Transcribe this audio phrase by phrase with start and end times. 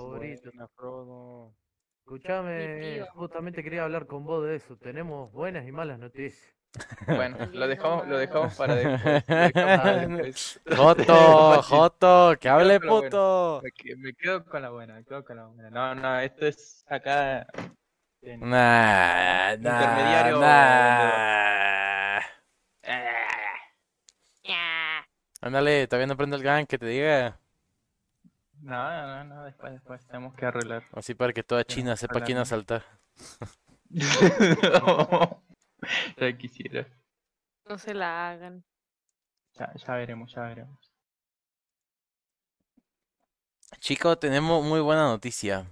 [0.00, 1.54] favorito, no.
[2.06, 4.76] Mi Escuchame, justamente quería hablar con vos de eso.
[4.76, 6.54] Tenemos buenas y malas noticias.
[7.06, 9.24] Bueno, lo dejamos, lo dejamos para después.
[9.28, 10.60] lo dejamos para después.
[10.76, 13.02] Joto, Joto, que hable bueno.
[13.02, 13.60] puto.
[13.62, 15.70] Me, que- me quedo con la buena, me quedo con la buena.
[15.70, 17.46] No, no, esto es acá.
[18.22, 22.20] en- Nah, nah, Intermediario nah.
[24.44, 25.04] Ya.
[25.40, 27.40] Ándale, todavía no prende el gang, que te diga.
[28.60, 30.84] No, no, no, después, después tenemos que arreglar.
[30.92, 32.84] Así para que toda China sepa quién asaltar.
[36.16, 36.86] Ya quisiera.
[37.64, 38.64] No se la hagan.
[39.54, 40.92] Ya, ya veremos, ya veremos.
[43.78, 45.66] Chico, tenemos muy buena noticia.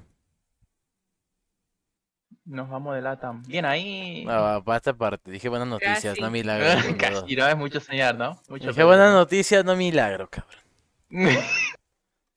[2.44, 3.42] Nos vamos de LATAM.
[3.42, 4.24] Bien ahí.
[4.28, 6.20] Ah, para esta parte, dije buenas noticias, Casi.
[6.20, 6.74] no milagros.
[6.84, 6.98] boludo.
[6.98, 8.40] Casi, no es mucho soñar, ¿no?
[8.48, 10.62] Mucho Dije buenas noticias, no milagro, cabrón.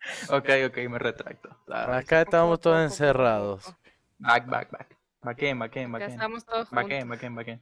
[0.29, 1.49] Ok, ok, me retracto.
[1.67, 3.63] Acá estamos Poco, todos encerrados.
[3.65, 3.77] poco.
[4.19, 4.97] Back, back, back.
[5.21, 6.11] Backend, backend, Ya backend.
[6.13, 7.09] estamos todos Backend, juntos.
[7.09, 7.61] backend, backend.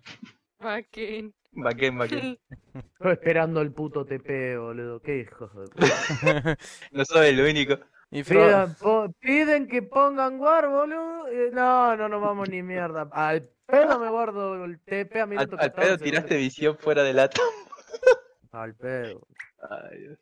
[0.59, 1.33] Backend.
[1.51, 2.37] Backend, backend.
[3.03, 5.01] Yo esperando el puto TP, boludo.
[5.01, 6.57] Qué hijos de puta.
[6.91, 7.79] No soy el único.
[8.11, 11.27] Y po- piden que pongan guard, boludo.
[11.29, 13.09] Eh, No, no nos vamos ni mierda.
[13.11, 17.03] Al pedo me guardo el TP a Al, minuto al 14, pedo tiraste visión fuera
[17.03, 17.45] de LATAM.
[18.51, 19.27] Al pedo.
[19.69, 20.19] Ay, Dios.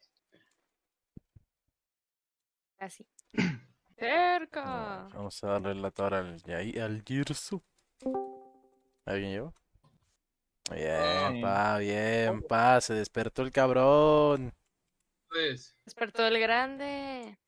[2.85, 3.03] Casi.
[3.97, 5.07] Cerca.
[5.11, 6.39] Vamos a darle la tora al,
[6.79, 7.59] al Girsu.
[9.05, 9.53] ¿Alguien llegó?
[10.71, 14.53] Bien, pa, bien, pa, se despertó el cabrón.
[15.29, 17.39] Pues, Despertó el grande.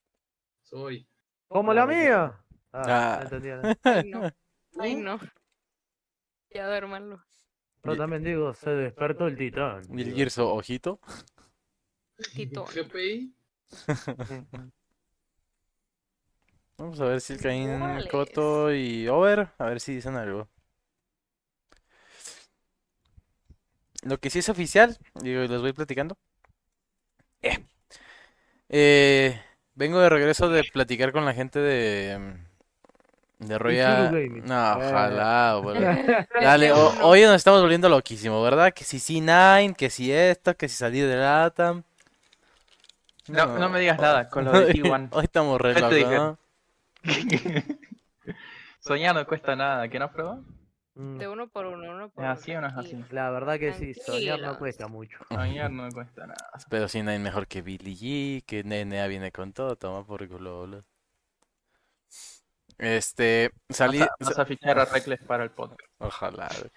[0.63, 1.07] soy.
[1.47, 2.43] ¿Como la mía?
[2.73, 3.29] Ah, Ah.
[3.39, 3.75] no.
[3.83, 4.31] Ay, no.
[4.79, 5.19] Ay, no.
[6.49, 7.23] Ya duérmanlo.
[7.81, 9.83] Pero también digo, se despertó el titán.
[9.95, 10.15] Y el.
[10.15, 10.99] Girsu, ojito.
[12.33, 12.65] Tito.
[12.65, 13.35] GPI.
[16.77, 18.07] Vamos a ver si el Caín, Órales.
[18.07, 20.47] Coto y Over, a ver si dicen algo.
[24.03, 26.17] Lo que sí es oficial, digo, y les voy platicando.
[27.41, 27.57] Eh.
[28.69, 29.39] Eh,
[29.75, 32.35] vengo de regreso de platicar con la gente de,
[33.39, 34.45] de Royal.
[34.45, 35.81] No, ojalá, boludo.
[36.41, 38.73] Dale, o- hoy nos estamos volviendo loquísimos, ¿verdad?
[38.73, 41.83] Que si C9, que si esto, que si salir de LATAM.
[43.27, 45.09] No, no me digas nada con lo de T1.
[45.11, 46.15] Hoy estamos re Ya te locos, dije.
[46.15, 46.37] ¿no?
[48.79, 50.43] Soñar no cuesta nada, ¿qué no, Frodo?
[50.95, 52.31] Mm, De uno por uno, uno por ¿Es uno.
[52.31, 53.03] así o no es así?
[53.11, 55.17] La verdad que sí, soñar no cuesta mucho.
[55.29, 56.49] Soñar no cuesta nada.
[56.69, 60.27] Pero si no hay mejor que Billy G, que NNA viene con todo, toma por
[60.27, 60.85] culo, boludo.
[62.77, 65.81] Este, salí, Vas a, vas a fichar a Reckless para el podcast.
[65.99, 66.47] ojalá.
[66.59, 66.71] güey.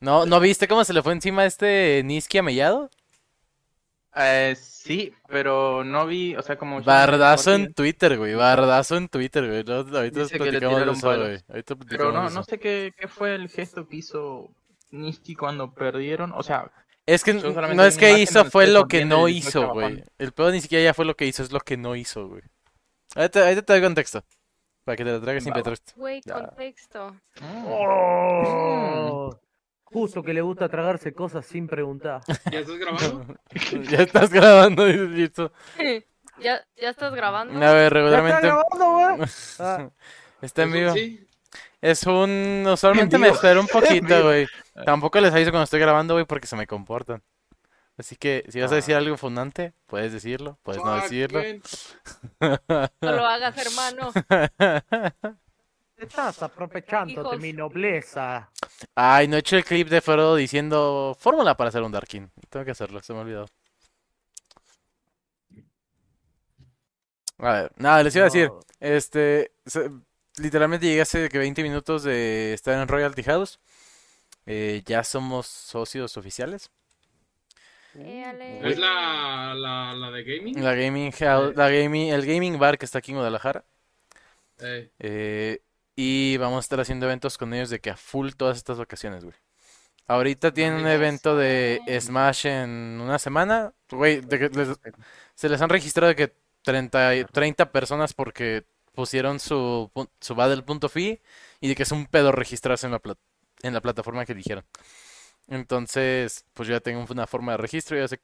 [0.00, 2.90] ¿No, ¿no viste cómo se le fue encima a este Niski a Mellado?
[4.16, 6.82] Eh, sí, pero no vi, o sea, como...
[6.82, 9.64] Bardazo en Twitter, güey, bardazo en Twitter, güey.
[9.64, 11.38] No, ahorita Dice platicamos de eso, güey.
[11.48, 14.50] Ahorita Pero no, no sé qué, qué fue el gesto que hizo
[14.90, 16.32] Niski cuando perdieron.
[16.32, 16.70] O sea,
[17.06, 20.02] Es que no es que hizo, fue lo que no hizo, güey.
[20.18, 22.42] El pedo ni siquiera ya fue lo que hizo, es lo que no hizo, güey.
[23.14, 24.24] Ahorita, ahorita te doy contexto.
[24.84, 25.92] Para que te lo traigas sin pretexto.
[25.96, 27.16] Güey, contexto.
[27.66, 29.30] Oh,
[29.92, 32.20] Justo que le gusta tragarse cosas sin preguntar.
[32.50, 33.26] ¿Ya estás grabando?
[33.90, 35.50] Ya estás grabando, dice.
[36.40, 37.54] ¿Ya, ¿Ya estás grabando?
[37.54, 39.24] A ver, ¿Ya está regularmente grabando?
[39.58, 39.90] Ah,
[40.40, 40.92] está en ¿Eso vivo.
[40.92, 41.26] Sí.
[41.80, 42.64] Es un.
[42.66, 44.46] Usualmente me espero un poquito, güey.
[44.84, 47.22] Tampoco les aviso cuando estoy grabando, güey, porque se me comportan.
[47.98, 51.42] Así que si vas a decir algo fundante, puedes decirlo, puedes no decirlo.
[52.40, 54.10] No lo hagas, hermano.
[56.00, 58.50] Te estás aprovechando de mi nobleza.
[58.94, 62.30] Ay, no he hecho el clip de Frodo diciendo fórmula para hacer un Darkin.
[62.48, 63.46] Tengo que hacerlo, se me ha olvidado.
[67.38, 68.48] A ver, nada, les iba a decir.
[68.48, 68.60] No.
[68.80, 69.90] Este, se-
[70.38, 73.60] literalmente llegué hace que 20 minutos de estar en Royalty House.
[74.46, 76.70] Eh, ya somos socios oficiales.
[77.94, 80.62] ¿Es la, la, la de gaming?
[80.62, 83.64] La gaming house, la gaming, el gaming bar que está aquí en Guadalajara.
[84.60, 85.60] Eh, Eh,
[86.02, 89.22] y vamos a estar haciendo eventos con ellos de que a full todas estas vacaciones,
[89.22, 89.36] güey.
[90.06, 92.70] Ahorita tienen un evento de Smash en
[93.02, 93.74] una semana.
[93.90, 94.80] Güey, de que les-
[95.34, 98.64] se les han registrado de que 30, y- 30 personas porque
[98.94, 101.20] pusieron su, su battle.fi
[101.60, 103.18] y de que es un pedo registrarse en la, pla-
[103.62, 104.64] en la plataforma que eligieron.
[105.48, 108.20] Entonces, pues yo ya tengo una forma de registro, ya sé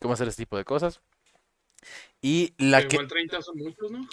[0.00, 1.00] cómo hacer este tipo de cosas.
[2.22, 4.08] Y la pero que igual 30 son muchos, ¿no?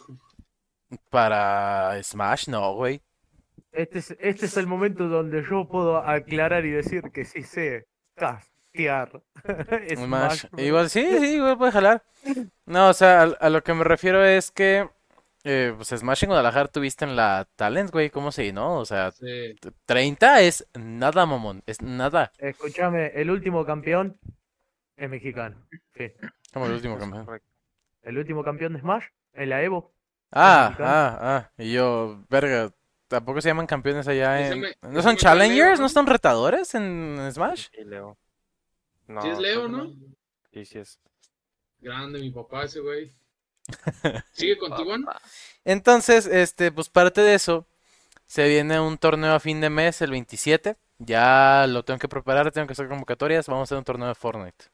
[1.09, 3.01] Para Smash, no, güey.
[3.71, 7.87] Este es, este es el momento donde yo puedo aclarar y decir que sí sé
[8.15, 9.21] castear.
[9.95, 10.45] Smash.
[10.57, 12.03] Igual, sí, sí, igual puede jalar.
[12.65, 14.89] No, o sea, a, a lo que me refiero es que
[15.43, 18.79] Eh, pues Smash en Guadalajara tuviste en la Talent, güey, ¿cómo se no?
[18.79, 19.55] O sea, Sí.
[19.85, 22.33] 30 es nada, mamón, es nada.
[22.37, 24.19] Escúchame, el último campeón
[24.97, 25.55] es mexicano.
[25.95, 26.11] Sí.
[26.53, 27.25] Como el último campeón.
[27.25, 27.49] Correcto.
[28.01, 29.93] El último campeón de Smash en la Evo.
[30.31, 31.51] Ah, ah, ah.
[31.57, 32.71] Y yo, verga,
[33.07, 34.61] ¿tampoco se llaman campeones allá en...
[34.61, 35.79] me- ¿No son challengers?
[35.79, 37.67] ¿No son retadores en Smash?
[37.71, 38.17] Sí, Leo.
[39.07, 39.93] No, Sí es Leo, ¿no?
[40.53, 40.99] Sí, sí es.
[41.81, 43.11] Grande, mi papá ese güey.
[44.33, 44.93] ¿Sigue contigo.
[45.65, 47.65] Entonces, este, pues parte de eso,
[48.27, 50.77] se viene un torneo a fin de mes, el 27.
[50.99, 53.47] Ya lo tengo que preparar, tengo que hacer convocatorias.
[53.47, 54.65] Vamos a hacer un torneo de Fortnite.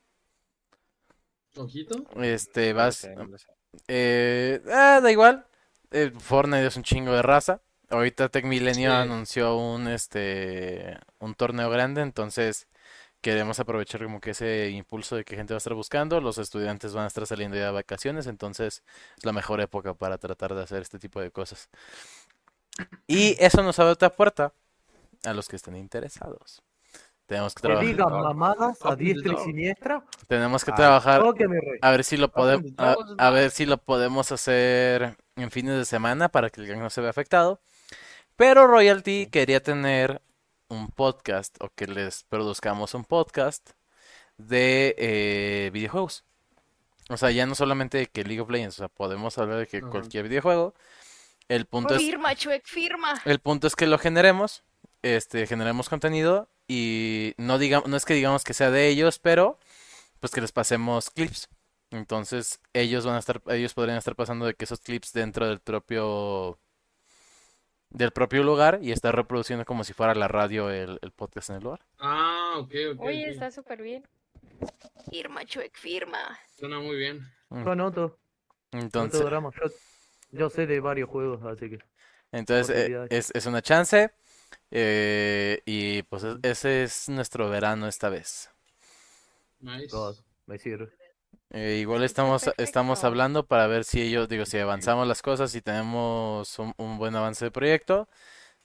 [1.56, 1.96] Ojito.
[2.16, 3.48] Este, No lo vas, sé, no lo sé.
[3.88, 5.46] Eh, ah, da igual.
[5.92, 7.62] Eh, Fortnite es un chingo de raza.
[7.90, 8.96] Ahorita Tech Milenio Sí.
[8.98, 12.68] anunció un, este, un torneo grande, entonces
[13.22, 16.20] queremos aprovechar como que ese impulso de que gente va a estar buscando.
[16.20, 18.84] Los estudiantes van a estar saliendo ya de vacaciones, entonces
[19.18, 21.70] es la mejor época para tratar de hacer este tipo de cosas.
[23.08, 24.54] Y eso nos abre otra puerta
[25.24, 26.62] a los que estén interesados.
[27.34, 30.04] Tenemos que Que trabajar, digan mamadas a diestra y siniestra.
[30.28, 31.22] tenemos que al trabajar
[31.82, 36.30] a ver si lo podemos, a, ver si lo podemos hacer en fines de semana
[36.30, 37.60] para que el gang no se vea afectado.
[38.36, 40.22] Pero Royalty quería tener
[40.70, 43.72] un podcast o que les produzcamos un podcast
[44.38, 46.24] de eh, videojuegos.
[47.10, 49.68] O sea, ya no solamente de que League of Legends, o sea, podemos hablar de
[49.68, 50.74] que cualquier videojuego.
[51.50, 53.22] El punto es, Firma, Chuec, firma.
[53.26, 54.64] el punto es que lo generemos,
[55.02, 59.60] este, generemos contenido y no digamos, no es que digamos que sea de ellos, pero
[60.20, 61.50] pues que les pasemos clips.
[61.92, 65.60] Entonces, ellos van a estar, ellos podrían estar pasando de que esos clips dentro del
[65.60, 66.60] propio
[67.90, 71.58] del propio lugar y estar reproduciendo como si fuera la radio el, el podcast en
[71.58, 71.82] el lugar.
[72.00, 73.02] Ah, ok, ok.
[73.02, 74.08] Oye, está súper bien.
[75.12, 76.40] Firma, Chuec, firma.
[76.58, 77.22] Suena muy bien.
[77.52, 78.18] Yo noto,
[78.72, 79.22] Entonces.
[79.22, 79.52] Yo,
[80.32, 81.80] yo sé de varios juegos, así que.
[82.32, 84.12] entonces eh, es, es una chance
[84.72, 88.50] eh, y pues es- ese es nuestro verano esta vez.
[89.60, 89.88] Nice.
[89.96, 90.16] God,
[90.46, 90.92] me sirve.
[91.52, 95.62] Eh, igual estamos, estamos hablando para ver si ellos, digo, si avanzamos las cosas y
[95.62, 98.10] tenemos un, un buen avance de proyecto.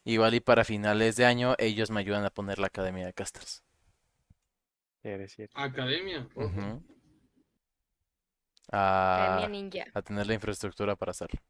[0.04, 3.62] Igual y para finales de año ellos me ayudan a poner la Academia de Casters.
[5.54, 6.26] Academia.
[8.70, 9.84] Academia A, Ninja.
[9.94, 11.40] a tener la infraestructura para hacerlo.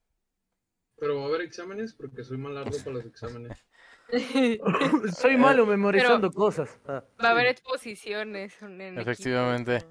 [0.98, 3.64] Pero va a haber exámenes porque soy mal largo para los exámenes.
[5.20, 6.78] Soy malo memorizando cosas.
[6.86, 7.04] Ah.
[7.22, 9.84] Va a haber exposiciones en Efectivamente.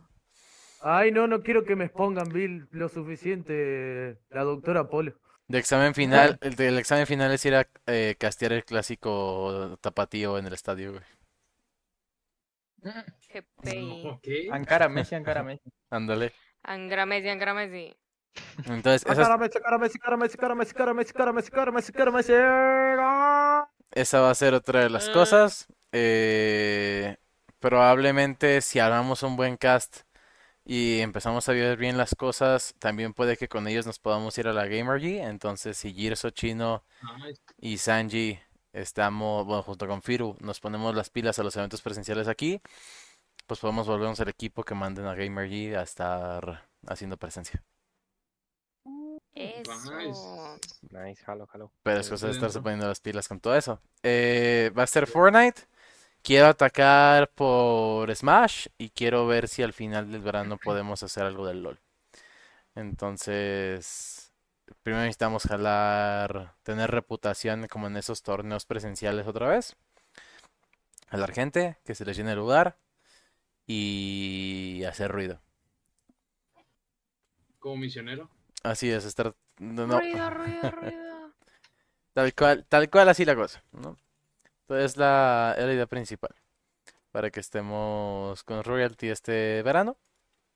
[0.82, 5.14] Ay, no, no quiero que me expongan Bill lo suficiente la doctora Polo.
[5.48, 10.46] De examen final, el examen final es ir a eh, castear el clásico tapatío en
[10.46, 11.04] el estadio, güey.
[13.64, 14.50] GPI.
[14.52, 15.70] Ankara Messi, Ankara Messi.
[15.90, 16.34] Ándale.
[16.64, 17.96] Angra Messi, Angra Messi.
[18.66, 21.52] Entonces, esa, es- cara Messi, cara Messi, cara Messi, cara Messi, cara Messi, cara Messi,
[21.52, 22.34] cara Messi, cara Messi.
[23.92, 25.14] Esa va a ser otra de las Ah.
[25.14, 25.68] cosas.
[25.92, 27.18] Eh,
[27.60, 30.02] probablemente si armamos un buen cast
[30.66, 34.48] y empezamos a ver bien las cosas, también puede que con ellos nos podamos ir
[34.48, 35.20] a la Gamergy.
[35.20, 36.84] Entonces, si Girso Chino
[37.58, 38.40] y Sanji
[38.74, 42.62] estamos, bueno, junto con Firu, nos ponemos las pilas a los eventos presenciales aquí,
[43.48, 47.64] pues podemos volvernos el equipo que manden a Gamergy a estar haciendo presencia.
[49.38, 50.60] Eso.
[50.90, 51.72] Nice, jalo, jalo.
[51.84, 53.80] Pero es cosa de estarse poniendo las pilas con todo eso.
[54.02, 55.62] Eh, va a ser Fortnite.
[56.24, 61.46] Quiero atacar por Smash y quiero ver si al final del verano podemos hacer algo
[61.46, 61.80] del LOL.
[62.76, 64.34] Entonces,
[64.82, 69.76] primero necesitamos jalar, tener reputación como en esos torneos presenciales otra vez.
[71.10, 72.78] Jalar gente, que se les llene el lugar
[73.68, 75.40] y hacer ruido.
[77.60, 78.30] Como misionero.
[78.64, 79.34] Así es, estar...
[79.60, 81.34] no- no, Ruido, ruido, ruido.
[82.14, 83.98] Tal cual, tal cual así la cosa, ¿no?
[84.62, 86.36] Entonces la, es la idea principal.
[87.12, 89.98] Para que estemos con Royalty este verano.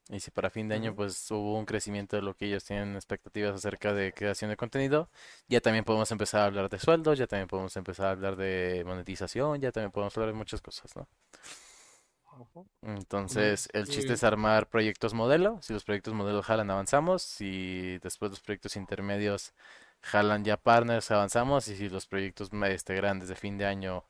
[0.09, 2.95] Y si para fin de año pues hubo un crecimiento de lo que ellos tienen
[2.95, 5.09] expectativas acerca de creación de contenido,
[5.47, 8.83] ya también podemos empezar a hablar de sueldos, ya también podemos empezar a hablar de
[8.85, 11.07] monetización, ya también podemos hablar de muchas cosas, ¿no?
[12.81, 15.59] Entonces, el chiste es armar proyectos modelo.
[15.61, 17.21] Si los proyectos modelo jalan, avanzamos.
[17.21, 19.53] Si después los proyectos intermedios
[20.01, 21.67] jalan ya partners, avanzamos.
[21.67, 24.03] Y si los proyectos este, grandes de fin de año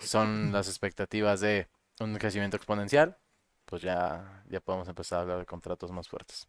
[0.00, 1.68] son las expectativas de
[2.00, 3.16] un crecimiento exponencial,
[3.64, 6.46] pues ya, ya podemos empezar a hablar de contratos más fuertes.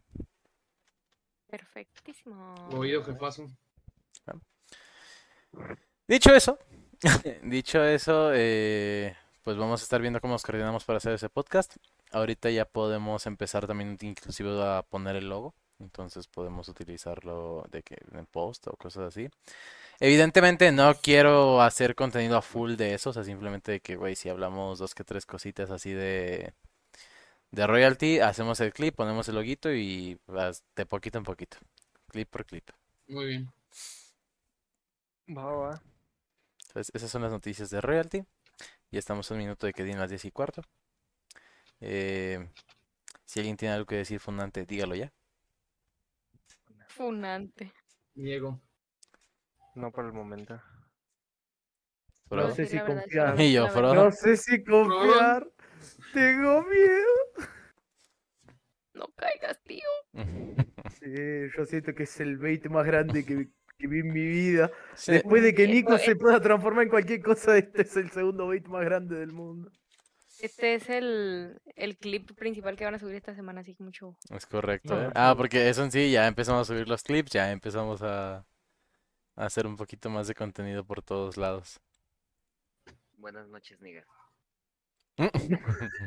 [1.48, 2.56] Perfectísimo.
[2.74, 3.48] Oído jefazo.
[6.08, 6.58] Dicho eso,
[7.44, 11.76] dicho eso, eh, pues vamos a estar viendo cómo nos coordinamos para hacer ese podcast.
[12.12, 17.98] Ahorita ya podemos empezar también inclusive a poner el logo Entonces podemos utilizarlo de que
[18.14, 19.30] en post o cosas así.
[20.00, 24.16] Evidentemente no quiero hacer contenido a full de eso, o sea, simplemente de que, güey,
[24.16, 26.54] si hablamos dos que tres cositas así de,
[27.52, 31.58] de royalty, hacemos el clip, ponemos el loguito y vas de poquito en poquito,
[32.10, 32.70] clip por clip.
[33.08, 33.52] Muy bien.
[35.28, 35.82] Va, va.
[36.68, 38.24] Entonces, esas son las noticias de royalty.
[38.92, 40.64] Ya estamos a un minuto de que den las 10 y cuarto.
[41.80, 42.50] Eh,
[43.26, 45.14] si alguien tiene algo que decir fundante, dígalo ya.
[46.90, 47.72] Funante.
[48.16, 48.60] Niego.
[49.76, 50.62] No por el momento.
[52.30, 53.40] No sé si confiar.
[53.40, 53.68] Y yo.
[53.94, 55.48] No sé si confiar.
[56.14, 57.50] Tengo miedo.
[58.94, 59.88] No caigas, tío.
[61.00, 61.08] Sí,
[61.58, 63.50] yo siento que es el bait más grande que,
[63.82, 64.72] que vi en mi vida.
[64.96, 65.12] Sí.
[65.14, 68.48] Después de que Nico es- se pueda transformar en cualquier cosa, este es el segundo
[68.48, 69.72] bait más grande del mundo.
[70.40, 74.16] Este es el, el clip principal que van a subir esta semana, así que mucho.
[74.30, 75.12] Es correcto, No, ¿eh?
[75.14, 78.46] Ah, porque eso en sí, ya empezamos a subir los clips, ya empezamos a, a
[79.36, 81.80] hacer un poquito más de contenido por todos lados.
[83.18, 84.04] Buenas noches, nigga.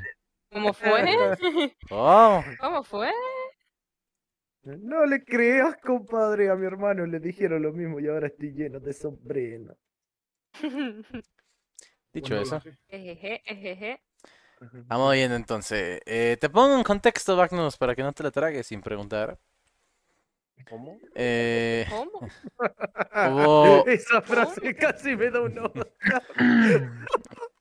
[0.51, 1.17] ¿Cómo fue?
[1.91, 3.13] Oh, ¿Cómo fue?
[4.65, 6.51] No le creas, compadre.
[6.51, 9.77] A mi hermano le dijeron lo mismo y ahora estoy lleno de sombrero.
[12.13, 12.63] dicho eso.
[12.89, 14.01] Ejeje, ejeje.
[14.87, 16.01] vamos bien entonces.
[16.07, 19.39] Eh, te pongo en contexto, Magnus, para que no te la tragues sin preguntar.
[20.69, 20.99] ¿Cómo?
[21.15, 22.27] Eh, ¿Cómo?
[23.33, 25.59] hubo, Esa frase casi me da un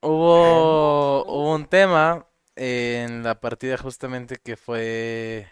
[0.00, 5.46] hubo, hubo un tema en la partida justamente que fue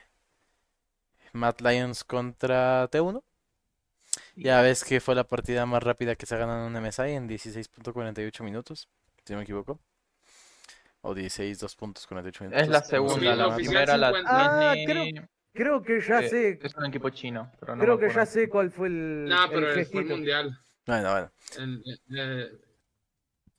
[1.32, 3.22] Mad Lions contra T1.
[4.36, 7.12] Ya ves que fue la partida más rápida que se ha ganado en un MSI
[7.12, 8.88] en 16.48 minutos,
[9.24, 9.80] si no me equivoco.
[11.00, 12.62] O 16, 2.48 minutos.
[12.62, 14.30] Es la no segunda, la primera la 50.
[14.70, 15.14] Ah, Disney,
[15.54, 16.58] Creo que ya eh, sé.
[16.62, 19.26] es un equipo chino, pero no Creo me que ya sé cuál fue el.
[19.28, 20.58] Nah, el pero fue el mundial.
[20.86, 21.32] Bueno, bueno.
[21.58, 21.82] El-
[22.16, 22.50] eh,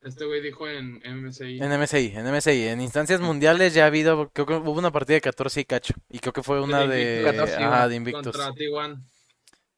[0.05, 1.59] este güey dijo en MSI.
[1.61, 5.15] En MSI, en MSI, en instancias mundiales ya ha habido, creo que hubo una partida
[5.15, 5.93] de 14 y cacho.
[6.09, 7.35] Y creo que fue una De de, Invictus.
[7.37, 8.23] 14 y ajá, de Invictus.
[8.23, 9.03] Contra T1.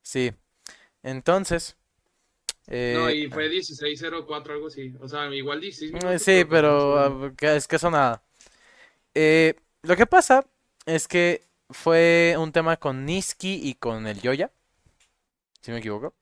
[0.01, 0.32] Sí.
[1.03, 1.77] Entonces,
[2.67, 4.96] eh, No, y fue 16-0-4, algo así.
[5.00, 6.22] O sea, igual 16 eh, minutos.
[6.22, 8.24] sí, pero ah, es que eso nada.
[9.13, 10.46] Eh, lo que pasa
[10.86, 14.51] es que fue un tema con Niski y con el Yoya,
[15.62, 16.13] si me equivoco.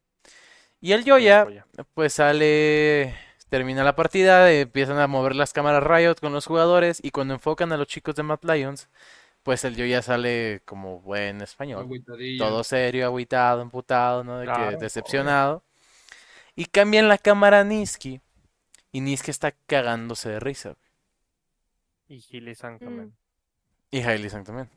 [0.81, 1.65] Y el Yoya, Joya.
[1.93, 3.15] pues sale,
[3.53, 7.35] termina la partida, eh, empiezan a mover las cámaras Riot con los jugadores y cuando
[7.35, 8.89] enfocan a los chicos de Mad Lions,
[9.43, 11.87] pues el Yoya sale como buen español.
[12.39, 14.39] Todo serio, agüitado, emputado, ¿no?
[14.39, 15.61] De que decepcionado.
[16.55, 18.21] Y cambian la cámara a Niski.
[18.91, 20.75] Y Niski está cagándose de risa.
[22.07, 23.13] Y Gilly Sang también.
[23.91, 24.67] Y Hailey Sang también.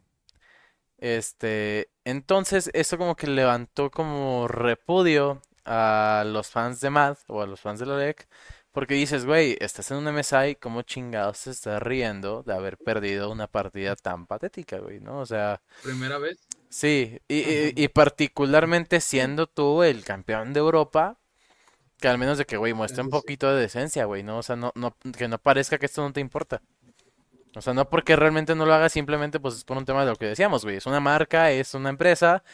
[0.98, 7.46] Este, entonces eso como que levantó como repudio a los fans de Mad o a
[7.46, 8.28] los fans de la LEC,
[8.76, 13.30] porque dices, güey, estás en un MSI, ¿cómo chingados te estás riendo de haber perdido
[13.30, 15.20] una partida tan patética, güey, ¿no?
[15.20, 16.36] O sea, Primera vez.
[16.68, 21.18] sí, y, y- y particularmente siendo tú el campeón de Europa,
[22.00, 24.38] que al menos de que, güey, muestre un poquito de decencia, güey, ¿no?
[24.38, 26.62] O sea, no, no, que no parezca que esto no te importa.
[27.56, 30.10] O sea, no porque realmente no lo hagas, simplemente pues es por un tema de
[30.10, 30.76] lo que decíamos, güey.
[30.76, 32.44] Es una marca, es una empresa,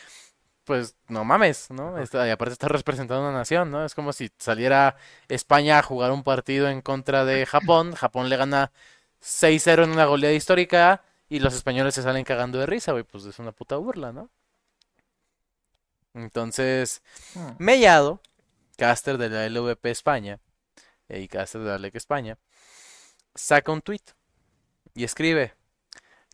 [0.65, 1.99] pues no mames, ¿no?
[1.99, 3.85] Está- y aparte estás representando una nación, ¿no?
[3.85, 4.97] Es como si saliera
[5.29, 8.73] España a jugar un partido en contra de Japón, Japón le gana
[9.21, 13.05] 6-0 en una goleada histórica y los españoles se salen cagando de risa, güey.
[13.05, 14.31] Pues es una puta burla, ¿no?
[16.15, 17.03] Entonces,
[17.35, 17.53] Hmm.
[17.59, 18.21] Mellado,
[18.77, 20.41] caster de la LVP España
[21.09, 22.39] y caster de la LEC España,
[23.35, 24.03] saca un tweet
[24.95, 25.55] y escribe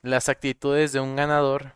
[0.03, 1.75] las actitudes de un ganador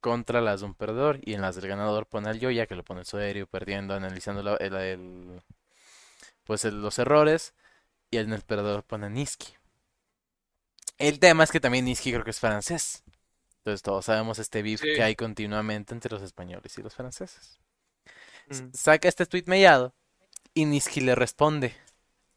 [0.00, 2.84] contra las de un perdedor y en las del ganador pone al Yoya que lo
[2.84, 5.42] pone serio, perdiendo, analizando la- el, el-
[6.44, 7.54] pues el- los errores
[8.10, 9.54] y en el perdedor pone a Niski.
[10.98, 13.04] El tema es que también Niski creo que es francés.
[13.58, 14.94] Entonces todos sabemos este beef Sí.
[14.94, 17.58] que hay continuamente entre los españoles y los franceses.
[18.48, 18.72] Mm.
[18.72, 19.94] Saca este tweet mellado
[20.54, 21.74] y Niski le responde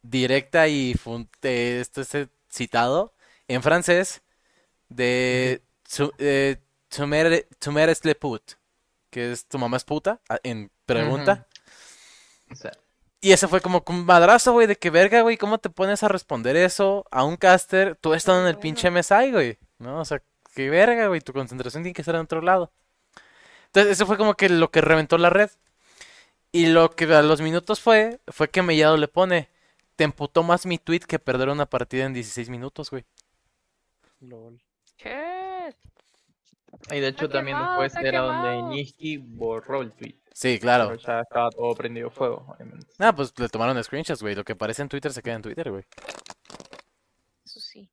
[0.01, 0.93] directa y
[1.41, 3.13] esto es eh, citado
[3.47, 4.21] en francés
[4.89, 5.61] de
[5.95, 6.57] tu, eh,
[6.93, 8.57] tu mère, tu mère est le put,
[9.09, 11.47] que es tu mamá es puta, a- en pregunta.
[12.51, 12.71] O sea,
[13.23, 16.07] Y ese fue como un madrazo, güey, de que verga, güey, ¿cómo te pones a
[16.07, 17.95] responder eso a un caster?
[17.95, 19.99] Tú estás en el pinche MSI, güey, ¿no?
[20.01, 20.21] O sea,
[20.55, 22.71] qué verga, güey, tu concentración tiene que estar en otro lado.
[23.67, 25.49] Entonces, eso fue como que lo que reventó la red.
[26.51, 29.49] Y lo que a los minutos fue, fue que Mellado le pone,
[29.95, 33.05] te emputó más mi tweet que perder una partida en 16 minutos, güey.
[34.19, 34.59] Lol.
[34.97, 35.73] ¿Qué?
[36.91, 38.75] Y de hecho Está también quemado, después está era donde.
[38.75, 40.15] Niski borró el tweet.
[40.33, 40.87] Sí, claro.
[40.89, 42.87] Pero ya estaba todo prendido fuego, obviamente.
[42.99, 44.35] Ah, pues le tomaron screenshots, güey.
[44.35, 45.83] Lo que aparece en Twitter se queda en Twitter, güey.
[47.45, 47.89] Eso sí.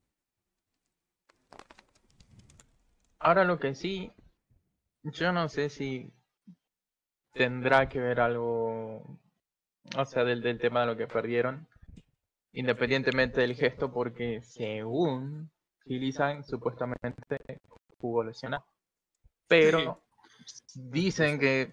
[3.19, 4.13] Ahora lo que sí,
[5.03, 6.13] yo no sé si
[7.33, 9.19] tendrá que ver algo,
[9.97, 11.69] o sea, del, del tema de lo que perdieron,
[12.53, 15.51] independientemente del gesto, porque según
[15.85, 17.17] Gilizan supuestamente
[18.01, 18.65] jugó lesionado.
[19.49, 20.03] Pero
[20.75, 21.73] dicen que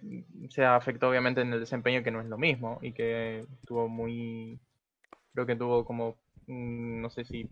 [0.50, 4.60] se afectó obviamente en el desempeño, que no es lo mismo, y que tuvo muy,
[5.34, 6.18] creo que tuvo como,
[6.48, 7.50] mm, no sé si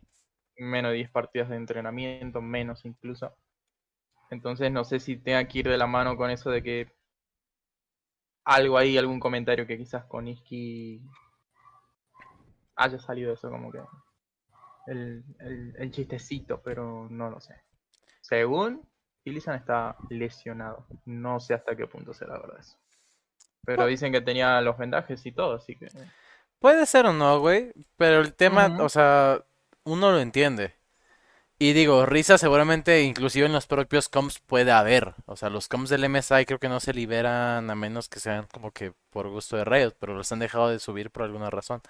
[0.57, 3.35] menos de 10 partidas de entrenamiento, menos incluso.
[4.29, 6.91] Entonces no sé si tenga que ir de la mano con eso de que
[8.45, 11.01] algo ahí, algún comentario que quizás con Iski
[12.75, 13.79] haya salido eso como que
[14.87, 17.55] el, el, el chistecito, pero no lo sé.
[18.33, 18.81] Según
[19.25, 20.87] Ilizan está lesionado.
[21.05, 22.75] No sé hasta qué punto será verdad eso.
[23.63, 25.87] Pero dicen que tenía los vendajes y todo, así que...
[26.57, 27.73] Puede ser o no, güey.
[27.95, 29.43] Pero el tema, o sea,
[29.83, 30.73] uno lo entiende.
[31.59, 35.13] Y digo, risa seguramente inclusive en los propios comps puede haber.
[35.27, 38.47] O sea, los comps del MSI creo que no se liberan a menos que sean
[38.51, 41.83] como que por gusto de Riot, pero los han dejado de subir por alguna razón.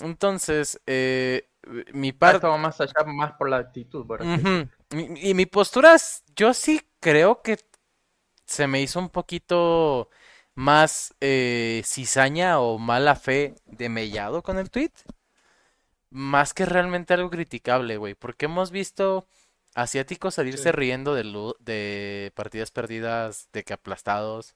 [0.00, 1.48] Entonces, eh,
[1.92, 2.36] mi parte...
[2.36, 4.68] estado más allá, más por la actitud, por así decirlo.
[4.92, 7.58] Y mi postura es, yo sí creo que
[8.46, 10.10] se me hizo un poquito
[10.54, 14.92] más eh, cizaña o mala fe de Mellado con el tweet,
[16.10, 19.26] más que realmente algo criticable, güey, porque hemos visto
[19.74, 20.72] asiáticos salirse Sí.
[20.72, 21.24] riendo de,
[21.60, 24.54] de partidas perdidas, de que aplastados.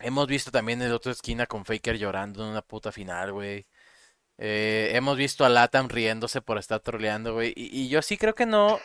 [0.00, 3.66] Hemos visto también en la otra esquina con Faker llorando en una puta final, güey.
[4.38, 7.52] Eh, hemos visto a Latam riéndose por estar troleando, güey.
[7.56, 8.78] Y, y yo sí creo que no.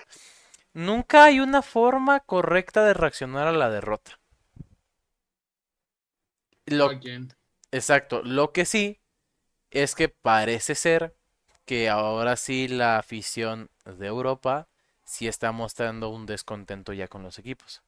[0.73, 4.19] Nunca hay una forma correcta de reaccionar a la derrota.
[6.65, 6.91] Lo,
[7.71, 8.23] exacto.
[8.23, 8.99] Lo que sí
[9.71, 11.15] es que parece ser
[11.65, 14.67] que ahora sí la afición de Europa
[15.03, 17.81] sí está mostrando un descontento ya con los equipos.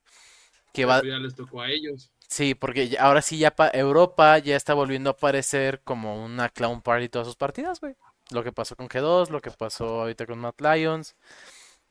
[0.73, 2.11] Que va, ya les tocó a ellos.
[2.29, 6.81] Sí, porque ahora sí ya pa- Europa ya está volviendo a aparecer como una clown
[6.81, 7.95] party todas sus partidas, güey.
[8.31, 11.15] Lo que pasó con G2, lo que pasó ahorita con Mad Lions.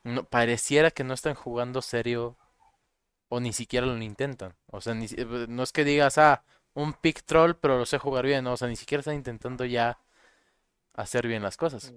[0.04, 2.36] No, pareciera que no están jugando serio
[3.28, 4.54] o ni siquiera lo intentan.
[4.68, 6.44] O sea, ni eh, no es que digas, ah,
[6.74, 8.54] un pick troll, pero lo sé jugar bien, ¿no?
[8.54, 9.98] O sea, ni siquiera están intentando ya
[10.94, 11.94] hacer bien las cosas.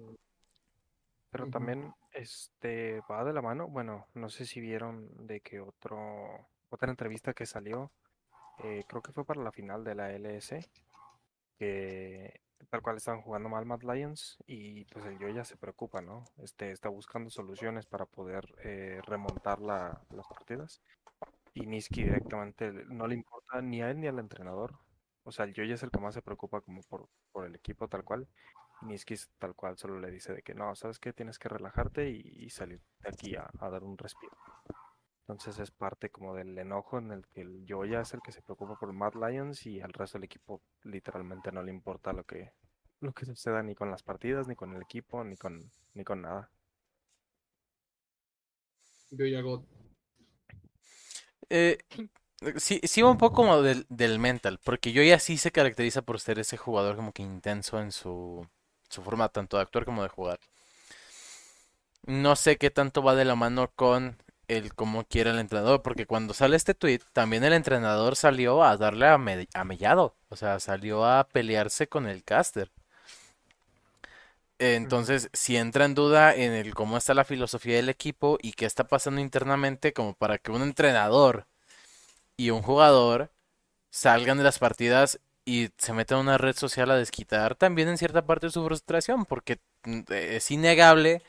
[1.32, 1.48] Pero Ujú.
[1.48, 3.68] también este va de la mano.
[3.68, 7.92] Bueno, no sé si vieron de que otro otra entrevista que salió,
[8.64, 10.68] eh, creo que fue para la final de la LS,
[11.60, 16.26] que tal cual estaban jugando mal Mad Lions y pues el Yoya se preocupa, ¿no?
[16.38, 20.82] Este está buscando soluciones para poder eh, remontar la- las partidas.
[21.54, 24.76] Y Niski directamente no le importa ni a él ni al entrenador.
[25.24, 27.88] O sea, el Yoya es el que más se preocupa como por, por el equipo
[27.88, 28.28] tal cual.
[28.82, 31.14] Y Niski tal cual solo le dice de que no, ¿sabes qué?
[31.14, 34.38] Tienes que relajarte y, salir de aquí a dar un respiro.
[35.28, 38.42] Entonces es parte como del enojo en el que el Yoya es el que se
[38.42, 42.54] preocupa por Mad Lions y al resto del equipo literalmente no le importa lo que,
[43.02, 46.22] lo que suceda ni con las partidas, ni con el equipo, ni con, ni con
[46.22, 46.50] nada.
[49.12, 49.64] Yo ya God.
[51.50, 51.78] Eh,
[52.56, 56.04] sí, sí va un poco como del, del mental, porque yo ya sí se caracteriza
[56.04, 58.48] por ser ese jugador como que intenso en su,
[58.90, 60.40] su forma tanto de actuar como de jugar.
[62.08, 66.06] No sé qué tanto va de la mano con el cómo quiere el entrenador, porque
[66.06, 70.36] cuando sale este tweet, también el entrenador salió a darle a, Me- a Mellado, o
[70.36, 72.72] sea, salió a pelearse con el caster.
[74.60, 78.66] Entonces, si entra en duda en el cómo está la filosofía del equipo y qué
[78.66, 81.46] está pasando internamente, como para que un entrenador
[82.38, 83.32] y un jugador
[83.92, 87.98] salgan de las partidas y se metan a una red social a desquitar también en
[88.00, 91.24] cierta parte su frustración, porque mm, es innegable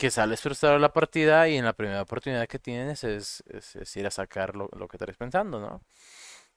[0.00, 3.76] que sales frustrado de la partida y en la primera oportunidad que tienes es, es-
[3.76, 5.82] es ir a sacar lo, lo que estés pensando, ¿no?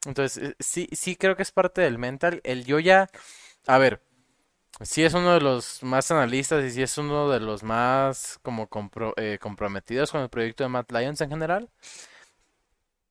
[0.08, 2.42] Entonces, eh, sí, sí creo que es parte del mental.
[2.44, 3.10] El yo ya,
[3.68, 4.02] a ver.
[4.84, 8.70] Sí es uno de los más analistas y sí es uno de los más como
[8.70, 11.70] compro- eh, comprometidos con el proyecto de Mad Lions en general.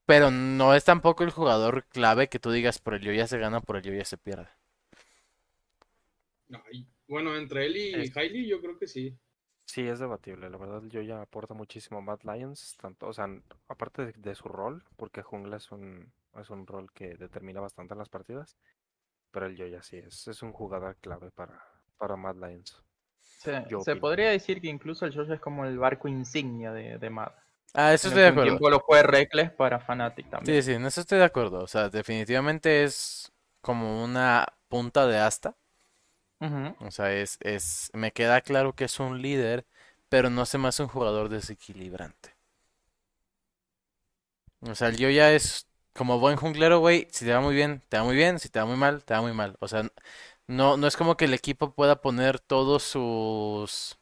[0.05, 3.37] Pero no es tampoco el jugador clave que tú digas por el yo ya se
[3.37, 4.47] gana, por el yo ya se pierde.
[6.71, 9.17] Ay, Bueno, entre él y Es- Hailey yo creo que sí.
[9.73, 10.49] Sí, es debatible.
[10.49, 13.27] La verdad, yo ya aporta muchísimo a Mad Lions, tanto, o sea,
[13.67, 17.93] aparte de, de su rol, porque jungla es un, es un rol que determina bastante
[17.93, 18.55] en las partidas,
[19.31, 21.63] pero el Yoya sí es, es un jugador clave para,
[21.97, 22.83] para Mad Lions.
[23.21, 24.07] Se, Yo se opino.
[24.07, 27.31] podría decir que incluso el Josh es como el barco insignia de, de Mad.
[27.75, 28.63] Ah, eso En estoy de acuerdo.
[28.63, 30.59] tiempo lo fue Reckless para Fnatic también.
[30.59, 31.63] Sí, sí, en eso estoy de acuerdo.
[31.63, 33.31] O sea, definitivamente es
[33.61, 35.55] como una punta de asta.
[36.79, 39.65] O sea, es, es, me queda claro que es un líder,
[40.09, 42.35] pero no se me hace un jugador desequilibrante.
[44.61, 47.07] O sea, el Yoya es como buen junglero, güey.
[47.11, 48.39] Si te va muy bien, te va muy bien.
[48.39, 49.55] Si te va muy mal, te va muy mal.
[49.59, 49.83] O sea,
[50.47, 53.97] no, no es como que el equipo pueda poner todos sus,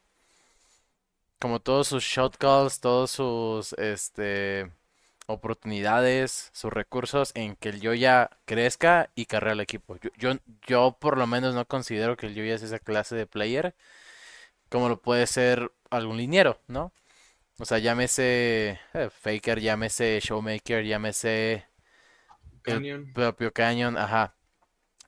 [1.38, 4.70] como todos sus shot calls, todos sus, este,
[5.32, 9.96] oportunidades, sus recursos en que el Yoya crezca y carrera al equipo.
[9.96, 13.26] Yo, yo, yo por lo menos no considero que el Yoya es esa clase de
[13.26, 13.74] player
[14.72, 16.92] como lo puede ser algún liniero, ¿no?
[17.58, 21.66] O sea, llámese eh, Faker, llámese Showmaker, llámese
[22.64, 23.12] el Canyon.
[23.12, 24.34] propio Canyon, ajá.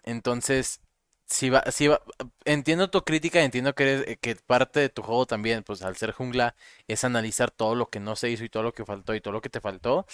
[0.05, 0.81] Entonces,
[1.27, 2.01] si va, si va,
[2.45, 6.13] entiendo tu crítica, entiendo que eres- que parte de tu juego también, pues al ser
[6.13, 6.55] jungla,
[6.89, 9.33] es analizar todo lo que no se hizo y todo lo que faltó y todo
[9.33, 10.07] lo que te faltó.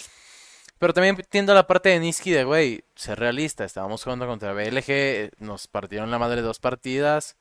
[0.79, 3.65] Pero también entiendo la parte de Niski de, güey, ser realista.
[3.65, 7.37] Estábamos jugando contra BLG, eh, nos partieron la madre dos partidas.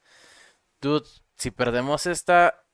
[0.80, 1.06] Dude,
[1.36, 2.64] si perdemos esta,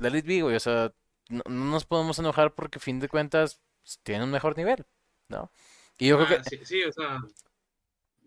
[0.00, 0.56] let it be, güey.
[0.56, 0.92] O sea,
[1.28, 3.60] no, no nos podemos enojar porque, a fin de cuentas,
[4.02, 4.86] tienen un mejor nivel,
[5.28, 5.50] ¿no?
[5.98, 7.18] Y yo creo Ah, que, sí, sí, o sea,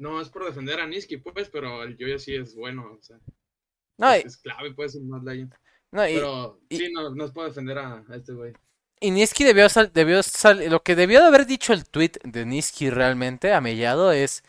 [0.01, 3.17] no es por defender a Niski, pues, pero el Yoya sí es bueno, o sea,
[3.97, 5.53] no, es, y, es clave, pues, en Mad Legend.
[5.91, 8.53] no, y- Pero y- sí, no, no es por defender a, a este güey.
[8.99, 12.45] Y Niski debió sal, debió sal- lo que debió de haber dicho el tweet de
[12.45, 14.43] Niski realmente a Mellado es,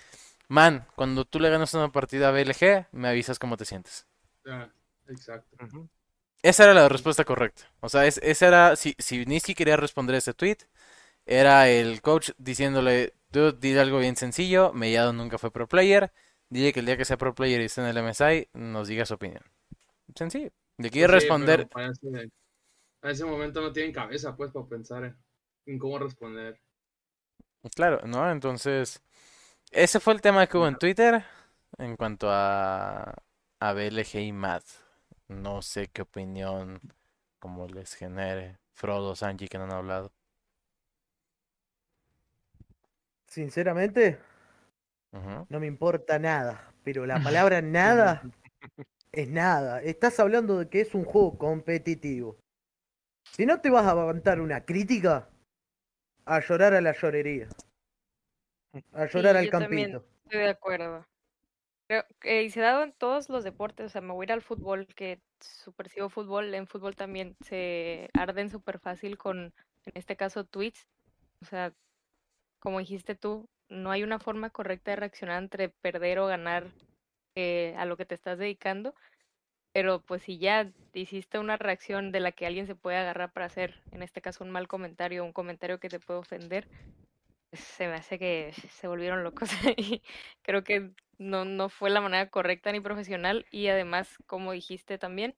[0.49, 4.07] man, cuando tú le ganas una partida a BLG, me avisas cómo te sientes.
[4.47, 4.69] Ah,
[5.09, 5.57] exacto.
[6.43, 7.71] Esa era la respuesta correcta.
[7.81, 10.59] O sea, es, esa era, si, si Niski quería responder ese tweet,
[11.27, 16.13] era el coach diciéndole, dude, dile algo bien sencillo, Mellado nunca fue pro player,
[16.51, 19.07] dile que el día que sea pro player y esté en el MSI, nos diga
[19.07, 19.43] su opinión.
[20.17, 20.51] Sencillo.
[20.79, 22.31] Le quiere Pues sí, responder, para ese,
[23.03, 25.17] a ese momento no tienen cabeza, pues, para pensar en,
[25.67, 26.61] en cómo responder.
[27.75, 28.31] Claro, ¿no?
[28.31, 29.03] Entonces,
[29.73, 31.25] ese fue el tema que hubo en Twitter
[31.79, 33.15] en cuanto a,
[33.61, 34.65] a BLG y Matt.
[35.29, 36.81] No sé qué opinión,
[37.41, 40.13] como les genere Frodo, Sanji, que no han hablado.
[43.33, 44.19] Sinceramente,
[45.49, 46.71] no me importa nada.
[46.85, 47.15] Pero la
[47.49, 48.23] palabra nada
[49.13, 49.81] es nada.
[49.81, 52.37] Estás hablando de que es un juego competitivo.
[53.31, 55.31] Si no te vas a aguantar una crítica,
[56.27, 57.49] a llorar a la llorería.
[58.93, 59.93] A llorar al yo también.
[59.93, 60.13] campito.
[60.25, 61.07] Estoy de acuerdo.
[62.25, 64.43] Y se ha dado en todos los deportes, o sea, me voy a ir al
[64.43, 69.55] fútbol, que super sigo fútbol, en fútbol también se arden súper fácil con,
[69.87, 70.87] en este caso, tweets.
[71.41, 71.73] O sea,
[72.63, 76.69] como dijiste tú, no hay una forma correcta de reaccionar entre perder o ganar
[77.35, 78.95] eh, a lo que te estás dedicando,
[79.73, 83.47] pero pues si ya hiciste una reacción de la que alguien se puede agarrar para
[83.47, 86.69] hacer, en este caso, un mal comentario, un comentario que te puede ofender,
[87.53, 89.51] se me hace que se volvieron locos.
[89.77, 90.01] Y
[90.43, 95.35] creo que no, no fue la manera correcta ni profesional y además, como dijiste también,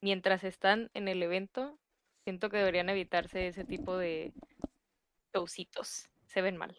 [0.00, 1.80] mientras están en el evento,
[2.24, 4.32] siento que deberían evitarse ese tipo de
[5.34, 6.76] showcitos, se ven mal.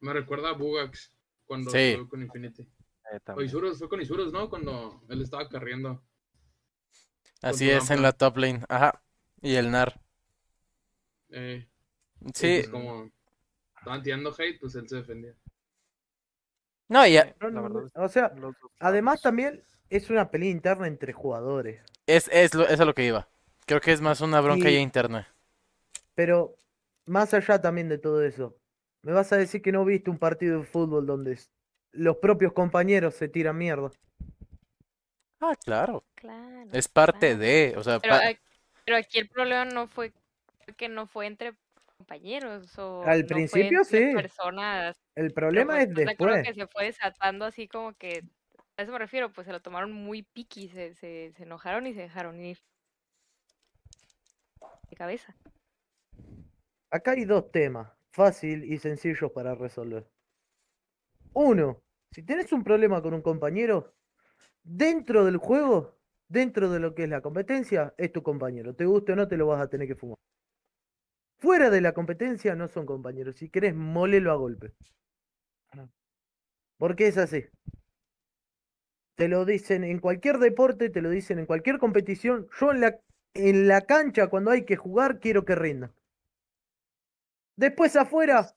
[0.00, 1.78] Me recuerda a Bugax cuando Sí.
[1.78, 2.62] estuvo con Infinity.
[3.12, 3.40] Eh, O.
[3.40, 4.50] Isurus, fue con Isurus, ¿no?
[4.50, 6.02] Cuando él estaba carriendo.
[7.40, 8.64] Así es en la top lane.
[8.68, 9.00] Ajá.
[9.40, 10.00] Y el NAR.
[11.30, 11.68] Eh,
[12.34, 12.56] Sí.
[12.58, 13.10] pues como
[13.78, 15.34] estaban tirando hate, pues él se defendía.
[16.88, 18.32] No, y a- No, La no, verdad no, O sea,
[18.80, 21.80] además también es una pelea interna entre jugadores.
[22.06, 23.28] es, es, lo, es a lo que iba.
[23.66, 25.28] Creo que es más una bronca ya interna.
[26.14, 26.56] Pero
[27.06, 28.56] más allá también de todo eso,
[29.02, 31.38] me vas a decir que no viste un partido de fútbol donde
[31.92, 33.90] los propios compañeros se tiran mierda.
[35.40, 36.04] Ah, claro.
[36.14, 36.70] Claro.
[36.72, 37.38] Es parte claro.
[37.38, 38.22] de, o sea, Pero, pa-
[38.84, 40.12] pero aquí el problema no fue
[40.76, 41.54] que no fue entre
[41.98, 44.14] compañeros o Al no fue principio entre sí.
[44.14, 44.96] personas.
[45.14, 46.54] El pero, problema pues, es ¿estás de acuerdo después.
[46.54, 48.24] que se fue desatando así como que
[48.76, 51.94] a eso me refiero, pues se lo tomaron muy piqui, se, se, se enojaron y
[51.94, 52.58] se dejaron ir
[54.90, 55.34] de cabeza.
[56.96, 60.08] Acá hay dos temas, fácil y sencillos para resolver.
[61.34, 63.94] Uno, si tenés un problema con un compañero,
[64.64, 68.74] dentro del juego, dentro de lo que es la competencia, es tu compañero.
[68.74, 70.16] Te guste o no, te lo vas a tener que fumar.
[71.36, 73.36] Fuera de la competencia no son compañeros.
[73.36, 74.72] Si querés, molelo a golpe.
[76.78, 77.44] Porque es así.
[79.16, 82.48] Te lo dicen en cualquier deporte, te lo dicen en cualquier competición.
[82.58, 82.98] Yo en la,
[83.34, 85.92] en la cancha, cuando hay que jugar, quiero que rindan.
[87.56, 88.54] Después afuera,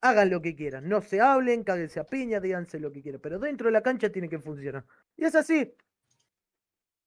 [0.00, 0.88] hagan lo que quieran.
[0.88, 3.20] No se hablen, cáguense a piña, díganse lo que quieran.
[3.20, 4.84] Pero dentro de la cancha tiene que funcionar.
[5.16, 5.74] Y es así.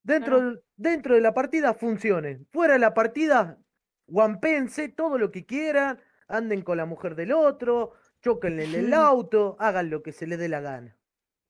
[0.02, 2.48] Dentro, dentro de la partida funcionen.
[2.52, 3.60] Fuera de la partida,
[4.08, 9.90] guampense todo lo que quieran, anden con la mujer del otro, choquenle el auto, hagan
[9.90, 10.96] lo que se les dé la gana.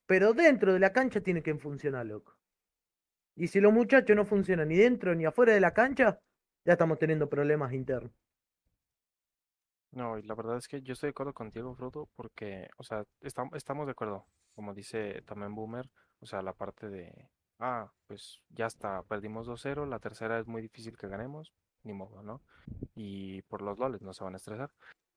[0.06, 2.38] Pero dentro de la cancha tiene que funcionar, loco.
[3.36, 6.20] Y si los muchachos no funcionan ni dentro ni afuera de la cancha,
[6.64, 8.12] ya estamos teniendo problemas internos.
[9.96, 13.06] No, y la verdad es que yo estoy de acuerdo contigo, Frodo, porque, o sea,
[13.22, 17.30] estam- estamos de acuerdo, como dice también Boomer, o sea, la parte de,
[17.60, 21.54] ah, pues ya está, perdimos 2-0, la tercera es muy difícil que ganemos,
[21.84, 22.42] ni modo, ¿no?
[22.96, 24.70] Y por los loles no se van a estresar,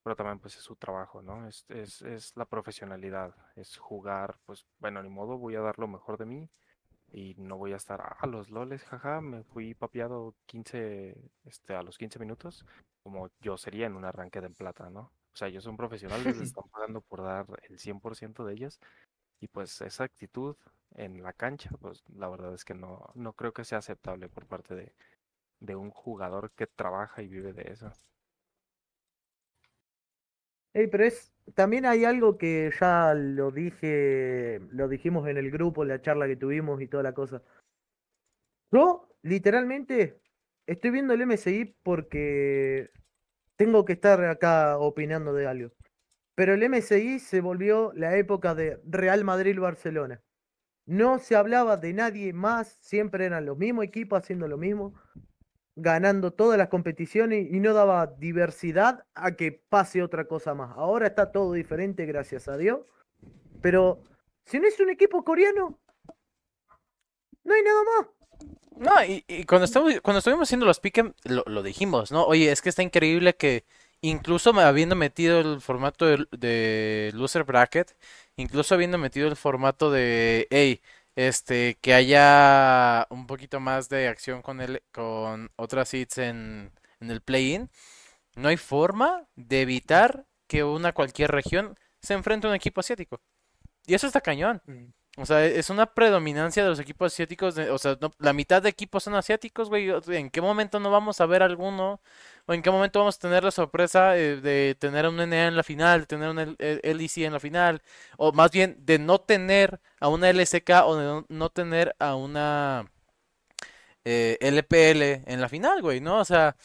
[0.04, 1.48] pero también pues es su trabajo, ¿no?
[1.48, 5.88] Es, es, es la profesionalidad, es jugar, pues bueno, ni modo, voy a dar lo
[5.88, 6.48] mejor de mí
[7.12, 11.82] y no voy a estar, ah, los loles, jaja, me fui papeado 15, este, a
[11.82, 12.64] los 15 minutos
[13.08, 15.00] como yo sería en un arranque de en plata, ¿no?
[15.32, 18.80] O sea, ellos son profesionales, les están pagando por dar el 100% de ellos
[19.40, 20.56] y pues esa actitud
[20.94, 24.46] en la cancha, pues la verdad es que no, no creo que sea aceptable por
[24.46, 24.94] parte de,
[25.60, 27.90] de un jugador que trabaja y vive de eso.
[30.74, 35.82] Ey, pero es, también hay algo que ya lo dije, lo dijimos en el grupo,
[35.82, 37.42] en la charla que tuvimos y toda la cosa.
[38.70, 40.20] Yo, literalmente,
[40.66, 42.90] estoy viendo el MSI porque
[43.56, 45.72] tengo que estar acá opinando de algo.
[46.34, 50.22] Pero el MSI se volvió la época de Real Madrid-Barcelona.
[50.86, 54.94] No se hablaba de nadie más, siempre eran los mismos equipos haciendo lo mismo,
[55.78, 60.76] ganando todas las competiciones y no daba diversidad a que pase otra cosa más.
[60.76, 62.80] Ahora está todo diferente, gracias a Dios.
[63.60, 64.02] Pero
[64.44, 65.78] si no es un equipo coreano,
[67.44, 68.06] no hay nada más.
[68.76, 72.24] No, y, cuando estuvimos, cuando estuvimos haciendo los pick'em, lo, lo dijimos, ¿no?
[72.24, 73.64] Oye, es que está increíble que
[74.00, 77.96] incluso habiendo metido el formato de, de loser bracket,
[78.36, 80.80] incluso habiendo metido el formato de, hey,
[81.18, 87.10] este, que haya un poquito más de acción con el, con otras seeds en, en
[87.10, 87.70] el play-in,
[88.36, 93.20] no hay forma de evitar que una cualquier región se enfrente a un equipo asiático.
[93.86, 94.62] Y eso está cañón.
[95.16, 97.54] O sea, es una predominancia de los equipos asiáticos.
[97.56, 99.90] de- o sea, no- la mitad de equipos son asiáticos, güey.
[100.08, 102.00] ¿En qué momento no vamos a ver alguno?
[102.48, 105.56] ¿O en qué momento vamos a tener la sorpresa eh, de tener un NA en
[105.56, 107.82] la final, de tener un eh, LEC en la final?
[108.16, 112.90] O más bien, de no tener a una LSK o de no, tener a una
[114.02, 116.20] eh, LPL en la final, güey, ¿no?
[116.20, 116.56] O sea,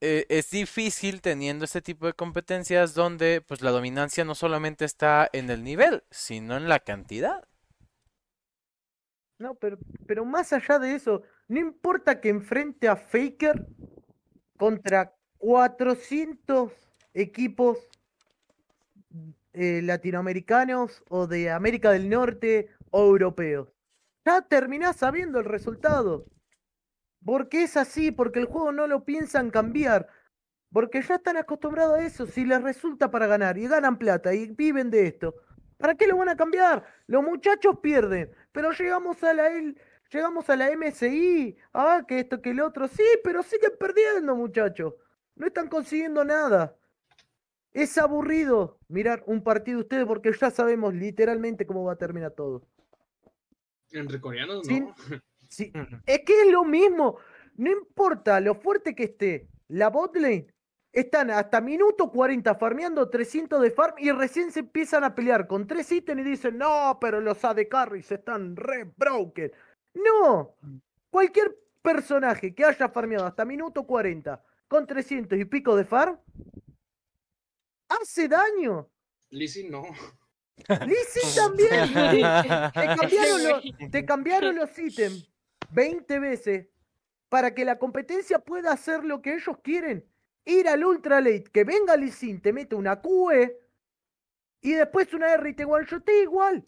[0.00, 5.28] eh, es difícil teniendo este tipo de competencias donde pues la dominancia no solamente está
[5.32, 7.48] en el nivel, sino en la cantidad.
[9.40, 13.66] No, pero, pero más allá de eso, no importa que enfrente a Faker
[14.62, 16.70] contra 400
[17.14, 17.78] equipos
[19.54, 23.74] eh, latinoamericanos o de América del Norte o europeos.
[24.24, 26.26] Ya terminás sabiendo el resultado.
[27.24, 30.06] Porque es así, porque el juego no lo piensan cambiar.
[30.72, 32.26] Porque ya están acostumbrados a eso.
[32.26, 35.34] Si les resulta para ganar y ganan plata y viven de esto,
[35.76, 36.84] ¿para qué lo van a cambiar?
[37.08, 39.50] Los muchachos pierden, pero llegamos a la
[40.12, 41.56] llegamos a la MSI.
[41.72, 42.88] Ah, que esto, que el otro.
[42.88, 44.94] Sí, pero siguen perdiendo, muchachos.
[45.34, 46.76] No están consiguiendo nada.
[47.72, 52.32] Es aburrido mirar un partido de ustedes porque ya sabemos literalmente cómo va a terminar
[52.32, 52.62] todo.
[53.90, 54.80] Entre coreanos, Sí.
[54.80, 54.94] no.
[55.48, 55.70] Sí,
[56.06, 57.18] es que es lo mismo.
[57.56, 60.46] No importa lo fuerte que esté la botlane,
[60.92, 65.66] están hasta minuto 40 farmeando 300 de farm y recién se empiezan a pelear con
[65.66, 69.52] tres ítems y dicen, no, pero los AD carries están re broken.
[69.94, 70.56] No,
[71.10, 76.18] cualquier personaje que haya farmeado hasta minuto 40 con 300 y pico de farm,
[77.88, 78.88] hace daño.
[79.30, 79.84] Lizzie no.
[80.56, 81.70] Sin también.
[82.72, 85.30] Te cambiaron, los, te cambiaron los ítems
[85.70, 86.68] 20 veces
[87.28, 90.06] para que la competencia pueda hacer lo que ellos quieren.
[90.44, 93.58] Ir al ultra late, que venga Sin, te mete una QE
[94.60, 95.86] y después una R y te one
[96.22, 96.66] igual.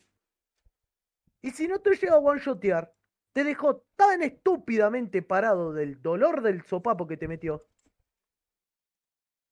[1.43, 2.93] Y si no te llega a one shotear,
[3.35, 7.67] te dejó tan estúpidamente parado del dolor del sopapo que te metió.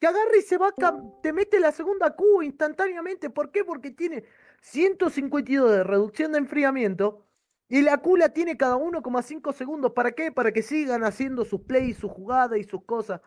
[0.01, 0.73] Que agarra y se va,
[1.21, 3.29] te mete la segunda Q instantáneamente.
[3.29, 3.64] ¿Por qué?
[3.64, 4.25] Porque tiene
[4.62, 7.27] 152 de reducción de enfriamiento
[7.68, 9.92] y la Q la tiene cada 1,5 segundos.
[9.92, 10.31] ¿Para qué?
[10.31, 13.21] Para que sigan haciendo sus plays, sus jugadas y sus cosas.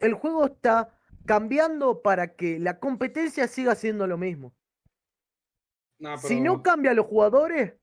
[0.00, 4.56] El juego está cambiando para que la competencia siga haciendo lo mismo.
[6.00, 7.74] No, Si no cambia a los jugadores,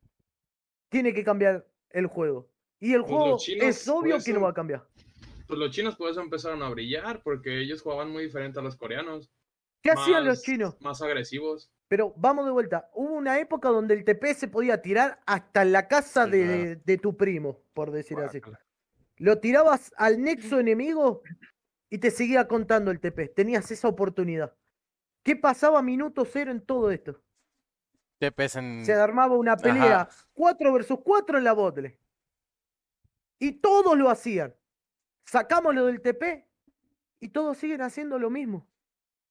[0.90, 2.50] tiene que cambiar el juego.
[2.80, 4.88] Y el Pues juego es obvio por que no va a cambiar.
[5.48, 8.76] Pues los chinos por eso empezaron a brillar, porque ellos jugaban muy diferente a los
[8.76, 9.32] coreanos.
[9.84, 10.76] ¿Qué hacían los chinos?
[10.80, 11.72] Más agresivos.
[11.88, 12.90] Pero vamos de vuelta.
[12.94, 16.98] Hubo una época donde el TP se podía tirar hasta la casa Sí, de, de
[16.98, 18.42] tu primo, por decir así.
[19.18, 21.22] Lo tirabas al nexo enemigo
[21.90, 23.28] y te seguía contando el TP.
[23.28, 24.56] Tenías esa oportunidad.
[25.24, 27.22] ¿Qué pasaba minuto cero en todo esto?
[28.86, 30.10] Se armaba una pelea Ajá.
[30.34, 32.00] 4 versus 4 en la botle.
[33.40, 34.56] Y todos lo hacían.
[35.26, 36.46] Sacamos lo del TP
[37.20, 38.68] y todos siguen haciendo lo mismo.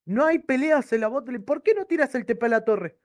[0.07, 1.39] No hay peleas en la botle.
[1.41, 2.99] ¿Por qué no tiras el TP a la torre?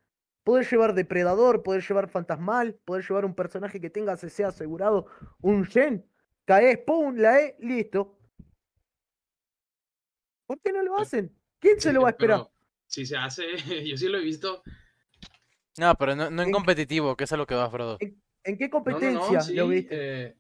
[0.44, 5.08] Poder llevar depredador, poder llevar fantasmal, poder llevar un personaje que tenga CC asegurado,
[5.42, 6.06] un Shen,
[6.46, 8.18] caes, pum, la E, listo.
[10.48, 11.36] ¿Por qué no lo Eh, hacen?
[11.60, 12.38] ¿Quién se Sí, lo va a esperar?
[12.40, 12.52] pero
[12.88, 13.44] Si se hace,
[13.90, 14.64] yo sí lo he visto.
[15.78, 17.98] No, pero no, no en En- competitivo, que es a lo que va, Frodo.
[18.00, 19.90] ¿En qué No, no, competencia no, sí, lo viste?
[20.28, 20.36] eh,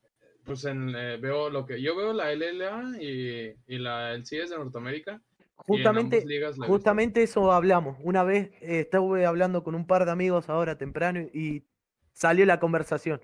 [0.45, 4.49] pues en, eh, veo lo que yo veo la LLA y, y la el CS
[4.51, 5.13] de Norteamérica.
[5.13, 5.21] en
[5.57, 6.65] Justamente, visto.
[6.67, 7.97] Justamente eso hablamos.
[8.01, 11.63] Una vez eh, estuve hablando con un par de amigos ahora temprano y
[12.13, 13.21] salió la conversación.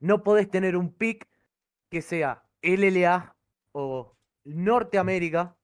[0.00, 1.28] No podés tener un pick
[1.90, 3.36] que sea LLA
[3.72, 5.56] o Norteamérica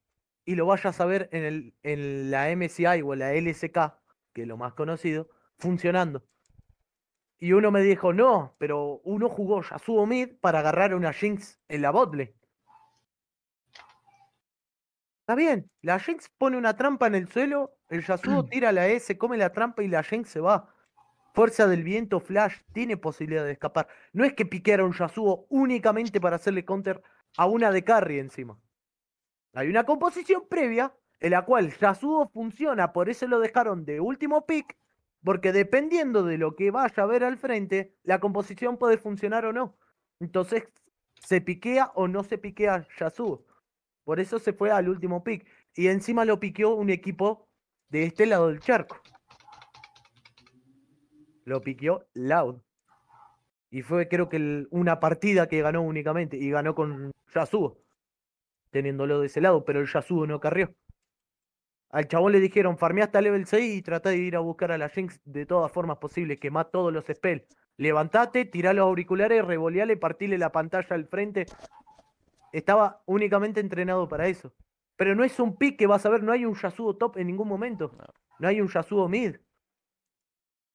[0.45, 3.99] y lo vayas a ver en, el, en la MCI o en la LSK,
[4.33, 5.29] que es lo más conocido,
[5.61, 6.23] funcionando.
[7.37, 11.81] Y uno me dijo, no, pero uno jugó Yasuo Mid para agarrar una Jinx en
[11.81, 12.35] la botle.
[15.21, 19.17] Está bien, la Jinx pone una trampa en el suelo, el Yasuo tira la se
[19.17, 20.73] come la trampa y la Jinx se va.
[21.33, 23.87] Fuerza del viento, Flash, tiene posibilidad de escapar.
[24.11, 27.01] No es que piqueara un Yasuo únicamente para hacerle counter
[27.37, 28.59] a una de carry encima.
[29.53, 34.45] Hay una composición previa en la cual Yasuo funciona, por eso lo dejaron de último
[34.45, 34.75] pick,
[35.23, 39.53] porque dependiendo de lo que vaya a ver al frente, la composición puede funcionar o
[39.53, 39.77] no.
[40.19, 40.63] Entonces,
[41.15, 43.45] se piquea o no se piquea Yasuo.
[44.03, 45.47] Por eso se fue al último pick.
[45.75, 47.47] Y encima lo piqueó un equipo
[47.89, 48.99] de este lado del charco.
[51.45, 52.61] Lo piqueó Loud.
[53.69, 56.37] Y fue creo que una partida que ganó únicamente.
[56.37, 57.77] Y ganó con Yasuo.
[58.71, 59.63] Teniéndolo de ese lado.
[59.65, 60.73] Pero el Yasuo no carrió.
[61.91, 64.77] Al chabón le dijeron, farmea hasta level 6 y trata de ir a buscar a
[64.77, 66.39] la Jinx de todas formas posibles.
[66.39, 67.43] Quemá todos los spells.
[67.75, 71.45] Levantate, tirá los auriculares, revoleale, partile la pantalla al frente.
[72.53, 74.53] Estaba únicamente entrenado para eso.
[74.95, 77.27] Pero no es un pick que vas a ver, no hay un Yasuo top en
[77.27, 77.91] ningún momento.
[78.39, 78.47] No.
[78.47, 79.35] Hay un Yasuo mid.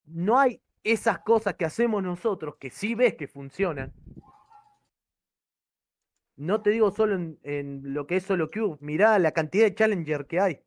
[0.05, 3.94] No hay esas cosas que hacemos nosotros, que sí ves que funcionan.
[6.37, 9.74] No te digo solo en, en lo que es solo Q, mirá la cantidad de
[9.74, 10.65] Challenger que hay.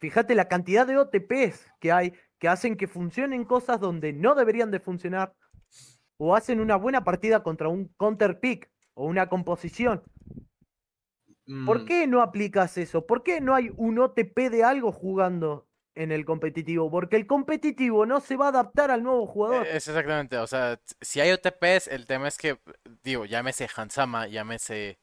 [0.00, 4.70] Fíjate la cantidad de OTPs que hay que hacen que funcionen cosas donde no deberían
[4.70, 5.34] de funcionar.
[6.18, 10.02] O hacen una buena partida contra un counter pick o una composición.
[11.64, 13.06] ¿Por Mm, qué no aplicas eso?
[13.06, 16.90] ¿Por qué no hay un OTP de algo jugando en el competitivo?
[16.90, 19.66] Porque el competitivo no se va a adaptar al nuevo jugador.
[19.66, 22.58] Eh, Es exactamente, o sea, si hay OTPs, el tema es que,
[23.02, 24.98] digo, llámese Hansama, llámese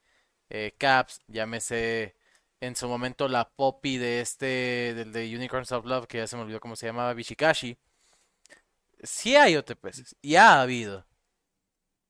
[0.50, 2.16] eh, Caps, llámese
[2.60, 6.36] en su momento la Poppy de este, del de Unicorns of Love, que ya se
[6.36, 7.78] me olvidó cómo se llamaba, Bishikashi.
[9.02, 11.06] Sí hay OTPs, y ha habido,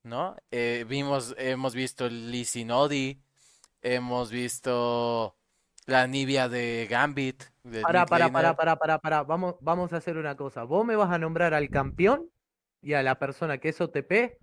[0.02, 0.36] ¿no?
[0.50, 2.08] Eh, vimos, hemos visto
[2.44, 3.20] Sin Odi,
[3.82, 5.36] hemos visto
[5.86, 8.32] la Nibia de Gambit, de pará, laner.
[8.32, 9.22] pará, pará, pará, pará.
[9.24, 10.62] Vamos, vamos a hacer una cosa.
[10.62, 12.30] Vos me vas a nombrar al campeón
[12.82, 14.38] y a la persona que es OTP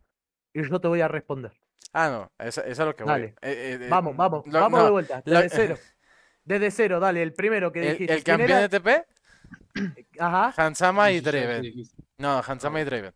[0.53, 1.62] y yo te voy a responder.
[1.91, 3.11] Ah, no, eso, eso es lo que voy.
[3.11, 3.25] Dale.
[3.25, 5.21] Eh, eh, eh, Vamos, vamos, lo- vamos no, de vuelta.
[5.25, 5.77] lo- Desde cero.
[6.45, 8.13] Desde cero, dale, el primero que dijiste.
[8.13, 8.67] el ¿Quién campeón era?
[8.67, 9.05] de TP,
[10.19, 11.63] Ajá, Hansama y Draven.
[12.17, 13.13] No, Hansama y Draven.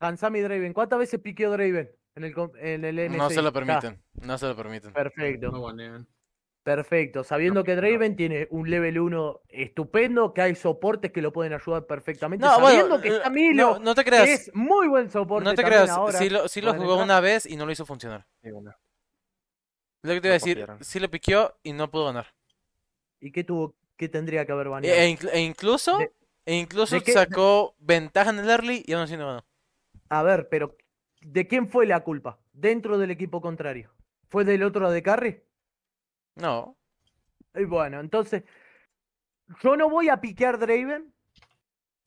[0.00, 0.72] Hansami Draven.
[0.72, 4.02] ¿Cuántas veces piqueó Draven en el, en el No se lo permiten.
[4.14, 4.92] No se lo permiten.
[4.92, 5.50] Perfecto.
[5.50, 6.06] No.
[6.64, 7.82] Perfecto, sabiendo que no.
[7.82, 12.56] Draven tiene un level 1 estupendo, que hay soportes que lo pueden ayudar perfectamente, No,
[12.56, 14.28] sabiendo bueno, que eh, está Milo, no, no te que creas.
[14.28, 15.90] es muy buen soporte No te creas.
[15.90, 16.18] ahora.
[16.18, 17.04] Sí lo, sí lo pueden jugó entrar.
[17.04, 18.26] una vez y no lo hizo funcionar.
[18.42, 18.48] Sí.
[18.50, 20.82] Lo que te iba a decir, copiaron.
[20.84, 22.28] sí lo piqueó y no pudo ganar.
[23.20, 24.98] ¿Y qué tuvo, qué tendría que haber E, baneado?
[25.00, 26.12] e inclu- e incluso, De-
[26.46, 29.44] e incluso de sacó ventaja en el early y aún así no ganó.
[30.08, 30.76] A ver, pero
[31.20, 32.38] ¿de quién fue la culpa?
[32.54, 33.92] Dentro del equipo contrario.
[34.28, 35.42] ¿Fue del otro de Carry?
[36.36, 36.76] No.
[37.54, 38.42] Y bueno, entonces,
[39.62, 41.14] yo no voy a piquear Draven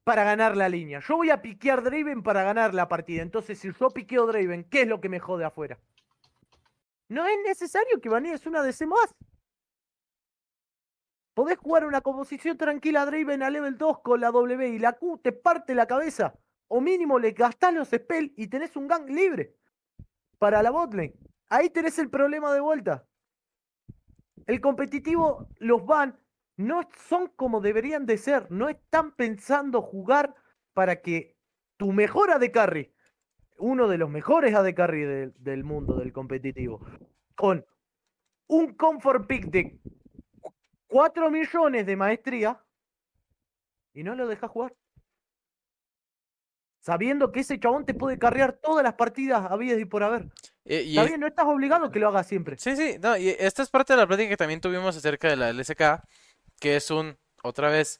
[0.04, 1.00] para ganar la línea.
[1.00, 3.22] Yo voy a piquear Draven para ganar la partida.
[3.22, 5.80] Entonces, si yo piqueo Draven, ¿qué es lo que me jode afuera?
[7.10, 9.16] No es necesario que banees una DC más.
[11.34, 14.94] Podés jugar una composición tranquila a Draven a level 2 con la W y la
[14.94, 16.34] Q te parte la cabeza.
[16.68, 19.56] O mínimo le gastás los spells y tenés un gang libre
[20.38, 21.14] para la botlane.
[21.50, 23.06] Ahí tenés el problema de vuelta.
[24.48, 26.18] El competitivo los van
[26.56, 28.50] no son como deberían de ser.
[28.50, 30.34] No están pensando jugar
[30.74, 31.36] para que
[31.78, 32.92] tu mejor AD Carry,
[33.60, 35.04] uno de los mejores AD Carry
[35.38, 36.82] del- mundo del competitivo,
[37.36, 37.66] con
[38.48, 39.80] un comfort pick de
[40.88, 42.64] 4 millones de maestría
[43.94, 44.74] y no lo dejas jugar.
[46.88, 50.30] Sabiendo que ese chabón te puede carrear todas las partidas habidas y por haber.
[50.64, 52.58] Eh, y Está bien, no estás obligado a que lo haga siempre.
[52.58, 55.36] Sí, sí, no, y esta es parte de la plática que también tuvimos acerca de
[55.36, 56.02] la LSK,
[56.62, 58.00] que es un, otra vez,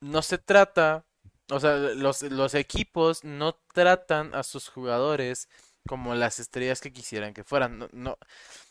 [0.00, 1.04] no se trata,
[1.48, 5.48] o sea, los, los equipos no tratan a sus jugadores
[5.86, 8.18] como las estrellas que quisieran que fueran, no, no-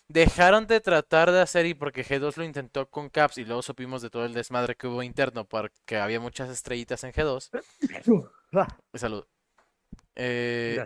[0.09, 4.01] dejaron de tratar de hacer y porque G2 lo intentó con Caps y luego supimos
[4.01, 7.49] de todo el desmadre que hubo interno porque había muchas estrellitas en G2,
[8.53, 9.25] Ah, salud.
[10.17, 10.85] Eh,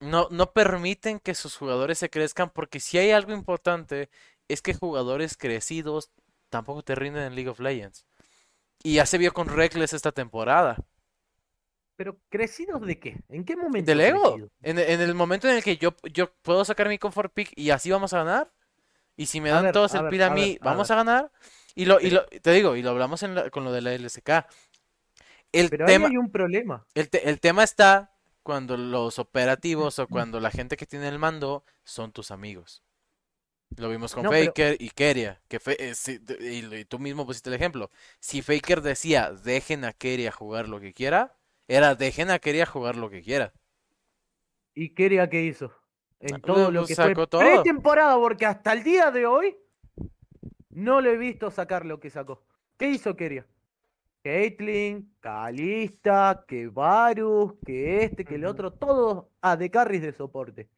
[0.00, 4.10] no, no permiten que sus jugadores se crezcan porque si hay algo importante
[4.48, 6.10] es que jugadores crecidos
[6.50, 8.06] tampoco te rinden en League of Legends.
[8.82, 10.76] Y ya se vio con Reckless esta temporada.
[11.96, 13.16] Pero crecidos de qué?
[13.28, 13.86] ¿En qué momento?
[13.86, 14.38] Del ego.
[14.62, 17.70] En, en el momento en el que yo, yo puedo sacar mi comfort pick y
[17.70, 18.52] así vamos a ganar.
[19.16, 20.96] Y si me dan ver, todos el ver, pin a a mí, ver, vamos a
[20.96, 21.32] ganar.
[21.74, 23.94] Y lo, y lo, te digo, y lo hablamos en la- con lo de la
[23.94, 24.46] LSK.
[25.58, 26.86] El Pero ahí tema, hay un problema.
[26.94, 31.18] el, te- el tema está cuando los operativos o cuando la gente que tiene el
[31.18, 32.82] mando son tus amigos.
[33.76, 35.94] Lo vimos con No, pero- Faker y Keria, que fe- eh,
[36.40, 37.90] y, y tú mismo pusiste el ejemplo.
[38.20, 41.36] Si Faker decía, dejen a Keria jugar lo que quiera,
[41.66, 43.52] era dejen a Keria jugar lo que quiera.
[44.74, 45.72] ¿Y quería que hizo?
[46.20, 47.40] En Ah, todo lo que fue sacó todo.
[47.40, 49.56] pretemporada, porque hasta el día de hoy
[50.70, 52.44] no lo he visto sacar lo que sacó.
[52.78, 53.46] ¿Qué hizo Keria?
[54.26, 60.68] Caitlyn, Kalista, que Varus, que este, que el otro, todos a de carries de soporte.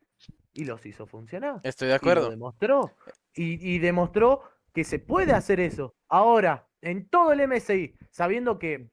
[0.53, 1.61] Y los hizo funcionar.
[1.62, 2.30] Estoy de Y lo acuerdo.
[2.30, 2.94] demostró.
[3.32, 4.42] Y, y demostró
[4.74, 5.94] que se puede hacer eso.
[6.09, 8.90] Ahora, en todo el MSI, sabiendo que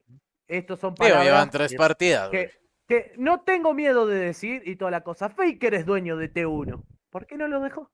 [0.47, 4.77] estos son Digo, llevan palabras tres que- partidas, que, no tengo miedo de decir y
[4.77, 5.27] toda la cosa.
[5.29, 6.81] Faker es dueño de T1.
[7.09, 7.91] ¿Por qué no lo dejó?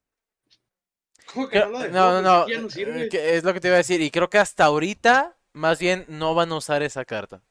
[1.33, 1.93] ¿Cómo que Creo- no lo dejó?
[1.93, 2.99] No, no, Pues no.
[2.99, 4.01] eh, es lo que te iba a decir.
[4.01, 7.41] Y creo que hasta ahorita, más bien, no van a usar esa carta.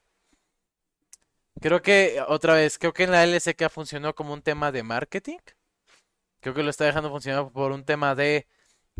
[1.61, 5.39] Creo que, otra vez, creo que en la LSK funcionó como un tema de marketing.
[6.39, 8.47] Creo que lo está dejando funcionar por un tema de,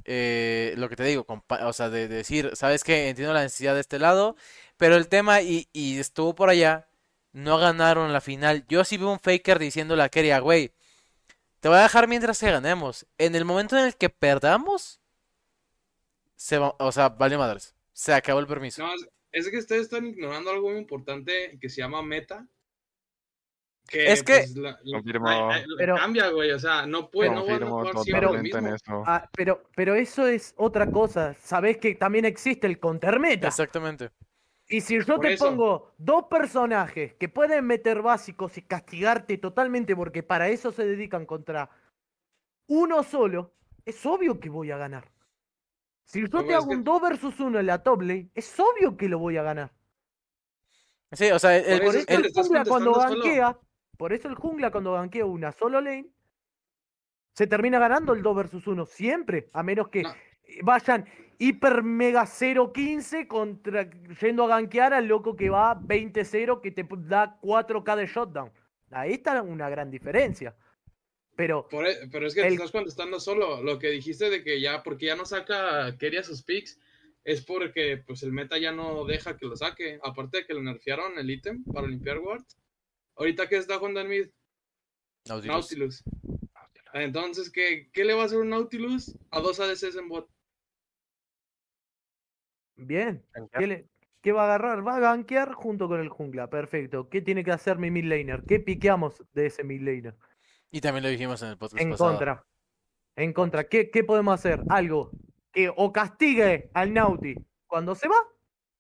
[0.06, 3.74] eh, lo que te digo, o sea, de, de decir, sabes que entiendo la necesidad
[3.76, 4.36] de este lado,
[4.78, 5.68] pero el tema, y,
[6.00, 6.88] estuvo por allá,
[7.34, 8.66] no ganaron la final.
[8.68, 10.74] Yo sí veo un Faker diciéndole a Keria, güey,
[11.60, 13.06] te voy a dejar mientras que ganemos.
[13.18, 15.00] En el momento en el que perdamos,
[16.36, 17.76] se va, o sea, vale madres.
[17.94, 18.84] Se acabó el permiso.
[18.86, 18.94] No,
[19.32, 22.48] es, que ustedes están ignorando algo muy importante que se llama meta.
[23.88, 25.28] Que, Es que- pues, la- la- Confirmo.
[25.28, 26.52] la- la- Pero- cambia, güey.
[26.52, 28.68] O sea, no puede, no van a jugar siempre lo mismo.
[28.76, 29.04] eso.
[29.06, 31.34] Ah, pero, pero eso es otra cosa.
[31.34, 33.48] Sabés que también existe el countermeta.
[33.48, 34.12] Exactamente.
[34.70, 35.46] Y si yo Por te eso.
[35.48, 41.26] pongo dos personajes que pueden meter básicos y castigarte totalmente porque para eso se dedican
[41.26, 41.70] contra
[42.70, 45.11] uno solo, es obvio que voy a ganar.
[46.04, 49.08] Si yo te hago un 2 versus 1 en la top lane, es obvio que
[49.08, 49.72] lo voy a ganar.
[51.14, 53.24] Sí, o sea, el, Por Por eso el estás jungla cuando contestando solo.
[53.24, 53.60] ganquea,
[53.98, 56.08] por eso el jungla cuando ganquea una solo lane,
[57.34, 60.14] se termina ganando el 2 versus 1 siempre, a menos que No.
[60.64, 61.06] vayan
[61.38, 63.90] hiper mega 0-15 contra
[64.22, 68.52] yendo a gankear al loco que va 20-0 que te da 4k de shutdown.
[68.92, 70.56] Ahí está una gran diferencia.
[71.42, 73.64] Pero Por e- pero es que El- te estás contestando solo.
[73.64, 76.80] Lo que dijiste de que ya, porque ya no saca Keria sus picks,
[77.24, 80.00] es porque pues el meta ya no deja que lo saque.
[80.04, 82.44] Aparte de que le nerfearon el ítem para limpiar ward.
[83.16, 84.28] Ahorita que está jugando en mid,
[85.28, 85.48] Nautilus.
[85.56, 86.04] Nautilus.
[86.94, 90.30] Entonces, ¿qué, ¿qué le va a hacer un Nautilus a dos ADCs en bot?
[92.76, 93.24] bien,
[93.54, 93.88] ¿qué, le-
[94.22, 94.86] qué va a agarrar?
[94.88, 97.10] Va a gankear junto con el jungla, perfecto.
[97.10, 98.44] ¿Qué tiene que hacer mi mid laner?
[98.48, 100.16] ¿Qué piqueamos de ese mid laner?
[100.72, 102.10] Y también lo dijimos en el podcast En pasado.
[102.12, 102.46] contra.
[103.16, 103.64] En contra.
[103.68, 104.62] ¿Qué, ¿Qué podemos hacer?
[104.70, 105.12] Algo
[105.52, 107.36] que o castigue al Nauti
[107.68, 108.16] cuando se va,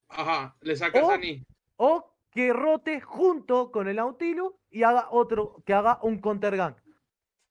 [0.09, 1.11] Ajá, le sacas Oh.
[1.11, 1.45] a Ni.
[1.77, 6.77] o que rote junto con el Nautilus y haga otro, que haga un counter gank.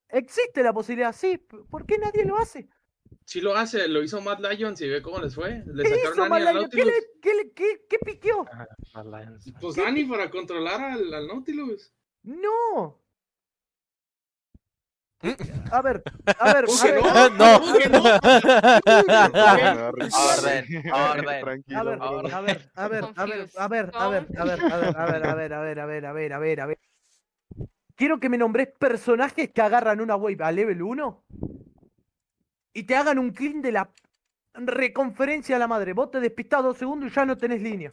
[0.09, 1.36] Existe la posibilidad, sí.
[1.70, 2.68] ¿Por qué nadie lo hace?
[3.26, 5.62] Si lo hace, lo hizo Mad Lions y ve cómo les fue.
[5.66, 6.68] Le ¿Qué sacaron hizo al Malayo?
[6.70, 8.47] ¿Qué, le- qué, le- qué- qué piqueó?
[9.61, 11.93] Pues Dani para controlar al, al Nautilus.
[12.22, 12.99] No.
[15.22, 15.32] ¿Mm?
[15.70, 16.02] A ver,
[16.38, 17.36] a ver, ¿Cómo a ver, no?
[17.36, 17.44] No.
[17.44, 18.38] A
[22.40, 25.34] ver, a ver, a ver, a ver, a ver, a ver, a ver, a ver,
[25.34, 26.78] a ver, a ver, a ver, a ver, a ver, a ver.
[27.94, 31.24] Quiero que me nombres personajes que agarran una wave a level 1
[32.72, 33.90] y te hagan un clean de la
[34.54, 35.92] reconferencia a la madre.
[35.92, 37.92] Vos te despistás dos segundos y ya no tenés línea.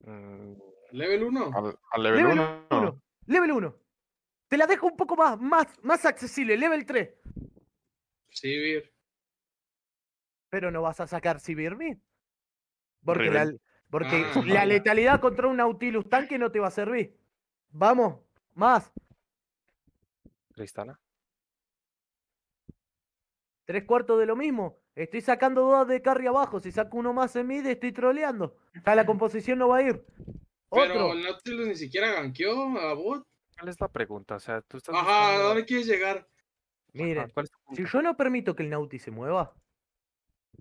[0.00, 0.54] Mm,
[0.92, 1.50] Level 1.
[1.54, 2.66] Al, al level Level 1.
[2.70, 3.02] 1.
[3.26, 3.83] Level 1.
[4.48, 6.56] Te la dejo un poco más, más, más accesible.
[6.56, 7.08] Level 3.
[8.28, 8.92] Sí, Vir.
[10.50, 12.00] Pero no vas a sacar Sibirmi.
[13.04, 13.52] Porque, la,
[13.90, 14.42] porque Ah.
[14.46, 17.18] la letalidad contra un Nautilus tanque no te va a servir.
[17.70, 18.20] Vamos,
[18.54, 18.92] más.
[20.54, 21.00] Tristana.
[23.66, 24.78] Tres cuartos de lo mismo.
[24.94, 26.60] Estoy sacando dos de carry abajo.
[26.60, 28.56] Si saco uno más en mid, estoy troleando.
[28.86, 30.04] Ya la composición no va a ir.
[30.70, 31.12] Pero Otro.
[31.12, 33.26] el Nautilus ni siquiera ganqueó a bot.
[33.64, 34.34] ¿Cuál es la pregunta?
[34.34, 34.94] O sea, tú estás.
[34.94, 36.18] Ajá, ¿a dónde quieres llegar?
[36.18, 36.28] Ajá,
[36.92, 39.54] Miren, ¿cuál es tu si yo no permito que el Nauti se mueva,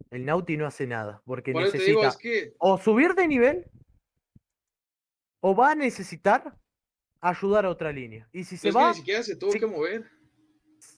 [0.09, 1.21] el Nauti no hace nada.
[1.25, 3.69] Porque te digo, necesita es que o subir de nivel
[5.41, 6.57] o va a necesitar
[7.19, 8.29] ayudar a otra línea.
[8.31, 9.59] Y si se es que va, ni siquiera se tuvo sí.
[9.59, 10.09] que mover.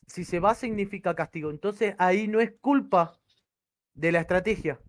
[0.06, 1.50] si se va significa castigo.
[1.50, 3.20] Entonces ahí no es culpa
[3.96, 4.80] de la estrategia.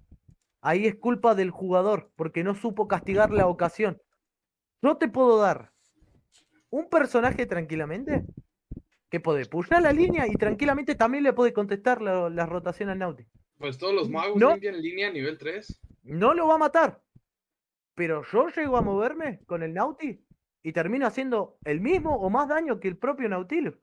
[0.61, 4.03] Ahí es culpa del jugador porque no supo castigar la ocasión.
[4.83, 5.73] Yo te puedo dar
[6.77, 8.25] un personaje tranquilamente
[9.09, 12.99] que puede pushar la línea y tranquilamente también le puede contestar la, la rotación al
[12.99, 13.25] Nauti.
[13.59, 14.51] Pues todos los magos No.
[14.51, 15.81] limpian línea nivel 3.
[16.03, 17.03] No lo va a matar.
[17.95, 20.23] Pero yo llego a moverme con el Nauti
[20.63, 23.79] y termino haciendo el mismo o más daño que el propio Nautilus.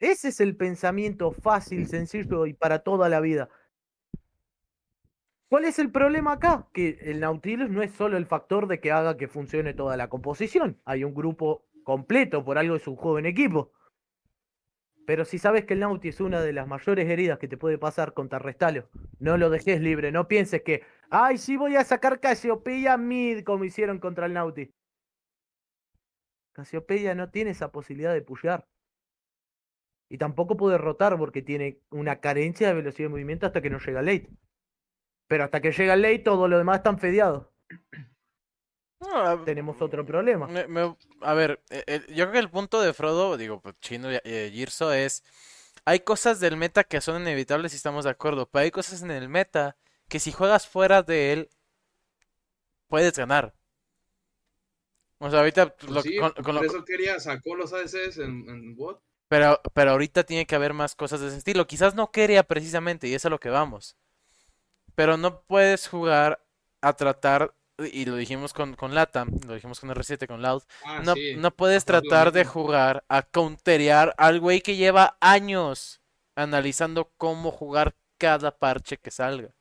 [0.00, 3.48] Ese es el pensamiento fácil, sencillo y para toda la vida.
[5.50, 6.68] ¿Cuál es el problema acá?
[6.72, 10.08] Que el Nautilus no es solo el factor de que haga que funcione toda la
[10.08, 10.80] composición.
[10.84, 13.72] Hay un grupo completo, por algo es un joven equipo.
[15.08, 17.78] Pero si sabes que el Nauti es una de las mayores heridas que te puede
[17.78, 18.88] pasar contra Restalo,
[19.18, 23.64] no lo dejes libre, no pienses que, ay, sí voy a sacar Casiopeia mid como
[23.64, 24.72] hicieron contra el Nauti.
[26.52, 28.68] Casiopeia no tiene esa posibilidad de pushear.
[30.08, 33.80] Y tampoco puede rotar porque tiene una carencia de velocidad de movimiento hasta que no
[33.80, 34.30] llega late.
[35.30, 36.98] Pero hasta que llega late todo lo demás están.
[38.98, 40.48] No, a- Tenemos otro problema.
[40.48, 43.76] me- me- a ver, eh, eh, yo creo que el punto de Frodo, digo, pues,
[43.80, 45.22] Chino y eh, Girso es,
[45.84, 49.12] hay cosas del meta que son inevitables y estamos de acuerdo, pero hay cosas en
[49.12, 49.76] el meta
[50.08, 51.48] que si juegas fuera de él,
[52.88, 53.54] puedes ganar.
[55.18, 58.18] O sea, ahorita Pues lo- sí, con- con por lo- eso quería, sacó los ADCs
[58.18, 59.00] en, en bot.
[59.28, 61.68] Pero, pero ahorita tiene que haber más cosas de ese estilo.
[61.68, 63.96] Quizás no quería precisamente, y es a lo que vamos.
[65.00, 66.44] Pero no puedes jugar
[66.82, 70.62] a tratar, y lo dijimos con, con Latam, lo dijimos con R7, con Loud.
[70.84, 71.36] Ah, No, sí.
[71.38, 76.02] no puedes tratar de jugar a counterear al güey que lleva años
[76.36, 79.54] analizando cómo jugar cada parche que salga.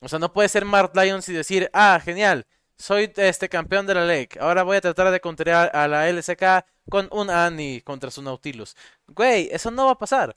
[0.00, 3.94] O sea, no puede ser Mark Lions y decir, ah, genial, soy este campeón de
[3.94, 4.38] la Lake.
[4.40, 8.74] Ahora voy a tratar de counterear a la LSK con un Annie contra su Nautilus.
[9.06, 10.36] Güey, eso no va a pasar.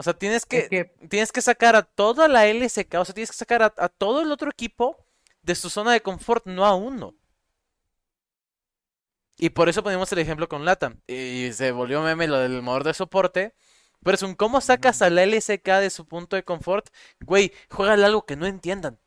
[0.00, 3.14] O sea, tienes que, Es que tienes que sacar a toda la LSK, o sea,
[3.14, 4.96] tienes que sacar a, a todo el otro equipo
[5.42, 7.14] de su zona de confort, no a uno.
[9.36, 11.00] Y por eso ponemos el ejemplo con Latam.
[11.06, 13.54] Y se volvió meme lo del motor de soporte.
[14.02, 16.88] Pero es un cómo sacas a la LSK de su punto de confort.
[17.20, 18.98] Güey, juégale algo que no entiendan.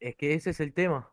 [0.00, 1.12] Es que ese es el tema.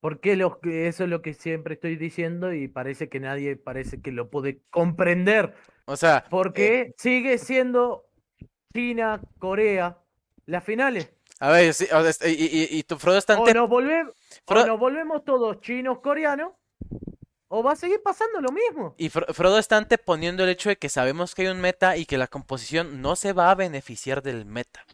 [0.00, 4.12] Porque los eso es lo que siempre estoy diciendo y parece que nadie parece que
[4.12, 5.54] lo puede comprender.
[5.86, 8.06] O sea, Porque sigue siendo
[8.72, 9.98] China, Corea,
[10.46, 11.10] las finales.
[11.40, 13.68] a ver, sí, sea, y, y- y tu Frodo está O nos,
[14.66, 16.52] nos volvemos todos chinos, coreanos,
[17.48, 18.94] o va a seguir pasando lo mismo.
[18.98, 22.06] Y Fro- Frodo está anteponiendo el hecho de que sabemos que hay un meta y
[22.06, 24.84] que la composición no se va a beneficiar del meta.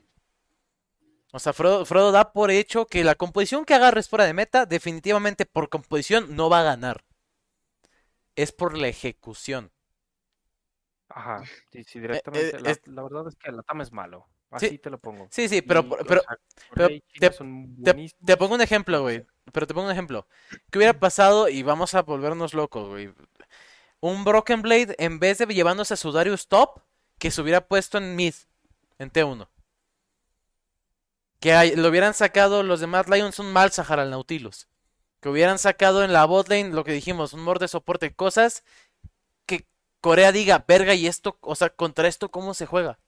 [1.33, 4.67] O sea, Frodo, Frodo da por hecho que la composición que agarres fuera de meta,
[4.67, 7.05] definitivamente por composición no va a ganar.
[8.35, 9.71] Es por la ejecución.
[11.11, 11.43] Ajá,
[11.73, 12.61] sí, sí, directamente.
[12.61, 14.27] la, Eh, es- la verdad es que la TAM es malo.
[14.59, 14.67] Sí.
[14.67, 15.29] Así te lo pongo.
[15.31, 16.23] Sí, sí, pero, Y, pero,
[16.75, 17.03] te-
[18.25, 19.25] te, pongo un ejemplo, güey.
[19.53, 20.27] Pero te pongo un ejemplo.
[20.71, 21.49] ¿Qué hubiera pasado?
[21.49, 23.13] Y vamos a volvernos locos, güey.
[24.01, 26.81] Un Broken Blade, en vez de llevándose a su Darius top,
[27.19, 28.35] que se hubiera puesto en mid,
[28.99, 29.49] en T1.
[31.39, 34.69] Que hay- lo hubieran sacado los de Mad Lions un mal Sahara al Nautilus.
[35.21, 38.65] Que hubieran sacado en la bot lane lo que dijimos, un mord de soporte, cosas
[40.01, 42.99] Corea diga, verga, y esto, o sea, contra esto, ¿cómo se juega?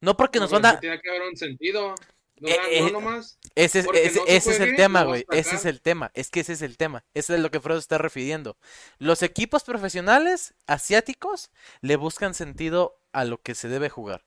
[0.00, 0.80] No porque No, nos van a.
[0.80, 1.94] Tiene que haber un sentido.
[2.36, 3.38] No, Eh, no eh, nomás.
[3.54, 5.24] Ese es, ese, no se ese es el tema, güey.
[5.30, 6.10] Ese es el tema.
[6.14, 7.04] Es que ese es el tema.
[7.14, 8.56] Ese es lo que Frodo está refiriendo.
[8.98, 11.50] Los equipos profesionales asiáticos
[11.80, 14.24] le buscan sentido a lo que se debe jugar.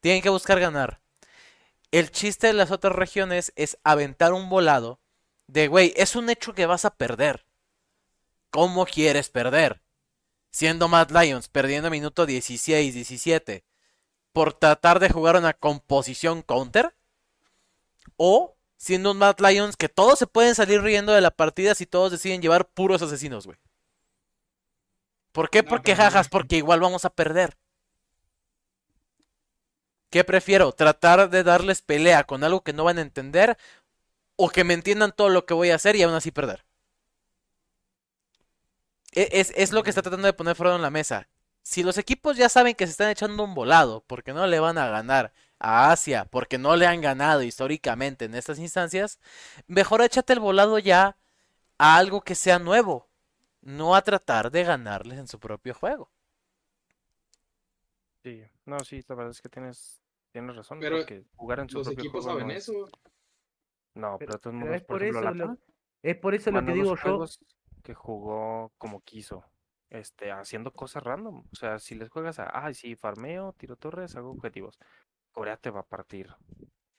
[0.00, 1.00] Tienen que buscar ganar.
[1.90, 5.00] El chiste de las otras regiones es aventar un volado
[5.46, 7.44] de, güey, es un hecho que vas a perder.
[8.50, 9.82] ¿Cómo quieres perder?
[10.50, 13.64] Siendo Mad Lions, perdiendo minuto 16, 17,
[14.32, 16.94] por tratar de jugar una composición counter,
[18.16, 21.86] o siendo un Mad Lions que todos se pueden salir riendo de la partida si
[21.86, 23.58] todos deciden llevar puros asesinos, güey.
[25.32, 25.62] ¿Por qué?
[25.62, 27.56] Porque jajas, porque igual vamos a perder.
[30.10, 30.72] ¿Qué prefiero?
[30.72, 33.58] ¿Tratar de darles pelea con algo que no van a entender?
[34.36, 36.64] ¿O que me entiendan todo lo que voy a hacer y aún así perder?
[39.12, 41.28] E- Es, es lo que está tratando de poner Frodo en la mesa.
[41.62, 44.78] Si los equipos ya saben que se están echando un volado porque no le van
[44.78, 49.18] a ganar a Asia, porque no le han ganado históricamente en estas instancias,
[49.66, 51.16] mejor échate el volado ya
[51.78, 53.08] a algo que sea nuevo,
[53.62, 56.10] no a tratar de ganarles en su propio juego.
[58.22, 60.00] Sí, no, sí, la verdad es que tienes,
[60.32, 62.88] tienes razón, Pero porque jugar en su Los propio equipos juego saben no es- eso.
[63.94, 65.58] No, Pero, pero pero modos, es por por ejemplo, eso la lo, TAM
[66.02, 66.96] es por eso lo que digo yo.
[66.96, 67.40] juegos
[67.88, 69.46] que jugó como quiso,
[69.88, 71.42] este, haciendo cosas random.
[71.50, 74.78] O sea, si les juegas a, ay, sí, farmeo, tiro torres, hago objetivos.
[75.32, 76.28] Corea te va a partir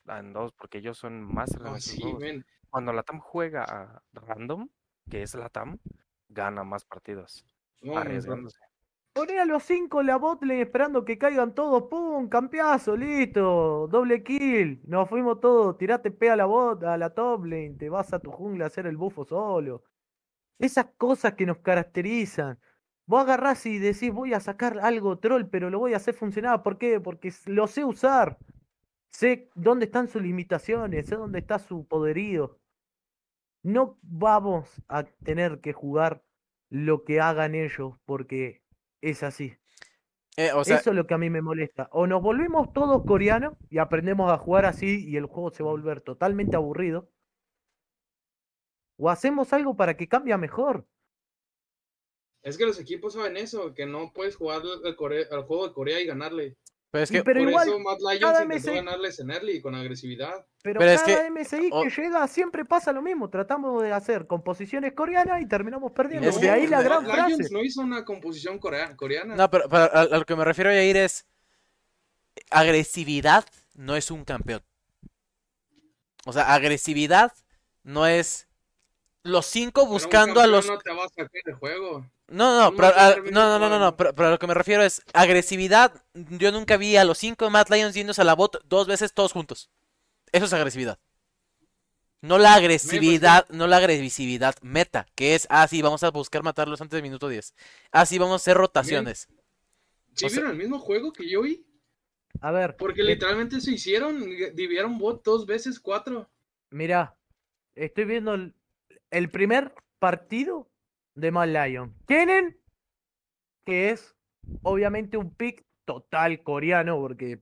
[0.07, 2.43] en dos, porque ellos son más sí, men.
[2.71, 4.67] Cuando la TAM juega a random,
[5.07, 5.77] que es la TAM,
[6.27, 7.45] gana más partidos,
[7.83, 8.57] No, arriesgándose.
[9.13, 11.83] Poné a los 5 la botlane esperando que caigan todos.
[11.83, 12.29] ¡Pum!
[12.29, 13.87] Campeazo, listo.
[13.91, 14.81] Doble kill.
[14.87, 15.77] Nos fuimos todos.
[15.77, 17.75] Tirate P a la bot, a la top lane.
[17.77, 19.83] Te vas a tu jungla a hacer el bufo solo.
[20.59, 22.59] Esas cosas que nos caracterizan.
[23.05, 26.61] Vos agarrás y decís, voy a sacar algo troll, pero lo voy a hacer funcionar.
[26.61, 26.99] ¿Por qué?
[26.99, 28.37] Porque lo sé usar.
[29.09, 32.59] Sé dónde están sus limitaciones, sé dónde está su poderío.
[33.63, 36.23] No vamos a tener que jugar
[36.69, 38.61] lo que hagan ellos, porque
[39.01, 39.55] es así.
[40.37, 41.89] Eh, o sea, Eso es lo que a mí me molesta.
[41.91, 45.69] O nos volvemos todos coreanos y aprendemos a jugar así y el juego se va
[45.69, 47.09] a volver totalmente aburrido.
[49.01, 50.85] O hacemos algo para que cambie a mejor.
[52.43, 54.95] Es que los equipos saben eso, que no puedes jugar al,
[55.43, 56.57] juego de Corea y ganarle.
[56.91, 60.45] pero es que pero Por igual, eso Mad Lions MSI ganarles en early con agresividad.
[60.61, 63.29] pero, pero es cada que- MSI o- que llega siempre pasa lo mismo.
[63.29, 66.27] Tratamos de hacer composiciones coreanas y terminamos perdiendo.
[66.27, 67.53] Es de ahí la gran Lions frase.
[67.53, 69.35] no hizo una composición corea- coreana.
[69.35, 71.25] No, pero, pero a, a lo que me refiero, Yair, es
[72.49, 73.45] agresividad
[73.75, 74.61] no es un campeón.
[76.25, 77.31] O sea, agresividad
[77.83, 78.47] no es
[79.29, 80.67] los cinco Pero un buscando a los...
[80.67, 82.05] No te va a sacar el juego.
[82.27, 84.53] No, no, pero, a- termina no, no, no, no, pero, pero a lo que me
[84.53, 85.93] refiero es agresividad.
[86.13, 89.31] Yo nunca vi a los cinco Mad Lions yéndose a la bot dos veces todos
[89.31, 89.69] juntos.
[90.31, 90.99] Eso es agresividad.
[92.21, 96.81] No la agresividad, no la agresividad meta, que es, ah, sí, vamos a buscar matarlos
[96.81, 97.55] antes del minuto 10.
[97.91, 99.29] Ah, sí, vamos a hacer rotaciones.
[100.15, 101.65] ¿Sí O sea- vieron el mismo juego que yo vi?
[102.41, 104.19] A ver, Porque eh, literalmente se hicieron,
[104.53, 106.29] dividieron bot dos veces, cuatro.
[106.71, 107.15] Mirá,
[107.73, 108.53] estoy viendo el,
[109.11, 110.69] el primer partido
[111.15, 111.95] de Mad Lion.
[112.05, 112.57] Tienen
[113.65, 114.15] que es
[114.63, 117.41] obviamente un pick total coreano, porque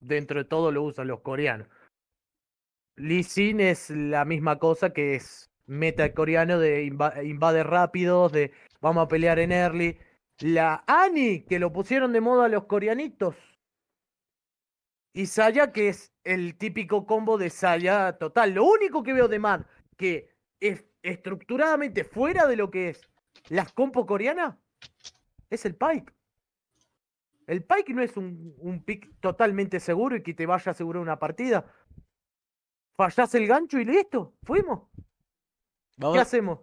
[0.00, 1.68] dentro de todo lo usan los coreanos.
[2.96, 8.52] Lee Sin es la misma cosa que es meta coreano de inva- invade rápidos, de
[8.80, 9.98] vamos a pelear en early.
[10.40, 13.36] La Ani, que lo pusieron de moda los coreanitos.
[15.12, 18.54] Y Saya, que es el típico combo de Saya total.
[18.54, 19.62] Lo único que veo de Mad
[19.96, 23.08] que es estructuradamente fuera de lo que es
[23.48, 24.56] las compo coreanas
[25.50, 26.12] es el Pike.
[27.46, 31.00] El Pike no es un, un pick totalmente seguro y que te vaya a asegurar
[31.00, 31.64] una partida.
[32.94, 34.88] Fallás el gancho y listo, fuimos.
[35.96, 36.60] ¿Qué hacemos?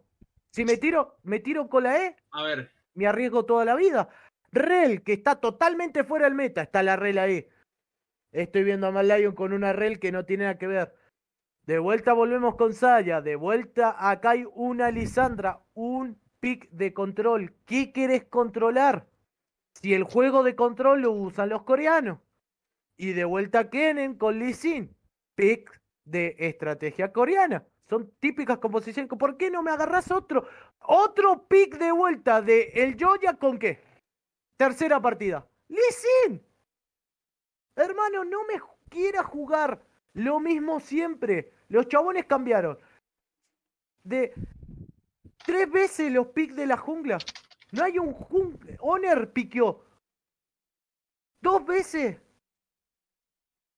[0.51, 4.09] Si me tiro, me tiro con la E, A ver, me arriesgo toda la vida.
[4.51, 7.47] Rel, que está totalmente fuera del meta, está la Rel ahí.
[8.31, 10.95] Estoy viendo a Mad Lion con una Rel que no tiene nada que ver.
[11.65, 13.21] De vuelta volvemos con Saya.
[13.21, 15.61] De vuelta acá hay una Lisandra.
[15.73, 17.55] Un pick de control.
[17.65, 19.07] ¿Qué querés controlar?
[19.73, 22.19] Si el juego de control lo usan los coreanos.
[22.97, 24.95] Y de vuelta Kennen con Lee Sin.
[25.33, 27.65] Pick de estrategia coreana.
[27.89, 29.09] Son típicas composiciones.
[29.17, 30.47] ¿Por qué no me agarras otro?
[30.79, 33.79] Otro pick de vuelta de el Joya con qué?
[34.55, 35.47] Tercera partida.
[35.67, 36.45] Lee Sin.
[37.75, 39.81] Hermano, no me quiera jugar
[40.13, 41.54] lo mismo siempre.
[41.69, 42.77] Los chabones cambiaron.
[44.03, 44.33] De
[45.45, 47.17] tres veces los picks de la jungla.
[47.71, 48.75] No hay un jungla.
[48.79, 49.83] Honor piqueó.
[51.41, 52.17] Dos veces.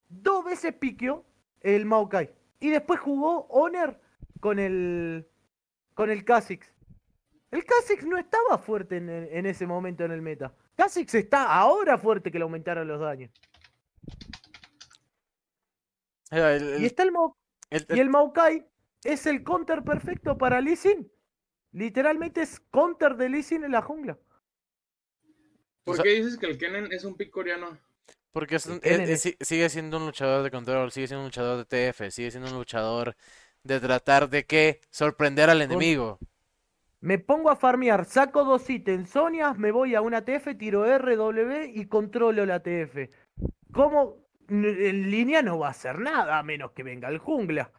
[0.09, 1.25] Dos veces piqueó
[1.61, 2.29] el Maokai.
[2.59, 3.99] Y después jugó Honor
[4.39, 5.27] con el.
[5.93, 6.71] con el Kha'Zix.
[7.51, 10.53] El Kha'Zix no estaba fuerte en, en ese momento en el meta.
[10.75, 13.31] Kha'Zix está ahora fuerte que le aumentaron los daños.
[16.31, 16.39] el-
[16.73, 17.37] el- Y está el, Mao-
[17.69, 18.65] el- y el Maokai
[19.03, 21.11] es el counter perfecto para Lee Sin.
[21.71, 24.17] Literalmente es counter de Lee Sin en la jungla.
[25.83, 27.77] ¿Por sea- qué dices que el Kennen es un pick coreano?
[28.31, 31.27] Porque es un- Kennen eh, es- sigue siendo un luchador de control, sigue siendo un
[31.27, 33.15] luchador de TF, sigue siendo un luchador
[33.63, 36.19] de tratar de qué, sorprender al enemigo.
[36.99, 41.65] Me pongo a farmear, saco dos ítems, Sonias, me voy a una TF, tiro RW
[41.73, 43.09] y controlo la TF.
[43.71, 44.26] ¿Cómo?
[44.49, 47.71] En línea no va a hacer nada a menos que venga el jungla.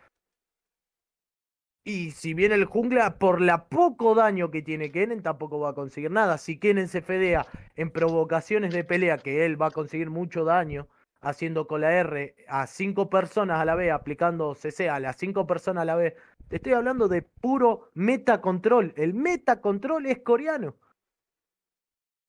[1.85, 5.75] Y si viene el jungla, por la poco daño que tiene Kennen, tampoco va a
[5.75, 6.37] conseguir nada.
[6.37, 7.47] Si Kennen se fedea
[7.77, 10.89] en provocaciones de pelea, que él va a conseguir mucho daño,
[11.21, 15.47] haciendo con la R a cinco personas a la vez, aplicando CC a las cinco
[15.47, 16.15] personas a la vez,
[16.49, 18.93] te estoy hablando de puro meta control.
[18.97, 20.77] El meta control es coreano.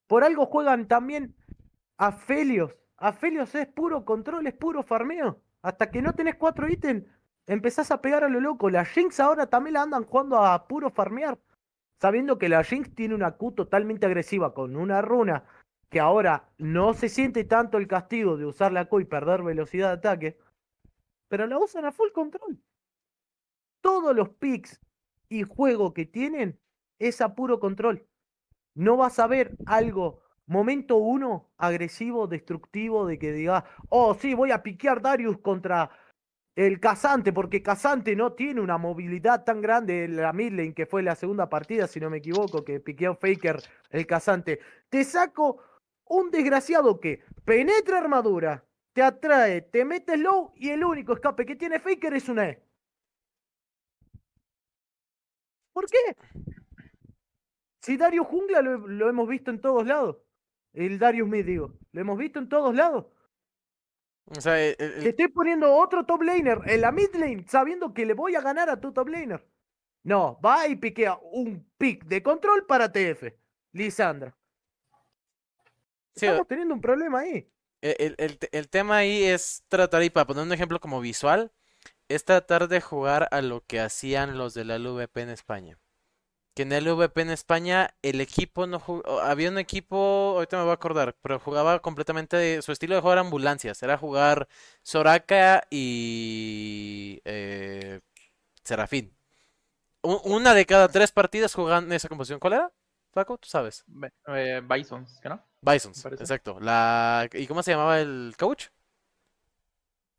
[0.06, 1.36] Por algo juegan también
[1.98, 2.79] a Felios.
[3.00, 5.40] A Felios es puro control, es puro farmeo.
[5.62, 7.04] Hasta que no tenés cuatro ítems,
[7.46, 8.70] empezás a pegar a lo loco.
[8.70, 11.38] La Jinx ahora también la andan jugando a puro farmear.
[12.00, 15.44] Sabiendo que la Jinx tiene una Q totalmente agresiva con una runa
[15.88, 19.88] que ahora no se siente tanto el castigo de usar la Q y perder velocidad
[19.88, 20.38] de ataque.
[21.28, 22.60] Pero la usan a full control
[23.80, 24.80] todos los picks
[25.28, 26.58] y juego que tienen
[26.98, 28.06] es a puro control.
[28.74, 34.50] No vas a ver algo, momento uno, agresivo, destructivo, de que diga, oh, sí, voy
[34.50, 35.90] a piquear Darius contra
[36.56, 40.86] el Casante, porque Casante no tiene una movilidad tan grande en la mid lane, que
[40.86, 44.58] fue la segunda partida, si no me equivoco, que piqueó Faker el Casante.
[44.88, 45.62] Te saco
[46.06, 51.54] un desgraciado que penetra armadura, te atrae, te mete low y el único escape que
[51.54, 52.62] tiene Faker es una E.
[55.72, 56.16] ¿Por qué?
[57.80, 60.16] Si Darius Jungla lo, lo hemos visto en todos lados.
[60.72, 61.78] El Darius Mid, digo.
[61.92, 63.06] Lo hemos visto en todos lados.
[64.26, 67.92] O sea, el- el- Te estoy poniendo otro top laner en la mid lane sabiendo
[67.92, 69.44] que le voy a ganar a tu top laner.
[70.04, 73.36] No, va y piquea un pick de control para TF.
[73.72, 74.36] Lisandra.
[76.14, 77.50] sí, Estamos teniendo un problema ahí.
[77.82, 81.50] el, el- el tema ahí es tratar, y para poner un ejemplo como visual,
[82.08, 85.78] es tratar de jugar a lo que hacían los de la LVP en España.
[86.54, 90.64] Que en el LVP en España el equipo no jugó, había un equipo, ahorita me
[90.64, 94.48] voy a acordar, pero jugaba completamente, su estilo de juego era ambulancias, era jugar
[94.82, 98.00] Soraka y eh,
[98.64, 99.14] Serafín.
[100.02, 102.40] Una de cada tres partidas jugaban esa composición.
[102.40, 102.72] ¿Cuál era?
[103.12, 103.84] Paco, tú sabes.
[103.86, 105.42] Be- eh, Bisons, ¿qué no?
[105.62, 106.58] Bisons, exacto.
[106.60, 107.28] La...
[107.32, 108.66] ¿Y cómo se llamaba el coach?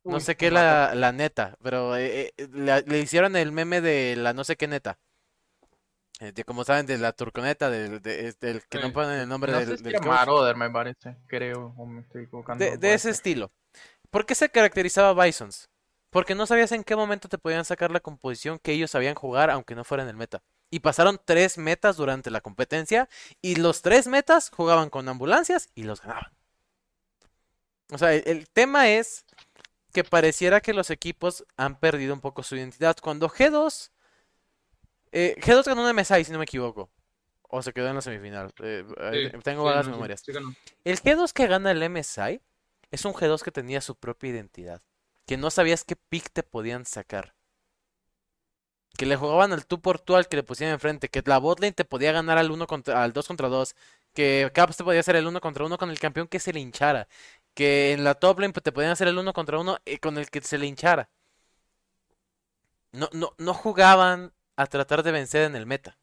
[0.04, 4.32] No sé qué la, la neta, pero eh, eh, le hicieron el meme de la
[4.32, 4.98] no sé qué neta.
[6.30, 8.34] De, como saben, de la turconeta, del, de-
[8.68, 9.98] que no ponen el nombre No del, sé.
[10.00, 12.64] Marauder, me parece, creo, o me estoy equivocando.
[12.64, 13.50] De, ese estilo.
[14.10, 15.68] ¿Por qué se caracterizaba Bisons?
[16.10, 19.50] Porque no sabías en qué momento te podían sacar la composición que ellos sabían jugar,
[19.50, 20.42] aunque no fuera en el meta.
[20.70, 23.08] Y pasaron tres metas durante la competencia,
[23.40, 26.32] y los tres metas jugaban con ambulancias y los ganaban.
[27.92, 29.24] O sea, el, el tema es
[29.92, 32.96] que pareciera que los equipos han perdido un poco su identidad.
[33.02, 33.91] Cuando G2,
[35.12, 36.90] eh, G2 ganó un MSI, si no me equivoco.
[37.48, 38.52] O se quedó en la semifinal.
[38.62, 40.22] eh, eh, Sí, tengo sí, vagas no, memorias.
[40.22, 40.32] sí.
[40.84, 42.40] El G2 que gana el MSI
[42.90, 44.82] es un G2 que tenía su propia identidad.
[45.26, 47.34] Que no sabías qué pick te podían sacar.
[48.96, 51.08] Que le jugaban al tú por tú al que le pusieran enfrente.
[51.08, 53.74] Que la botlane te podía ganar al, uno contra, al 2 contra 2.
[54.14, 56.60] Que Caps te podía hacer el 1 contra 1 con el campeón que se le
[56.60, 57.08] hinchara.
[57.54, 60.30] Que en la top lane pues, te podían hacer el 1 contra 1 con el
[60.30, 61.08] que se le hinchara.
[62.92, 65.98] No, no, no jugaban a tratar de vencer en el meta.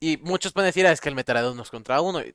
[0.00, 2.20] Y muchos pueden decir, "Ah, es que el meta era de unos contra uno.
[2.20, 2.34] Eh,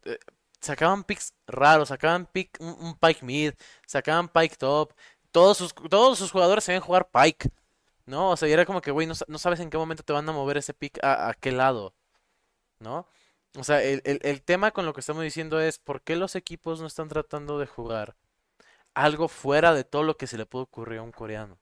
[0.62, 3.54] sacaban picks raros, sacaban pick, un, Pike mid,
[3.88, 4.94] sacaban Pike top.
[5.32, 7.50] Todos sus, todos sus jugadores sabían jugar Pike.
[8.08, 8.32] ¿No?
[8.32, 10.30] O sea, y era como que, güey, no, no sabes en qué momento te van
[10.30, 11.96] a mover ese pick a, a qué lado.
[12.80, 13.08] ¿No?
[13.58, 16.36] O sea, el, el- el tema con lo que estamos diciendo es, ¿por qué los
[16.36, 18.16] equipos no están tratando de jugar
[18.96, 21.60] algo fuera de todo lo que se le puede ocurrir a un coreano?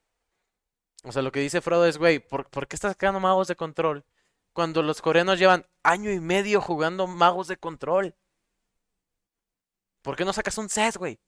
[1.04, 3.56] O sea, lo que dice Frodo es, güey, ¿por, por qué estás sacando magos de
[3.56, 4.04] control?
[4.52, 8.14] Cuando los coreanos llevan año y medio jugando magos de control.
[10.02, 11.18] ¿Por qué no sacas un Seth, güey?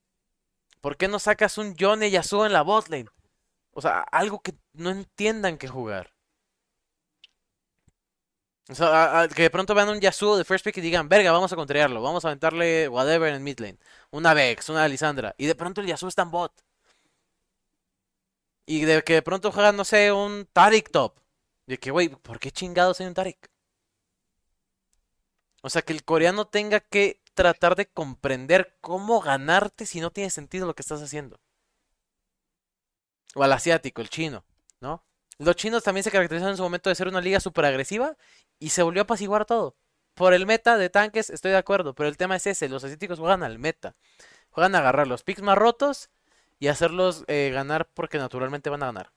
[0.81, 3.09] ¿Por qué no sacas un Yone Yasuo en la botlane?
[3.71, 6.13] O sea, algo que no entiendan que jugar.
[8.69, 11.53] O sea, que de pronto vean un Yasuo de first pick y digan, verga, vamos
[11.53, 13.77] a contrariarlo, vamos a aventarle whatever en mid lane.
[14.11, 15.35] Una Vex, una Lisandra.
[15.37, 16.51] Y de pronto el Yasuo está en bot.
[18.67, 21.19] Y de que de pronto juegan, no sé, un Tarik top.
[21.65, 23.49] De que, güey, ¿por qué chingados hay un Tarik?
[25.63, 30.29] O sea, que el coreano tenga que tratar de comprender cómo ganarte si no tiene
[30.29, 31.39] sentido lo que estás haciendo.
[33.35, 34.43] O al asiático, el chino,
[34.81, 35.03] ¿no?
[35.37, 38.17] Los chinos también se caracterizaron en su momento de ser una liga súper agresiva
[38.59, 39.77] y se volvió a apaciguar todo.
[40.15, 43.19] por el meta de tanques, estoy de acuerdo, pero el tema es ese, los asiáticos
[43.19, 43.95] juegan al meta.
[44.49, 46.09] Juegan a agarrar los picks más rotos
[46.59, 49.11] y hacerlos eh, ganar porque naturalmente van a ganar.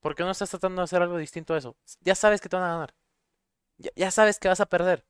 [0.00, 1.76] ¿Por qué no estás tratando de hacer algo distinto a eso?
[2.00, 2.94] Ya sabes que te van a ganar.
[3.94, 5.04] Ya, sabes que vas a perder.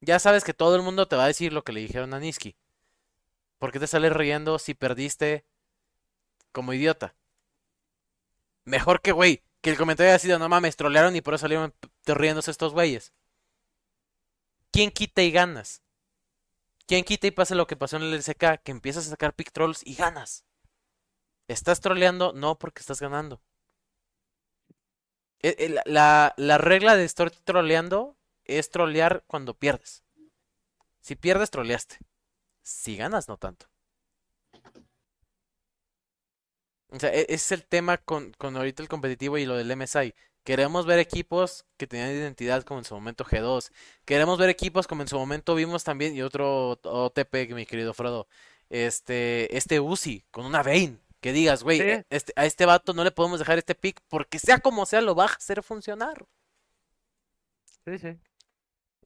[0.00, 2.20] Ya sabes que todo el mundo te va a decir lo que le dijeron a
[2.20, 2.56] Niski.
[3.58, 5.44] ¿Por qué te sales riendo si perdiste
[6.52, 7.14] como idiota?
[8.64, 11.74] Mejor que, güey, que el comentario haya sido, no mames, trolearon y por eso salieron
[12.06, 13.12] riéndose estos güeyes.
[14.70, 15.82] ¿Quién quita y ganas?
[16.86, 18.62] ¿Quién quita y pasa lo que pasó en el LCK?
[18.62, 20.44] Que empiezas a sacar pick trolls y ganas.
[21.54, 22.32] ¿Estás troleando?
[22.32, 23.42] No, porque estás ganando.
[25.48, 30.02] E- e- la- La, la regla de estar troleando es trolear cuando pierdes.
[31.00, 31.98] Si pierdes, troleaste.
[32.62, 33.66] Si ganas, no tanto.
[36.88, 40.14] O sea, ese es el tema con, con ahorita el competitivo y lo del MSI.
[40.44, 43.70] Queremos ver equipos que tenían identidad como en su momento G2.
[44.04, 48.26] Queremos ver equipos como en su momento vimos también, y otro OTP, mi querido Frodo.
[48.70, 50.98] Este, este Uzi, con una Vayne.
[51.20, 51.84] Que digas, güey, Sí.
[51.84, 55.00] e- este, a este vato no le podemos dejar este pick porque sea como sea,
[55.02, 56.24] lo va a hacer funcionar.
[57.84, 58.18] Sí, sí.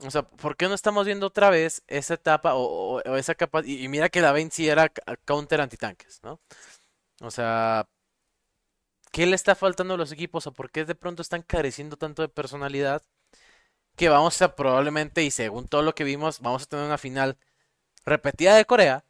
[0.00, 3.34] O sea, ¿por qué no estamos viendo otra vez esa etapa o, o- o esa
[3.34, 3.62] capa?
[3.64, 4.90] Y, y mira que la Vayne sí era
[5.24, 6.40] counter antitanques, ¿no?
[7.20, 7.88] O sea,
[9.12, 12.22] ¿qué le está faltando a los equipos o por qué de pronto están careciendo tanto
[12.22, 13.02] de personalidad?
[13.96, 17.38] Que vamos a probablemente, y según todo lo que vimos, vamos a tener una final
[18.04, 19.04] repetida de Corea,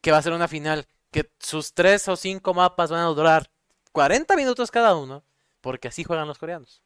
[0.00, 3.50] que va a ser una final que sus tres o cinco mapas van a durar
[3.92, 5.24] 40 minutos cada uno,
[5.60, 6.82] porque así juegan los coreanos.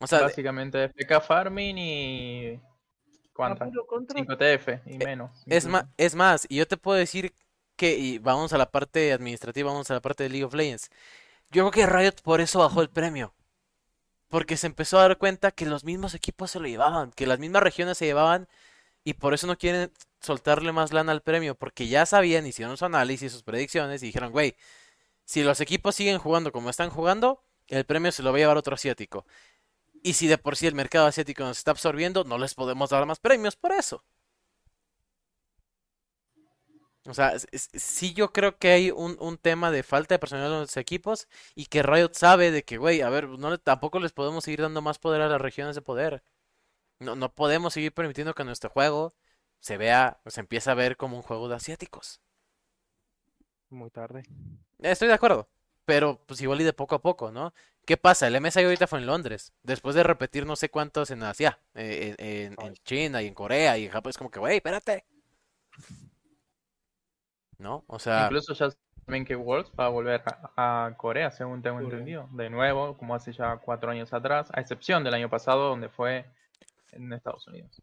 [0.00, 2.60] O sea, de- Básicamente FK Farming y.
[3.32, 3.68] ¿Cuántas?
[3.68, 4.26] A puro control.
[4.26, 5.30] 5 TF y menos.
[5.46, 7.32] Es más, es más, y yo te puedo decir
[7.76, 10.90] que, y vamos a la parte administrativa, vamos a la parte de League of Legends.
[11.50, 13.32] Yo creo que Riot por eso bajó el premio.
[14.28, 17.38] Porque se empezó a dar cuenta que los mismos equipos se lo llevaban, que las
[17.38, 18.46] mismas regiones se llevaban,
[19.08, 19.90] y por eso no quieren
[20.20, 24.32] soltarle más lana al premio, porque ya sabían, hicieron su análisis, sus predicciones, y dijeron,
[24.32, 24.54] güey,
[25.24, 28.58] si los equipos siguen jugando como están jugando, el premio se lo va a llevar
[28.58, 29.24] otro asiático.
[30.02, 33.06] Y si de por sí el mercado asiático nos está absorbiendo, no les podemos dar
[33.06, 34.04] más premios por eso.
[37.06, 40.60] O sea, sí yo creo que hay un, un tema de falta de personal en
[40.60, 44.44] los equipos y que Riot sabe de que, güey, a ver, no tampoco les podemos
[44.44, 46.22] seguir dando más poder a las regiones de poder.
[47.00, 49.14] No, no podemos seguir permitiendo que nuestro juego
[49.60, 52.20] se vea, o se empiece a ver como un juego de asiáticos.
[53.70, 54.22] Muy tarde.
[54.80, 55.48] Estoy de acuerdo,
[55.84, 57.52] pero pues igual y de poco a poco, ¿no?
[57.86, 58.26] ¿Qué pasa?
[58.26, 62.14] El MSI ahorita fue en Londres, después de repetir no sé cuántos en Asia, eh,
[62.18, 62.26] en,
[62.58, 65.04] en- en China y en Corea y en Japón, es como que, güey, espérate.
[67.58, 67.84] ¿No?
[67.88, 68.68] O sea, Incluso ya
[69.06, 70.22] saben que Worlds va a volver
[70.56, 71.86] a, a Corea, según tengo Corea.
[71.86, 72.28] entendido.
[72.32, 76.26] De nuevo, como hace ya cuatro años atrás, a excepción del año pasado, donde fue
[76.92, 77.82] en Estados Unidos.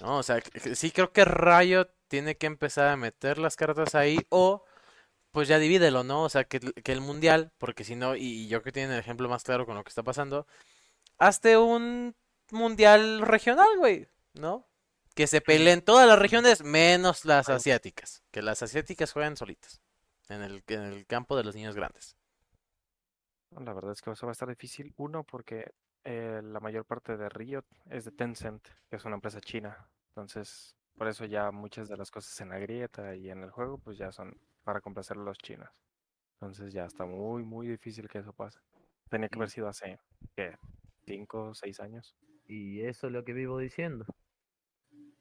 [0.00, 0.40] no, o sea,
[0.74, 4.64] sí creo que Riot tiene que empezar a meter las cartas ahí o
[5.32, 6.22] pues ya divídelo, ¿no?
[6.24, 8.92] O sea, que, el- que el mundial, porque si no, y yo creo que tienen
[8.92, 10.46] el ejemplo más claro con lo que está pasando,
[11.18, 12.14] hazte un
[12.50, 14.66] mundial regional, güey, ¿no?
[15.14, 19.80] Que se peleen todas las regiones menos las asiáticas, que las asiáticas jueguen solitas
[20.28, 22.16] en el, en el campo de los niños grandes.
[23.50, 24.92] La verdad es que eso va a estar difícil.
[24.96, 25.72] Uno, porque
[26.08, 29.88] eh, la mayor parte de Riot es de Tencent, que es una empresa china.
[30.10, 33.78] Entonces, por eso ya muchas de las cosas en la grieta y en el juego,
[33.78, 35.68] pues ya son para complacer a los chinos.
[36.34, 38.60] Entonces ya está muy, muy difícil que eso pase.
[39.08, 39.98] Tenía que haber sido hace,
[40.36, 40.56] ¿qué?
[41.04, 42.14] ¿Cinco o seis años?
[42.46, 44.06] Y eso es lo que vivo diciendo.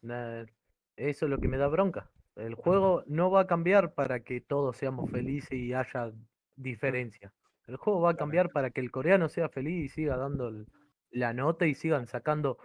[0.04, 2.12] Eso es lo que me da bronca.
[2.36, 6.12] El juego no va a cambiar para que todos seamos felices y haya
[6.56, 7.34] diferencia.
[7.68, 10.68] El juego va a cambiar para que el coreano sea feliz y siga dando el-
[11.12, 12.58] la nota y sigan sacando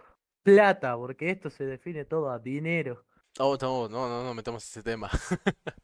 [0.43, 3.05] plata, porque esto se define todo a dinero.
[3.39, 5.09] Oh, no, no, no, no metamos ese tema.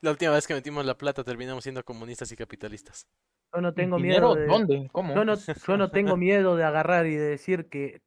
[0.00, 3.06] La última vez que metimos la plata terminamos siendo comunistas y capitalistas.
[3.52, 4.46] Yo no tengo miedo de...
[4.46, 4.88] ¿Dónde?
[4.92, 5.14] ¿Cómo?
[5.14, 5.34] Yo no,
[5.66, 8.00] yo no tengo miedo de agarrar y de decir que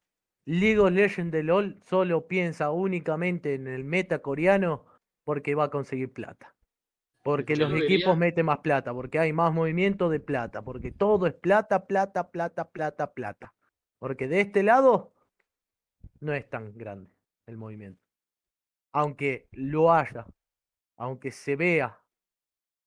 [0.46, 4.86] League of Legends de LOL solo piensa únicamente en el meta coreano
[5.24, 6.54] porque va a conseguir plata.
[7.22, 10.90] Porque Yo los lo equipos meten más plata, porque hay más movimiento de plata, porque
[10.90, 13.54] todo es plata, plata, plata, plata, plata.
[13.98, 15.14] Porque de este lado
[16.18, 17.10] no es tan grande
[17.46, 18.02] el movimiento.
[18.92, 20.26] Aunque lo haya,
[20.96, 22.00] aunque se vea,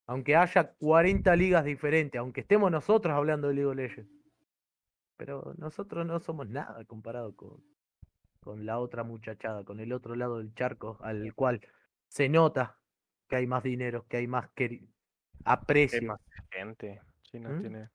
[0.06, 4.12] aunque haya 40 ligas diferentes, aunque estemos nosotros hablando de League of Legends.
[5.18, 7.64] Pero nosotros no somos nada comparado con,
[8.42, 11.62] con la otra muchachada, con el otro lado del charco, al cual
[12.10, 12.78] se nota
[13.28, 14.88] que hay más dinero, que hay más Hay
[15.44, 16.08] aprecio.
[16.08, 16.20] más
[16.52, 17.02] gente.
[17.24, 17.62] China ¿Mm?
[17.62, 17.90] tiene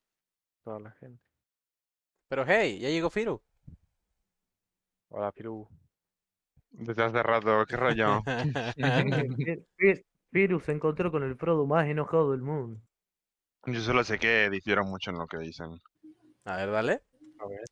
[0.65, 1.23] toda la gente.
[2.29, 3.41] Pero hey, ya llegó Firu.
[5.09, 5.69] Hola, Piru.
[6.71, 8.23] Desde hace rato, qué rollo.
[10.31, 12.81] Piru se encontró con el Frodo más enojado del mundo.
[13.67, 15.81] Yo solo sé que difieren mucho en lo que dicen.
[16.45, 16.93] A ver, dale.
[17.41, 17.65] A ver.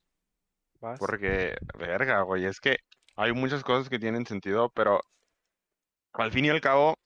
[0.81, 0.99] ¿Vas?
[0.99, 2.79] Porque, verga, güey, es que
[3.17, 5.01] hay muchas cosas que tienen sentido, pero
[6.13, 6.97] al fin y al cabo,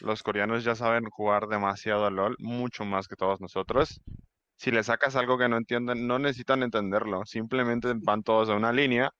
[0.00, 4.00] los coreanos ya saben jugar demasiado al LOL, mucho más que todos nosotros.
[4.56, 8.72] Si le sacas algo que no entienden, no necesitan entenderlo, simplemente van todos a una
[8.72, 9.12] línea,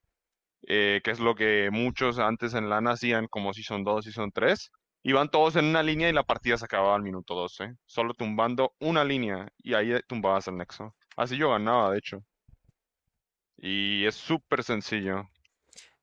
[0.67, 4.71] eh, que es lo que muchos antes en LAN hacían como Season 2, Season 3,
[5.03, 8.15] y van todos en una línea y la partida se acababa al minuto 12, solo
[8.15, 10.95] tumbando una línea y ahí tumbabas el nexo.
[11.17, 12.23] Así yo ganaba, de hecho.
[13.57, 15.25] Y es súper sencillo.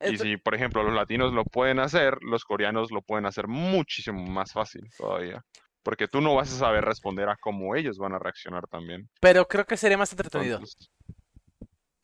[0.01, 4.25] Y si, por ejemplo, los latinos lo pueden hacer, los coreanos lo pueden hacer muchísimo
[4.25, 5.43] más fácil todavía.
[5.83, 9.09] Porque tú no vas a saber responder a cómo ellos van a reaccionar también.
[9.21, 10.55] Pero creo que sería más entretenido.
[10.57, 10.89] Entonces,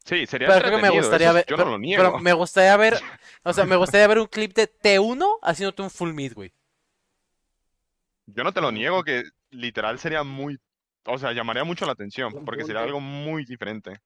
[0.05, 1.45] sí, sería Pero creo que me gustaría eso ver.
[1.47, 2.19] yo pero, no lo pero niego.
[2.19, 2.93] me gustaría ver.
[3.43, 6.53] O sea, me gustaría ver un clip de T1 haciéndote un full mid, güey.
[8.27, 10.57] Yo no te lo niego que literal sería muy,
[11.05, 13.99] o sea, llamaría mucho la atención, porque sería algo muy diferente.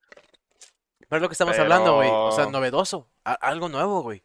[1.07, 2.09] Pero es lo que estamos hablando, güey.
[2.11, 3.09] O sea, Pero- novedoso.
[3.25, 4.23] A- algo nuevo, güey.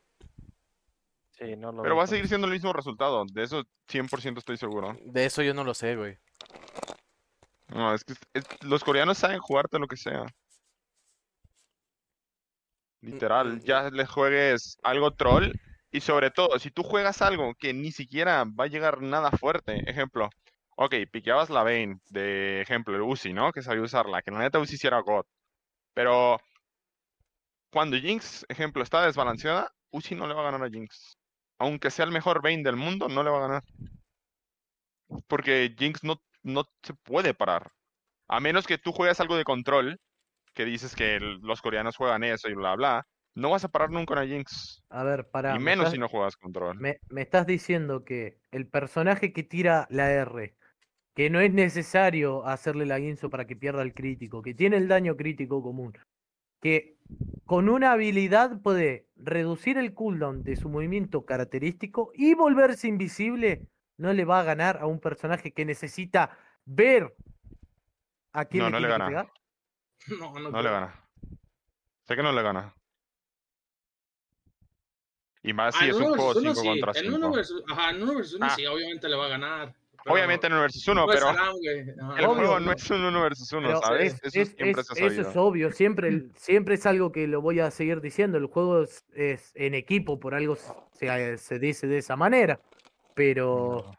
[1.32, 4.58] Sí, no lo Pero va a seguir siendo el mismo resultado, de eso 100% estoy
[4.58, 4.96] seguro.
[5.02, 6.18] De eso yo no lo sé, güey.
[7.68, 10.26] No, es que es- los coreanos saben jugarte lo que sea.
[13.00, 15.52] Literal, ya les juegues algo troll
[15.90, 19.82] y sobre todo, si tú juegas algo que ni siquiera va a llegar nada fuerte,
[19.90, 20.28] ejemplo,
[20.76, 23.52] ok, piqueabas la Vayne, de ejemplo, el Uzi, ¿no?
[23.52, 25.24] Que sabía usarla, que la neta Uzi sí era God,
[25.94, 26.38] pero
[27.70, 31.16] cuando Jinx, ejemplo, está desbalanceada, Uzi no le va a ganar a Jinx.
[31.58, 33.62] Aunque sea el mejor Vayne del mundo, no le va a ganar.
[35.26, 37.70] Porque Jinx no, no se puede parar.
[38.28, 39.98] A menos que tú juegues algo de control,
[40.54, 43.90] que dices que el- los coreanos juegan eso y bla bla, no vas a parar
[43.90, 44.82] nunca a Jinx.
[44.90, 45.54] A ver, pará.
[45.54, 46.78] Y me menos estás- si no juegas control.
[46.78, 50.56] Me, me estás diciendo que el personaje que tira la R,
[51.14, 54.88] que no es necesario hacerle la guinzo para que pierda el crítico, que tiene el
[54.88, 55.92] daño crítico común,
[56.60, 56.96] que
[57.44, 64.12] con una habilidad puede reducir el cooldown de su movimiento característico y volverse invisible, no
[64.12, 67.14] le va a ganar a un personaje que necesita ver
[68.32, 69.06] a quién No, le no le gana.
[69.08, 69.32] pegar.
[70.18, 71.04] No, no, No le gana.
[72.06, 72.74] Sé que no le gana.
[75.42, 76.80] Y más si es un juego versus uno 5 sí.
[76.80, 77.36] contra En uno 5.
[77.36, 78.50] versus, ajá, en uno versus uno Ah.
[78.50, 79.74] sí, obviamente le va a ganar.
[80.04, 81.30] Pero Obviamente en 1 versus 1, no es pero.
[81.30, 81.50] Ajá.
[81.62, 82.72] el Obvio, juego no no.
[82.72, 84.14] es un 1 versus 1, Pero ¿sabes?
[84.14, 87.40] es- Eso es- siempre es- eso es obvio, siempre, el- siempre es algo que lo
[87.42, 88.38] voy a seguir diciendo.
[88.38, 90.56] El juego es, es en equipo, por algo
[90.92, 92.60] se, se dice de esa manera.
[93.14, 93.92] Pero No.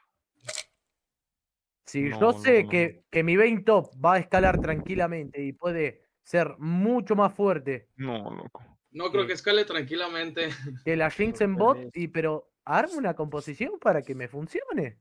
[1.85, 2.69] si No, yo no, sé no.
[2.69, 7.87] que, que mi Vayne top va a escalar tranquilamente y puede ser mucho más fuerte
[7.97, 8.63] No, loco.
[8.91, 10.49] No creo que escale tranquilamente.
[10.85, 14.97] que la Jinx en bot, y, pero arme una composición para que me funcione.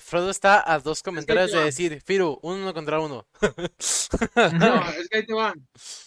[0.00, 3.26] Frodo está a dos comentarios de decir, Firu, uno contra uno.
[4.58, 5.54] No, es que ahí te va.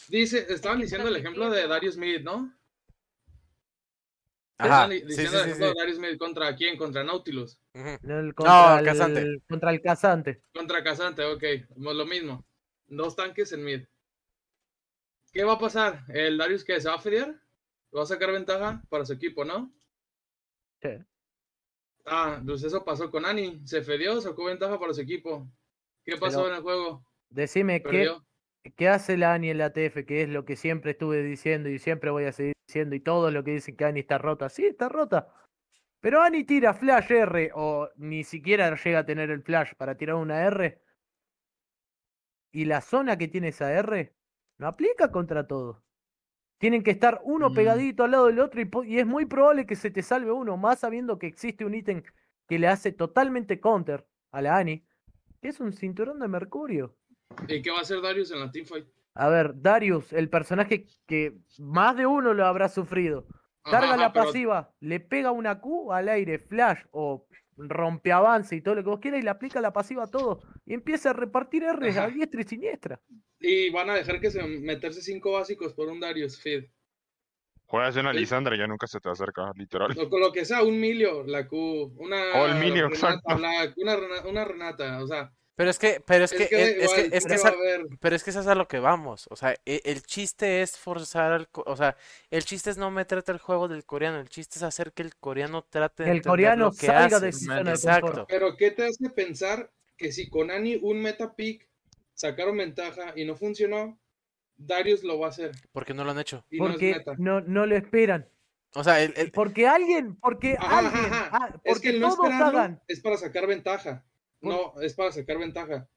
[0.08, 2.52] Dice, estaban diciendo el ejemplo de Darius Mid, ¿no?
[4.58, 5.74] Ajá, sí, diciendo sí, el ejemplo sí.
[5.74, 6.78] de Darius Mid contra quién?
[6.78, 7.60] Contra Nautilus.
[7.76, 8.12] Ujú.
[8.12, 9.26] El- contra, el, Casante.
[9.48, 10.42] contra el casante.
[10.54, 11.44] Contra Casante, ok.
[11.76, 12.46] pues Lo mismo.
[12.88, 13.82] Dos tanques en mid.
[15.32, 16.04] ¿Qué va a pasar?
[16.10, 17.40] ¿El Darius que se va a fedear?
[17.96, 19.72] ¿Va a sacar ventaja para su equipo, no?
[20.82, 20.90] Sí.
[22.06, 23.62] Ah, pues eso pasó con Ani.
[23.66, 25.48] Se fedió, sacó ventaja para su equipo.
[26.04, 27.06] ¿Qué pasó Pero- en el juego?
[27.30, 28.26] Decime qué, Perdió.
[28.76, 30.06] ¿Qué hace la Ani en la TF?
[30.06, 32.96] Que es lo que siempre estuve diciendo y siempre voy a seguir diciendo.
[32.96, 34.50] Y todos lo que dicen que Ani está rota.
[34.50, 35.34] Sí, está rota.
[36.00, 40.16] Pero Ani tira flash R o ni siquiera llega a tener el flash para tirar
[40.16, 40.82] una R.
[42.52, 44.14] Y la zona que tiene esa R
[44.58, 45.84] no aplica contra todo.
[46.62, 47.54] Tienen que estar uno Mm.
[47.56, 50.78] pegadito al lado del otro y, es muy probable que se te salve uno, más
[50.80, 52.04] sabiendo que existe un ítem
[52.48, 54.86] que le hace totalmente counter a la Ani,
[55.42, 56.96] que es un cinturón de mercurio.
[57.48, 58.86] ¿Y qué va a hacer Darius en la teamfight?
[59.16, 63.26] A ver, Darius, el personaje que más de uno lo habrá sufrido.
[63.64, 67.26] Carga ajá, la pero- pasiva, le pega una Q al aire, flash o
[67.68, 70.42] rompe avance y todo lo que vos quieras y le aplica la pasiva a todo.
[70.66, 73.02] Y empieza a repartir R a diestra y siniestra.
[73.40, 76.66] Y van a dejar que se meterse cinco básicos por un Darius feed.
[77.66, 79.98] Juegas una Lisandra y ya nunca se te acerca, literal.
[79.98, 83.34] O con lo que sea, un Milio, la Q, una O el Milio, exacto.
[83.38, 83.96] Black, una,
[84.28, 87.10] una Renata, o sea, Pero es que, pero es que, es, que, igual, es que
[87.20, 89.28] siempre es va a- a haber- pero es que eso es a lo que vamos.
[89.30, 91.98] O sea, e- el, chiste es forzar al, co- o sea,
[92.30, 95.16] el chiste es no meterte al juego del coreano, el chiste es hacer que el
[95.18, 97.32] coreano trate de el coreano lo que salga hace.
[97.32, 98.26] de de Exacto.
[98.30, 101.68] Pero ¿qué te hace pensar que si con Ani un meta pick
[102.14, 104.00] sacaron ventaja y no funcionó,
[104.56, 105.52] Darius lo va a hacer?
[105.74, 106.46] Porque no lo han hecho.
[106.50, 107.14] Y no es Porque meta.
[107.18, 108.28] no, no lo esperan.
[108.74, 111.30] O sea, el, el- Porque alguien, porque Ajá, alguien, ajá.
[111.34, 114.06] ah, Es que el no todos esperarlo hagan, es para sacar ventaja.
[114.42, 115.88] No, es para sacar ventaja.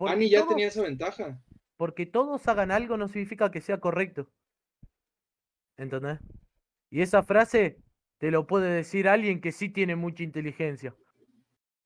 [0.00, 1.42] Ani ya todos- tenía esa ventaja.
[1.76, 4.28] porque todos hagan algo no significa que sea correcto.
[5.76, 6.18] ¿Entendés?
[6.90, 7.78] Y esa frase
[8.18, 10.94] te lo puede decir alguien que sí tiene mucha inteligencia.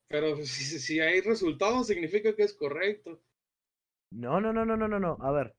[0.09, 3.19] Pero si, si hay resultados, significa que es correcto.
[4.11, 5.17] No, no, no, no, no, no, no.
[5.21, 5.53] A ver.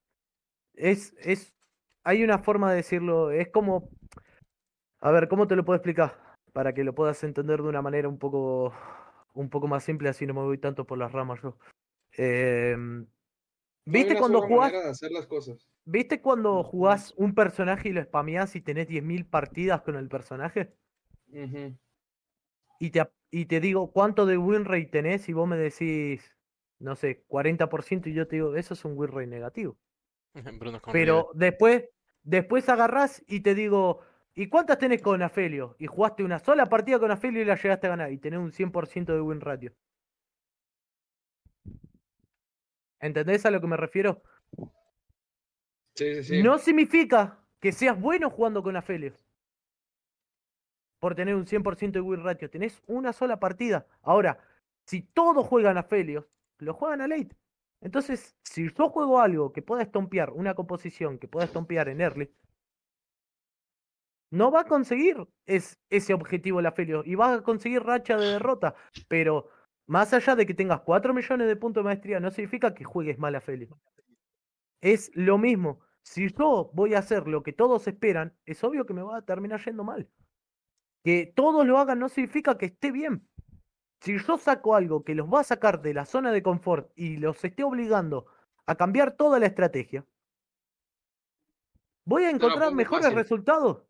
[0.74, 1.54] Es, es,
[2.04, 3.30] hay una forma de decirlo.
[3.30, 3.90] Es como,
[5.00, 6.16] a ver, ¿cómo te lo puedo explicar?
[6.52, 8.72] Para que lo puedas entender de una manera un poco,
[9.34, 11.56] un poco más simple, así no me voy tanto por las ramas yo.
[12.12, 13.06] Em,
[13.84, 15.66] ¿Viste cuando jugás, de hacer las cosas.
[15.84, 20.74] ¿viste cuando jugás un personaje y lo spameás y tenés 10.000 partidas con el personaje?
[22.80, 26.36] Y te, y te digo cuánto de win rate tenés y vos me decís,
[26.78, 29.76] no sé, 40% y yo te digo, eso es un win rate negativo.
[30.60, 31.88] Bruno Pero después,
[32.22, 34.00] después agarrás y te digo,
[34.38, 35.74] ¿y cuántas tenés con Afelio?
[35.80, 38.52] Y jugaste una sola partida con Afelio y la llegaste a ganar y tenés un
[38.52, 39.74] 100% de win ratio.
[43.00, 44.22] ¿Entendés a lo que me refiero?
[45.96, 46.42] Sí, sí, sí.
[46.42, 49.12] No significa que seas bueno jugando con Afelio.
[51.00, 52.48] Por tener un 100% de win ratio.
[52.48, 53.86] Tenés una sola partida.
[54.02, 54.38] Ahora,
[54.84, 57.36] si todos juegan a Felios, lo juegan a late.
[57.80, 62.32] Entonces, si yo juego algo que pueda estompear, una composición que pueda estompear en early,
[64.30, 68.32] no va a conseguir es, ese objetivo la Felios y va a conseguir racha de
[68.32, 68.74] derrota.
[69.08, 69.48] Pero
[69.86, 73.18] más allá de que tengas 4 millones de puntos de maestría, no significa que juegues
[73.18, 73.78] mal a Felios.
[74.80, 75.80] Es lo mismo.
[76.02, 79.22] Si yo voy a hacer lo que todos esperan, es obvio que me va a
[79.22, 80.08] terminar yendo mal.
[81.04, 83.26] Que todos lo hagan no significa que esté bien.
[84.00, 87.16] Si yo saco algo que los va a sacar de la zona de confort y
[87.16, 88.26] los esté obligando
[88.66, 90.06] a cambiar toda la estrategia,
[92.04, 93.18] ¿voy a encontrar mejores fácil.
[93.18, 93.87] resultados?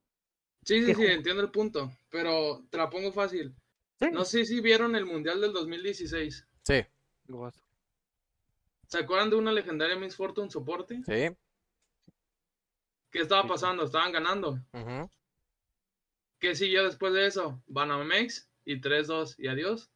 [0.69, 1.91] Sí, sí, sí, entiendo el punto.
[2.11, 3.57] Pero te la pongo fácil.
[3.99, 4.11] Sí.
[4.13, 6.47] No sé si vieron el Mundial del 2016.
[6.63, 6.87] Sí?
[8.87, 11.01] ¿Se acuerdan de una legendaria Miss Fortune soporte?
[11.07, 11.35] sí.
[13.11, 13.85] ¿Qué estaba pasando?
[13.85, 14.59] Estaban ganando.
[14.75, 15.11] ujú.
[16.39, 17.63] ¿Qué siguió después de eso?
[17.67, 19.91] Banamex y 3-2 y adiós.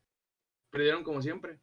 [0.70, 1.60] Perdieron como siempre.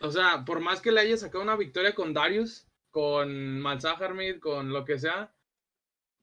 [0.00, 4.72] O sea, por más que le haya sacado una victoria con Darius, con Malzahar con
[4.72, 5.32] lo que sea,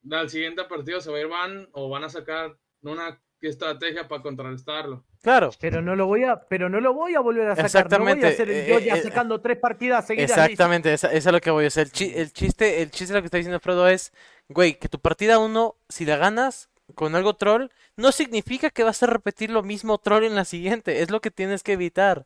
[0.09, 4.21] al siguiente partido se va a ir Van o van a sacar una estrategia para
[4.21, 5.03] contrarrestarlo.
[5.21, 7.65] Claro, Pero no lo voy a, pero no lo voy a volver a sacar.
[7.65, 10.31] Exactamente, No voy a hacer el yo eh, ya eh, sacando tres partidas seguidas.
[10.31, 11.65] exactamente, esa es a lo que voy.
[11.65, 14.13] O sea, el, chi- el chiste, el chiste de lo que está diciendo Frodo es,
[14.47, 17.67] güey, que tu partida 1, si la ganas con algo troll,
[17.97, 21.01] no significa que vas a repetir lo mismo troll en la siguiente.
[21.01, 22.25] Es lo que tienes que evitar.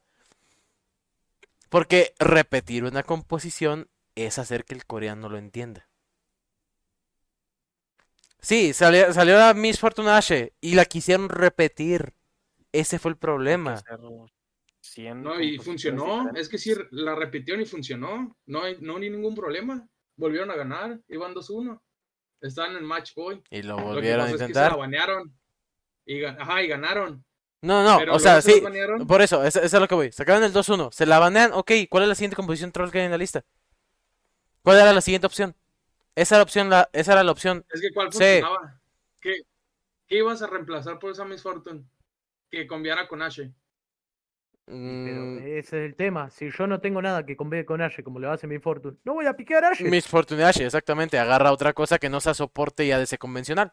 [1.69, 5.87] Porque repetir una composición es hacer que el coreano lo entienda.
[8.39, 12.13] Sí, salió, salió la Miss Fortuna Ashe y la quisieron repetir.
[12.71, 13.73] Ese fue el problema.
[13.73, 13.99] hacer
[14.81, 16.31] 100 No, y funcionó.
[16.35, 18.37] Es que sí, la repitieron y funcionó.
[18.45, 19.87] No hay, no hay ningún problema.
[20.15, 20.99] Volvieron a ganar.
[21.07, 21.81] Iban 2-1.
[22.41, 23.43] Estaban en match point.
[23.49, 24.77] Y lo Lo que volvieron a pasó es que se la intentar.
[24.77, 25.37] banearon.
[26.05, 27.25] Y, ajá, y ganaron.
[27.61, 28.61] No, no, Pero o sea, se sí,
[29.07, 30.11] por eso, eso, eso es lo que voy.
[30.11, 33.05] Sacaron el 2-1, se la banean, ok, ¿cuál es la siguiente composición troll que hay
[33.05, 33.43] en la lista?
[34.65, 35.55] ¿Cuál era la siguiente opción?
[36.15, 37.65] Esa era la opción, la, esa era la opción.
[37.71, 38.17] Es que ¿cuál Sí.
[38.19, 38.81] funcionaba?
[39.21, 39.43] ¿Qué,
[40.07, 41.83] ¿Qué ibas a reemplazar por esa Miss Fortune?
[42.49, 43.51] Que cambiara con Ashe.
[44.65, 46.31] Pero Mm, ese es el tema.
[46.31, 49.13] Si yo no tengo nada que convenga con Ashe, como le hace mi Fortune, no
[49.13, 49.83] voy a piquear a Ashe.
[49.83, 53.71] Miss Fortune Ashe, exactamente, agarra otra cosa que no sea soporte y ADC convencional.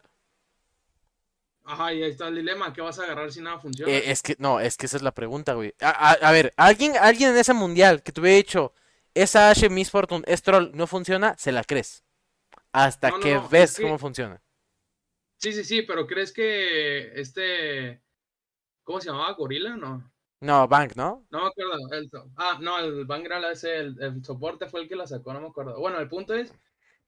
[1.65, 2.73] Ajá, y ahí está el dilema.
[2.73, 3.91] ¿Qué vas a agarrar si nada funciona?
[3.91, 5.73] Eh, es que, no, es que esa es la pregunta, güey.
[5.81, 8.75] A, a- a ver, alguien, alguien en ese mundial que te hubiera dicho,
[9.15, 12.05] esa Ashe Miss Fortune es troll, no funciona, se la crees.
[12.73, 14.43] Hasta No, que no, ves que- cómo funciona.
[15.39, 18.01] Sí, sí, sí, pero ¿crees que este...
[18.85, 19.33] ¿Cómo se llamaba?
[19.33, 19.77] ¿Gorila?
[19.77, 20.11] No.
[20.41, 21.27] No, Bank, ¿no?
[21.31, 21.73] No me acuerdo.
[21.93, 25.41] El, ah, no, el Bangram ese, el, el soporte fue el que la sacó, no
[25.41, 25.79] me acuerdo.
[25.79, 26.53] Bueno, el punto es,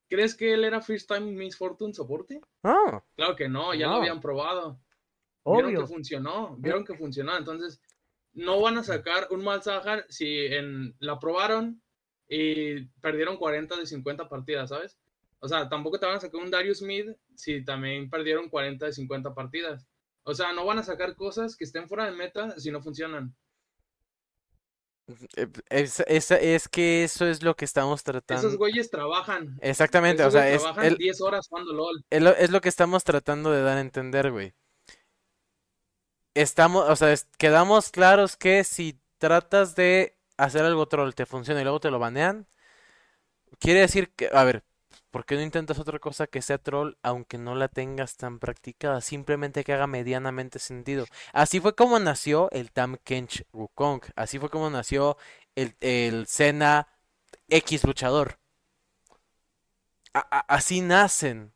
[0.08, 2.40] ¿crees que él era First Time Miss Fortune soporte?
[2.62, 3.92] Ah, Claro que no, ya No.
[3.94, 4.78] lo habían probado.
[5.44, 7.36] Vieron que funcionó, vieron que funcionó.
[7.36, 7.80] Entonces,
[8.32, 11.82] no van a sacar un mal Sahar si en, la probaron
[12.28, 14.98] y perdieron 40 de 50 partidas, ¿sabes?
[15.40, 18.92] O sea, tampoco te van a sacar un Darius Smith si también perdieron 40 de
[18.92, 19.86] 50 partidas.
[20.22, 23.34] O sea, no van a sacar cosas que estén fuera de meta si no funcionan.
[25.36, 28.56] eh, es, es, es que eso es lo que estamos Esos tratando.
[28.56, 29.58] güeyes trabajan.
[29.60, 32.04] Exactamente, o Esos sea, es, trabajan el- 10 horas jugando LOL.
[32.10, 34.54] es lo, que estamos tratando de dar a entender, güey.
[36.34, 41.64] Estamos, o sea, quedamos claros que si tratas de hacer algo troll te funciona y
[41.64, 42.46] luego te lo banean,
[43.58, 44.62] quiere decir que, a ver,
[45.10, 49.00] ¿por qué no intentas otra cosa que sea troll aunque no la tengas tan practicada?
[49.00, 51.06] Simplemente que haga medianamente sentido.
[51.32, 54.02] Así fue como nació el Tam Kench Wukong.
[54.16, 55.16] Así fue como nació
[55.56, 56.88] el, el Senna
[57.48, 58.38] X luchador.
[60.12, 61.52] Así nacen.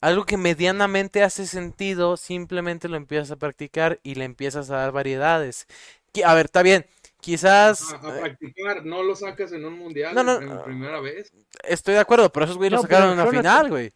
[0.00, 4.92] Algo que medianamente hace sentido, simplemente lo empiezas a practicar y le empiezas a dar
[4.92, 5.66] variedades.
[6.24, 6.86] A ver, está bien.
[7.26, 10.62] Quizás A, a eh, practicar, no lo sacas en un mundial No, no, en ah.
[10.64, 11.32] primera vez.
[11.64, 13.92] estoy de acuerdo, pero esos güeyes lo No, sacaron en la no final, güey.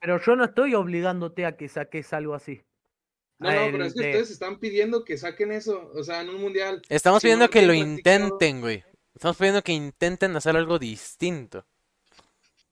[0.00, 2.62] Pero yo no estoy obligándote a que saques algo así.
[3.38, 6.04] No, A no, el pero es que de- ustedes están pidiendo que saquen eso, o
[6.04, 6.82] sea, en un mundial.
[6.90, 8.84] Estamos Si pidiendo no que lo practicado- intenten, güey.
[9.14, 11.64] Estamos pidiendo que intenten hacer algo distinto.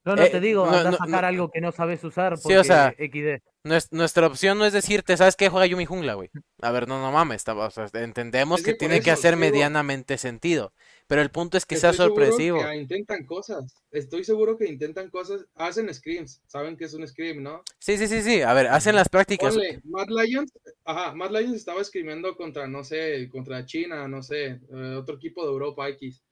[0.04, 1.28] Yo no Eh, te digo, no, anda no, a sacar no.
[1.28, 3.42] algo que no sabes usar Sí, porque o sea, XD.
[3.66, 5.48] Nues- Nuestra opción no es decirte, ¿sabes qué?
[5.48, 6.30] Juega Yumi Jungla, güey.
[6.62, 7.44] A ver, no, no mames.
[7.48, 10.72] o sea, entendemos que tiene que hacer digo- medianamente sentido.
[11.08, 12.58] Pero el punto es que sea sorpresivo.
[12.60, 13.74] que intentan cosas.
[13.90, 15.46] Estoy seguro que intentan cosas.
[15.54, 16.42] Hacen screams.
[16.46, 17.62] Saben que es un scream, ¿no?
[17.78, 18.42] Sí, sí, sí, sí.
[18.42, 19.54] A ver, hacen las prácticas.
[19.54, 20.52] Ponle, Mad Lions,
[20.84, 25.44] ajá, Mad Lions estaba escribiendo contra, no sé, contra China, no sé, eh, otro equipo
[25.44, 26.22] de Europa X.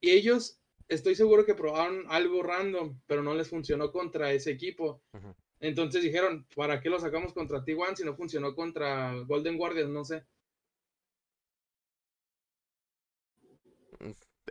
[0.00, 0.58] Y ellos,
[0.88, 5.02] estoy seguro que probaron algo random, pero no les funcionó contra ese equipo.
[5.12, 5.34] Ujú.
[5.60, 9.90] Entonces dijeron, ¿para qué lo sacamos contra T1 si no funcionó contra Golden Guardians?
[9.90, 10.24] No sé.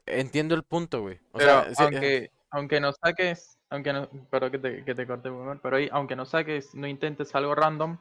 [0.06, 1.20] Entiendo el punto, güey.
[1.32, 4.96] O Pero sea, sí, eh, aunque, aunque nos saques, aunque no, perdón que te, que
[4.96, 5.30] te corte,
[5.62, 7.98] pero ahí, aunque no saques, no intentes algo random,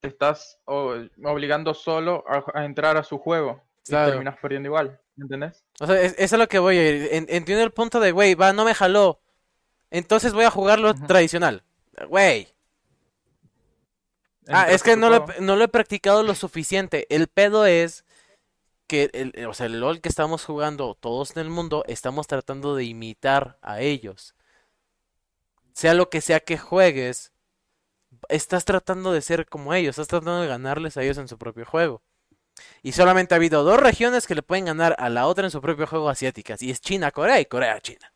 [0.00, 5.64] te estás obligando solo a, a entrar a su juego y terminas perdiendo igual, ¿entendés?
[5.80, 7.08] O sea, es, es a lo que voy a ir.
[7.12, 9.20] En- entiendo el punto de, güey, va, no me jaló.
[9.90, 11.06] Entonces voy a jugar lo Ujú.
[11.06, 11.62] tradicional.
[12.08, 12.48] Güey.
[14.48, 17.06] Ah, es que no lo, he- no lo he practicado lo suficiente.
[17.14, 18.04] El pedo es
[18.88, 22.76] que, el, o sea, el LOL que estamos jugando todos en el mundo, estamos tratando
[22.76, 24.34] de imitar a ellos.
[25.74, 27.32] Sea lo que sea que juegues,
[28.30, 31.66] estás tratando de ser como ellos, estás tratando de ganarles a ellos en su propio
[31.66, 32.02] juego.
[32.84, 35.62] Y solamente ha habido dos regiones que le pueden ganar a la otra en su
[35.62, 38.13] propio juego asiáticas, y es China, Corea y Corea, China.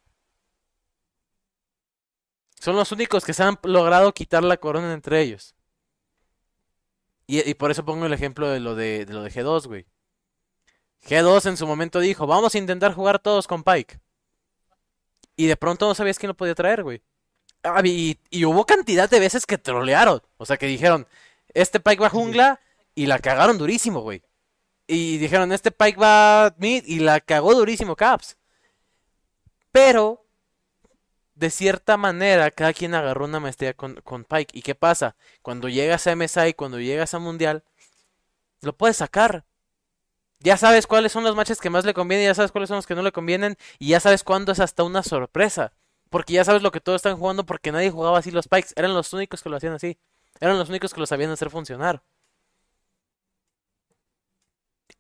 [2.69, 5.55] Son los únicos que se han logrado quitar la corona entre ellos.
[7.27, 9.87] Y, por eso pongo el ejemplo de lo de, de lo de G2, güey.
[11.03, 13.99] G2 en su momento dijo, vamos a intentar jugar todos con Pike.
[15.35, 17.03] Y de pronto no sabías quién lo podía traer, güey.
[17.63, 20.21] Ah, y, y hubo cantidad de veces que trolearon.
[20.37, 21.07] O sea, que dijeron,
[21.55, 22.61] este Pike va jungla
[22.95, 24.23] y la cagaron durísimo, güey.
[24.87, 28.37] Y dijeron, este Pike va mid y la cagó durísimo Caps.
[29.73, 30.28] Pero,
[31.39, 34.59] de cierta manera, cada quien agarró una maestría con, con Pike.
[34.59, 35.17] ¿Y qué pasa?
[35.41, 37.63] Cuando llegas a MSI, cuando llegas a Mundial,
[38.61, 39.45] lo puedes sacar.
[40.41, 42.87] Ya sabes cuáles son los matches que más le convienen, ya sabes cuáles son los
[42.87, 45.73] que no le convienen, y ya sabes cuándo es hasta una sorpresa.
[46.11, 48.73] Porque ya sabes lo que todos están jugando, porque nadie jugaba así los Pikes.
[48.77, 49.99] Eran los únicos que lo hacían así.
[50.41, 52.03] Eran los únicos que lo sabían hacer funcionar.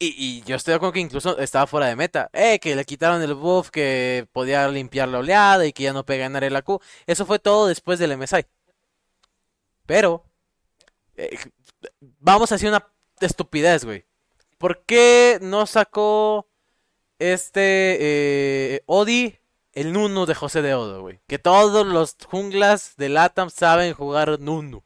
[0.00, 2.30] Y, yo estoy de acuerdo que incluso estaba fuera de meta.
[2.32, 6.04] Eh, que le quitaron el buff que podía limpiar la oleada y que ya no
[6.06, 6.64] pega en área la.
[7.06, 8.46] Eso fue todo después del MSI.
[9.86, 10.24] Pero,
[11.16, 11.38] eh,
[12.00, 12.86] vamos a hacer una
[13.20, 14.04] estupidez, güey.
[14.58, 16.48] ¿Por qué no sacó
[17.18, 17.96] este
[18.76, 19.38] eh, Odi
[19.72, 21.20] el Nunu de José de Odo, güey?
[21.26, 24.84] Que todos los junglas de Latam saben jugar Nunu.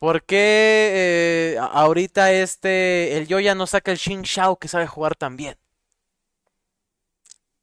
[0.00, 5.14] ¿Por qué eh, ahorita este el Yoya no saca el Xin Shao que sabe jugar
[5.14, 5.58] también?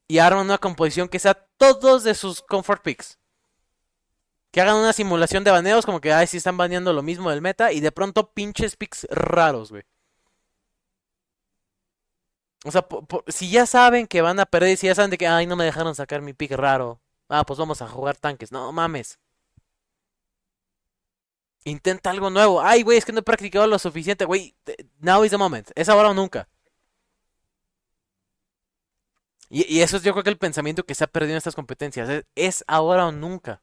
[0.07, 3.17] Y arman una composición que sea todos de sus comfort picks.
[4.51, 7.41] Que hagan una simulación de baneos como que ay si están baneando lo mismo del
[7.41, 9.83] meta y de pronto pinches picks raros, güey.
[12.65, 12.85] O sea,
[13.27, 15.65] si ya saben que van a perder, si ya saben de que ay no me
[15.65, 17.01] dejaron sacar mi pick raro.
[17.29, 18.51] Ah, pues vamos a jugar tanques.
[18.51, 19.19] No mames.
[21.67, 22.61] Intenta algo nuevo.
[22.61, 24.55] Ay, güey, es que no he practicado lo suficiente, güey.
[24.63, 25.69] Te- Now is the moment.
[25.75, 26.47] Es ahora o nunca.
[29.49, 32.23] Y, eso es yo creo que el pensamiento que se ha perdido en estas competencias.
[32.35, 33.61] Es, ahora o nunca.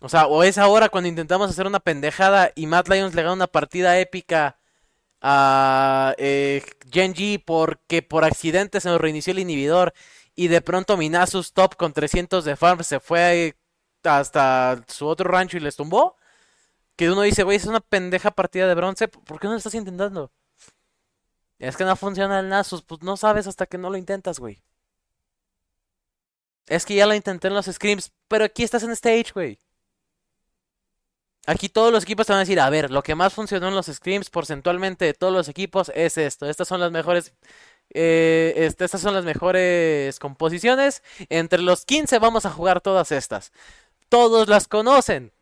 [0.00, 3.34] O sea, o es ahora cuando intentamos hacer una pendejada y Matt Lions le gana
[3.34, 4.58] una partida épica
[5.22, 9.94] a eh, Genji porque por accidente se nos reinició el inhibidor
[10.34, 13.56] y de pronto Minasus top con 300 de farm se fue
[14.06, 16.16] hasta su otro rancho y les tumbó.
[16.96, 19.74] Que uno dice, güey, es una pendeja partida de bronce, ¿por qué no lo estás
[19.74, 20.30] intentando?
[21.58, 24.62] Es que no funciona el Nasus, pues no sabes hasta que no lo intentas, güey.
[26.66, 29.58] Es que ya lo intenté en los scrims, pero aquí estás en stage, güey.
[31.46, 33.74] Aquí todos los equipos te van a decir, a ver, lo que más funcionó en
[33.74, 36.48] los scrims porcentualmente de todos los equipos es esto.
[36.48, 37.34] Estas son las mejores
[37.92, 41.02] eh, este, estas son las mejores composiciones.
[41.28, 43.52] Entre los 15 vamos a jugar todas estas.
[44.08, 45.32] Todos las conocen.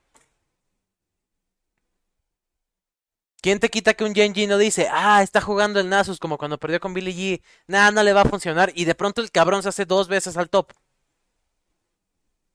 [3.43, 6.59] ¿Quién te quita que un Genji no dice, ah, está jugando el Nasus como cuando
[6.59, 7.43] perdió con Billy G?
[7.67, 8.71] Nada, no le va a funcionar.
[8.75, 10.73] Y de pronto el cabrón se hace dos veces al top.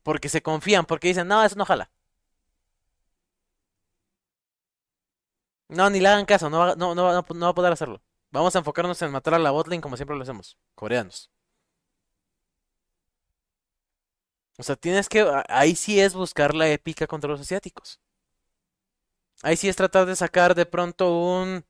[0.04, 1.92] Porque se confían, porque dicen, no, eso no jala.
[5.70, 8.02] No, ni le hagan caso, no va, no, no, no va a poder hacerlo.
[8.32, 11.30] Vamos a enfocarnos en matar a la botlane como siempre lo hacemos, coreanos.
[14.58, 18.00] O sea, tienes que, ahí sí es buscar la épica contra los asiáticos.
[19.44, 21.66] Ahí sí es tratar de sacar de pronto un,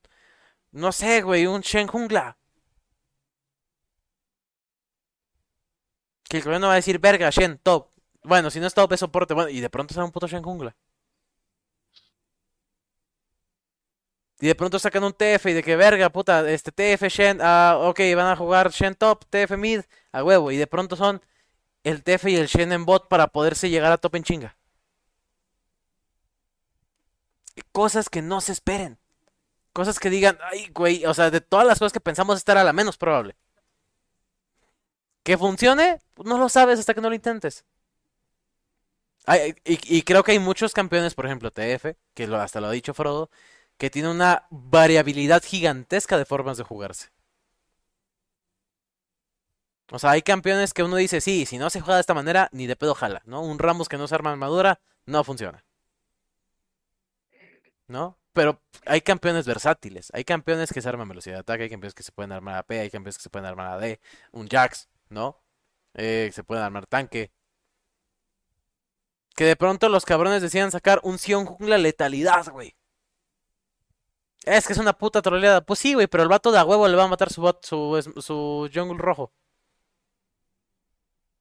[0.71, 2.37] no sé, güey, un Shen Jungla.
[6.29, 7.89] Que el coreano va a decir, verga, Shen, top.
[8.23, 9.33] Bueno, si no es top, es soporte.
[9.33, 10.75] Bueno, y de pronto sale un puto Shen Jungla.
[14.39, 17.77] Y de pronto sacan un TF y de que verga, puta, este TF Shen, ah,
[17.81, 19.81] ok, van a jugar Shen top, TF mid,
[20.11, 20.51] a huevo.
[20.51, 21.21] Y de pronto son
[21.87, 24.57] el TF y el Shen en bot para poderse llegar a top en chinga.
[27.71, 28.99] Cosas que no se esperen.
[29.71, 32.65] Cosas que digan, ay, güey, o sea, de todas las cosas que pensamos, esta era
[32.65, 33.37] la menos probable.
[35.23, 37.63] Que funcione, no lo sabes hasta que no lo intentes.
[39.63, 42.93] Y creo que hay muchos campeones, por ejemplo, TF, que lo, hasta lo ha dicho
[42.93, 43.29] Frodo,
[43.77, 47.09] que tiene una variabilidad gigantesca de formas de jugarse.
[49.91, 52.49] O sea, hay campeones que uno dice, sí, si no se juega de esta manera,
[52.51, 53.41] ni de pedo jala, ¿no?
[53.41, 55.63] Un Ramos que no se arma armadura, no funciona.
[57.87, 58.17] ¿No?
[58.33, 60.11] Pero hay campeones versátiles.
[60.13, 62.71] Hay campeones que se arman velocidad de ataque, hay campeones que se pueden armar AP,
[62.71, 63.97] hay campeones que se pueden armar AD,
[64.31, 65.41] un Jax, ¿no?
[65.93, 67.31] Eh, se pueden armar tanque.
[69.35, 72.75] Que de pronto los cabrones decían sacar un Sion jungla letalidad, güey.
[74.45, 75.61] Es que es una puta troleada.
[75.61, 78.21] Pues sí, güey, pero el vato de a huevo le va a matar su su,
[78.21, 79.31] su jungle rojo.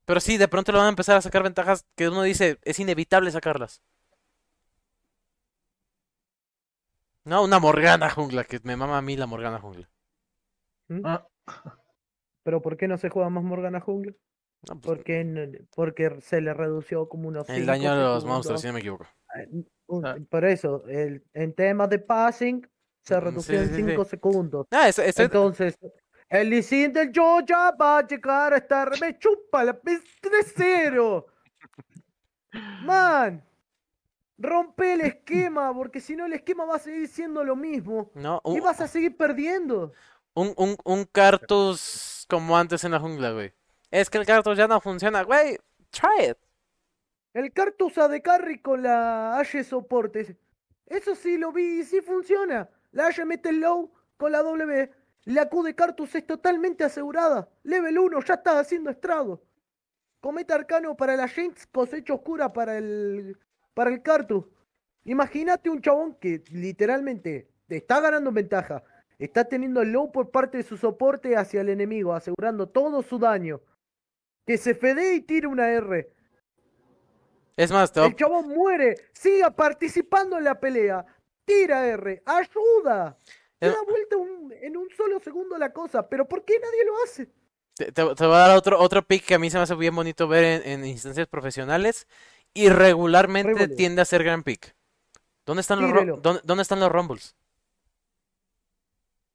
[0.07, 2.79] Pero sí, de pronto le van a empezar a sacar ventajas que uno dice, es
[2.79, 3.83] inevitable sacarlas.
[7.25, 9.89] No, una Morgana jungla, que me mama a mí la Morgana jungla.
[11.05, 11.27] Ah,
[12.45, 14.13] Pero ¿por qué no se juega más Morgana Jungla?
[14.69, 18.61] No, pues, Porque, n- porque se le redució como unos el daño a los monstruos,
[18.61, 19.05] si no me equivoco.
[19.37, 19.49] Eh,
[20.03, 20.17] Ah.
[20.29, 22.69] Por eso, el, en temas de passing
[23.03, 23.89] se Mm, redució sí, en sí, sí.
[23.89, 24.67] 5 segundos.
[24.73, 25.79] Ah, eso- eso- Entonces,
[26.29, 29.01] el Lee del Georgia va a llegar a estar.
[29.01, 31.25] Me chupa la p 3-0.
[32.83, 33.45] Man,
[34.39, 38.11] rompe el esquema, porque si no, el esquema va a seguir siendo lo mismo.
[38.15, 39.93] no, Y vas a seguir perdiendo.
[40.35, 43.53] un, un, un Cartus como antes en la jungla, güey.
[43.91, 45.59] Es que el Cartus ya no funciona, güey.
[45.91, 46.39] Try it.
[47.35, 50.39] El Cartus de carry con la Ashe soporte.
[50.87, 52.69] Eso sí lo vi y sí funciona.
[52.93, 54.91] La Ashe mete el low con la W.
[55.27, 57.49] La Q de Cartus es totalmente asegurada.
[57.65, 59.43] Level 1 ya está haciendo estrago.
[60.21, 63.37] Cometa arcano para la Jinx, cosecha oscura para el
[63.75, 64.45] para el Cartus.
[65.05, 68.83] Imagínate un chabón que literalmente te está ganando ventaja.
[69.19, 73.19] Está teniendo el low por parte de su soporte hacia el enemigo, asegurando todo su
[73.19, 73.61] daño.
[74.47, 76.11] Que se fede y tire una R.
[77.57, 81.05] Es más, a- El chabón muere, siga participando en la pelea,
[81.45, 83.17] tira R, ayuda.
[83.61, 86.85] Se Eh, da vuelta un- en un solo segundo la cosa, pero ¿por qué nadie
[86.87, 87.31] lo hace?
[87.75, 89.75] Te, te- te voy a dar otro, otro pick que a mí se me hace
[89.75, 92.07] bien bonito ver en, en instancias profesionales
[92.55, 94.75] y regularmente tiende a ser gran pick.
[95.47, 97.37] ¿Dónde están los, dónde, dónde están los Rumbles?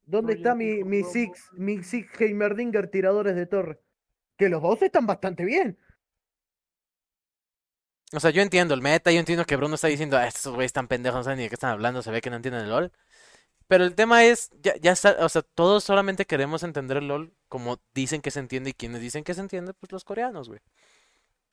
[0.06, 1.04] ¿Dónde No, está mi, mi.
[1.04, 3.80] Six, mi Six Heimerdinger tiradores de torre?
[4.38, 5.78] Que los dos están bastante bien.
[8.14, 10.70] O sea, yo entiendo el meta, yo entiendo que Bruno está diciendo, ah, estos güeyes
[10.70, 12.70] están pendejos, no saben ni de qué están hablando, se ve que no entienden el
[12.70, 12.92] LOL.
[13.72, 17.34] Pero el tema es, ya, ya está, o sea, todos solamente queremos entender el LOL
[17.48, 20.60] como dicen que se entiende y quienes dicen que se entiende, pues los coreanos, güey.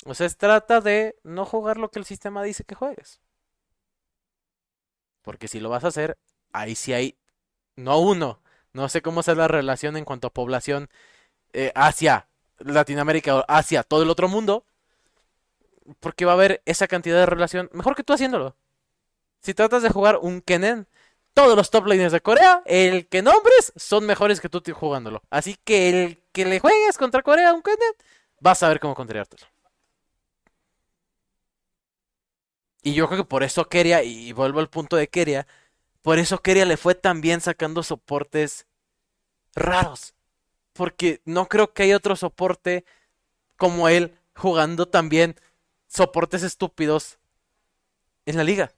[0.05, 3.21] O sea, es trata de no jugar lo que el sistema dice que juegues.
[5.23, 6.19] Porque si lo vas a hacer,
[6.53, 7.17] ahí sí hay,
[7.77, 8.43] no uno,
[8.73, 10.89] no sé cómo sea la relación en cuanto a población
[11.53, 12.27] eh, hacia
[12.59, 14.65] Latinoamérica o hacia todo el otro mundo,
[16.01, 18.57] porque va a haber esa cantidad de relación, mejor que tú haciéndolo.
[19.41, 20.89] Si tratas de jugar un Kennen,
[21.39, 25.23] todos los top laners de Corea, el que nombres, son mejores que tú jugándolo.
[25.31, 27.93] Así que el que le juegues contra Corea un Kennen,
[28.41, 29.47] vas a ver cómo contrariártelo.
[32.83, 35.47] Y yo creo que por eso Keria, y vuelvo al punto de Keria,
[36.03, 38.67] por eso Keria le fue tan bien sacando soportes
[39.55, 40.15] raros.
[40.73, 42.85] Porque no creo que haya otro soporte
[43.57, 45.37] como él jugando también
[45.87, 47.21] soportes estúpidos
[48.27, 48.73] en la liga.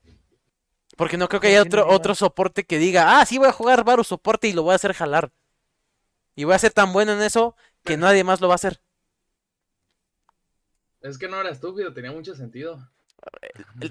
[1.00, 3.38] Porque no creo que haya ¿Por qué no otro, otro soporte que diga, ah, sí
[3.38, 5.32] voy a jugar Varus soporte y lo voy a hacer jalar.
[6.34, 8.82] Y voy a ser tan bueno en eso que nadie más lo va a hacer.
[11.00, 12.86] Es que no era estúpido, tenía mucho sentido.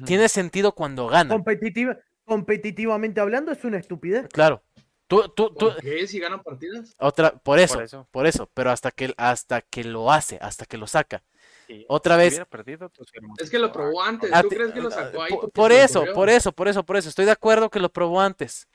[0.06, 1.34] Tiene sentido cuando gana.
[1.34, 4.28] Competitiva, competitivamente hablando, es una estupidez.
[4.28, 4.62] Claro.
[5.08, 6.06] Tú, tú, tú, ¿Por qué?
[6.06, 6.94] Si ganan partidas.
[7.00, 8.08] otra, por eso, Por eso.
[8.12, 11.24] por eso, pero hasta que, hasta que lo hace, hasta que lo saca.
[11.70, 14.34] Sí, Otra si vez- perdido, pues, Es que lo probó "Ah, antes.
[14.34, 15.32] A ¿Tú crees que lo ah, sacó ahí?
[15.54, 16.16] por- eso, ocurrió?
[16.16, 17.10] por eso, por eso, por eso.
[17.10, 18.68] Estoy de acuerdo que lo probó antes.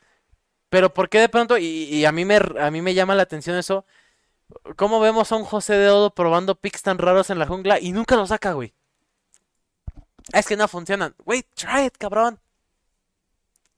[0.68, 1.58] Pero ¿por qué de pronto?
[1.58, 3.84] Y, y a mí me, a mí me llama la atención eso.
[4.76, 7.90] ¿Cómo vemos a un José de Odo probando picks tan raros en la jungla y
[7.90, 8.72] nunca lo saca, güey?
[10.32, 11.16] Es que no funcionan.
[11.24, 12.38] Güey, try it, cabrón.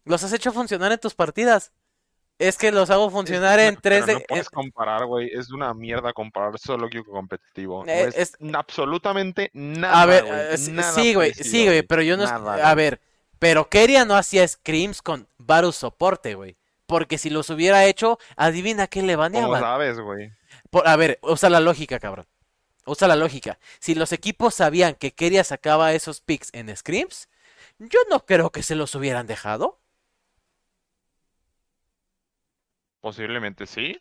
[0.05, 1.73] Los has hecho funcionar en tus partidas.
[2.39, 4.25] Es que los hago funcionar en Pero 3 no de...
[4.29, 5.31] puedes comparar, güey.
[5.33, 7.85] Es una mierda comparar solo que competitivo.
[7.85, 11.65] No Eh, es, es- absolutamente nada, A ver, güey, eh, sí- nada sí, güey, sí,
[11.65, 12.25] güey, pero yo no...
[12.25, 13.01] Nada, A ver,
[13.39, 16.57] pero Keria no hacía scrims con Varus soporte, güey.
[16.87, 19.61] Porque si los hubiera hecho, adivina qué le ¿Cómo baneaban.
[19.61, 20.31] sabes, güey?
[20.85, 22.27] A ver, usa la lógica, cabrón.
[22.85, 23.59] Usa la lógica.
[23.81, 27.29] Si los equipos sabían que Keria sacaba esos picks en scrims,
[27.79, 29.81] yo no creo que se los hubieran dejado.
[33.07, 33.97] Posiblemente sí.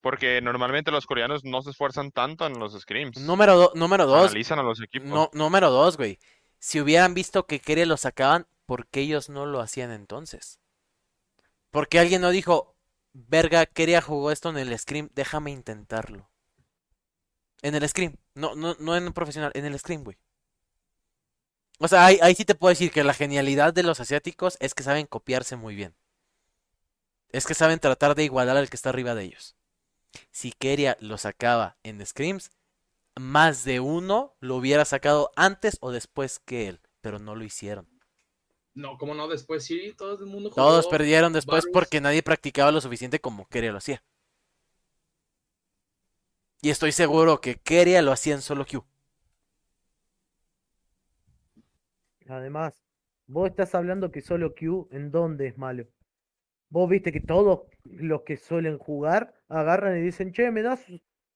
[0.00, 3.16] Porque normalmente los coreanos no se esfuerzan tanto en los scrims.
[3.20, 5.08] Número, do- número dos, Analizan a los equipos.
[5.08, 6.18] no, número dos, güey.
[6.58, 10.58] Si hubieran visto que Keria lo sacaban, ¿por qué ellos no lo hacían entonces?
[11.70, 12.74] Porque alguien no dijo,
[13.12, 16.28] verga, Keria jugó esto en el scrim, déjame intentarlo.
[17.62, 20.18] En el scrim, no, no, no en un profesional, en el scrim, güey.
[21.78, 24.74] O sea, ahí, ahí sí te puedo decir que la genialidad de los asiáticos es
[24.74, 25.94] que saben copiarse muy bien.
[27.34, 29.56] Es que saben tratar de igualar al que está arriba de ellos.
[30.30, 32.52] Si Keria lo sacaba en scrims,
[33.16, 37.88] más de uno lo hubiera sacado antes o después que él, pero no lo hicieron.
[38.74, 41.72] No, como no, después sí, todo el mundo Todos perdieron después Varus.
[41.72, 44.02] porque nadie practicaba lo suficiente como Keria lo hacía.
[46.62, 48.84] Y estoy seguro que Keria lo hacía en solo Q.
[52.28, 52.74] Además,
[53.26, 55.86] vos estás hablando que solo Q en dónde es malo.
[56.74, 60.84] Vos viste que todos los que suelen jugar agarran y dicen, che, ¿me das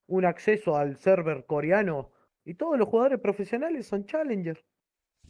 [0.09, 2.11] un acceso al server coreano?
[2.45, 4.65] Y todos los jugadores profesionales son Challenger.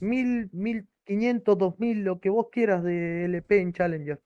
[0.01, 4.18] Mil, mil quinientos, dos mil, lo que vos quieras de LP en Challenger.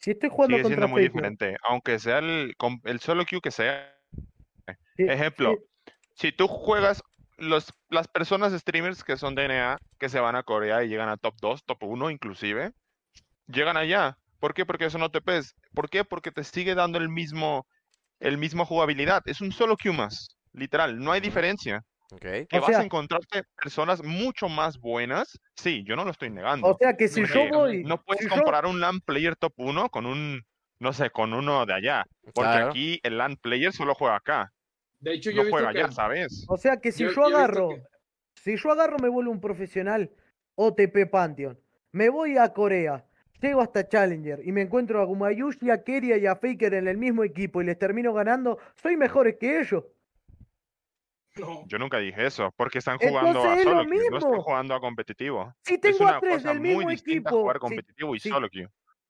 [0.00, 1.56] Si estoy jugando Sigue contra siendo muy diferente.
[1.62, 2.56] Aunque sea el,
[2.98, 3.96] solo queue que sea.
[4.96, 5.54] sí, Ejemplo,
[5.86, 7.04] sí, si tú juegas
[7.38, 11.18] los, las personas streamers que son DNA, que se van a Corea y llegan a
[11.18, 12.72] top 2, top 1 inclusive,
[13.46, 14.18] llegan allá.
[14.44, 14.66] ¿Por qué?
[14.66, 15.54] Porque son OTPs.
[15.72, 16.04] ¿Por qué?
[16.04, 17.66] Porque te sigue dando el mismo,
[18.20, 19.22] el mismo jugabilidad.
[19.24, 21.82] Es un solo queue más, literal, no hay diferencia.
[22.12, 22.20] Ok.
[22.20, 26.28] Que O vas sea- a encontrarte personas mucho más buenas, sí, yo no lo estoy
[26.28, 26.66] negando.
[26.68, 29.54] O sea que si yo voy, no puedes si yo- comparar un LAN player top
[29.56, 30.42] 1 con un,
[30.78, 32.04] no sé, con uno de allá.
[32.34, 32.68] Porque Claro.
[32.68, 34.52] aquí el LAN player solo juega acá,
[35.00, 36.44] De hecho, yo no juega que allá, ¿sabes?
[36.50, 37.82] O sea que si Yo- agarro, que-
[38.42, 40.10] si yo agarro me vuelvo un profesional
[40.54, 41.58] OTP Pantheon,
[41.92, 43.06] me voy a Corea,
[43.48, 46.96] llego hasta Challenger y me encuentro a Gumayushi, a Keria y a Faker en el
[46.98, 49.84] mismo equipo y les termino ganando, soy mejores que ellos.
[51.36, 54.18] no, Yo nunca dije eso, porque están jugando Entonces a es lo solo queue, no
[54.18, 54.42] están mismo.
[54.44, 55.54] jugando a competitivo.
[55.62, 58.14] Si Es tengo una a tres cosa del muy mismo distinta equipo, jugar si, competitivo
[58.16, 58.68] y si- solo queue.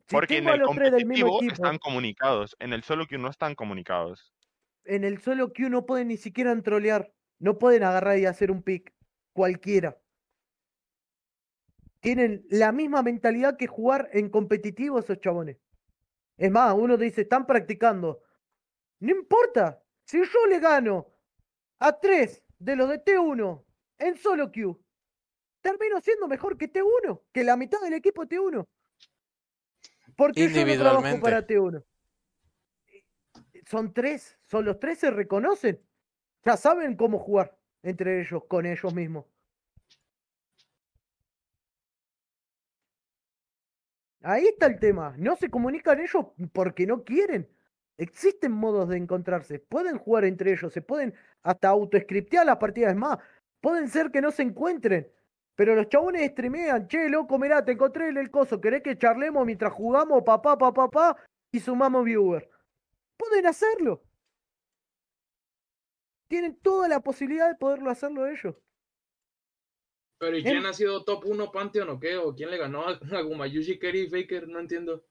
[0.08, 3.06] si Porque en el los tres del mismo competitivo equipo, están comunicados, en el solo
[3.06, 4.32] queue no están comunicados.
[4.86, 8.62] en el solo Q no pueden ni siquiera trolear, no pueden agarrar y hacer un
[8.62, 8.92] pick,
[9.32, 9.98] cualquiera.
[12.04, 15.56] Tienen la misma mentalidad que jugar en competitivo esos chabones.
[16.36, 18.20] Es más, uno dice, están practicando.
[19.00, 21.14] No importa, si yo le gano
[21.78, 23.64] a tres de los de T1
[23.96, 24.78] en solo Q,
[25.62, 28.68] termino siendo mejor que T1, que la mitad del equipo T1.
[30.14, 31.82] ¿Por qué yo no trabajo para T1?
[33.64, 35.80] Son tres, son los tres se reconocen.
[36.44, 39.24] Ya saben cómo jugar entre ellos, con ellos mismos.
[44.24, 45.14] Ahí está el tema.
[45.18, 47.46] No se comunican ellos porque no quieren.
[47.98, 49.58] Existen modos de encontrarse.
[49.58, 50.72] Pueden jugar entre ellos.
[50.72, 53.18] Se pueden hasta autoscriptear las partidas más.
[53.60, 55.06] Pueden ser que no se encuentren.
[55.54, 56.88] Pero los chabones streamean.
[56.88, 58.60] Che, loco, mirá, te encontré en el coso.
[58.60, 60.22] ¿Querés que charlemos mientras jugamos?
[60.22, 61.16] Papá, papá, papá.
[61.52, 62.48] Y sumamos viewer.
[63.18, 64.02] Pueden hacerlo.
[66.28, 68.56] Tienen toda la posibilidad de poderlo hacerlo ellos.
[70.18, 72.16] Pero ¿y Em- quién ha sido top 1 Pantheon o qué?
[72.16, 74.48] ¿O quién le ganó a, Gumayushi, Kerry y Faker?
[74.48, 75.04] No entiendo.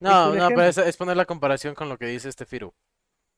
[0.00, 2.74] No, un no, pero es, es poner la comparación con lo que dice este Firu.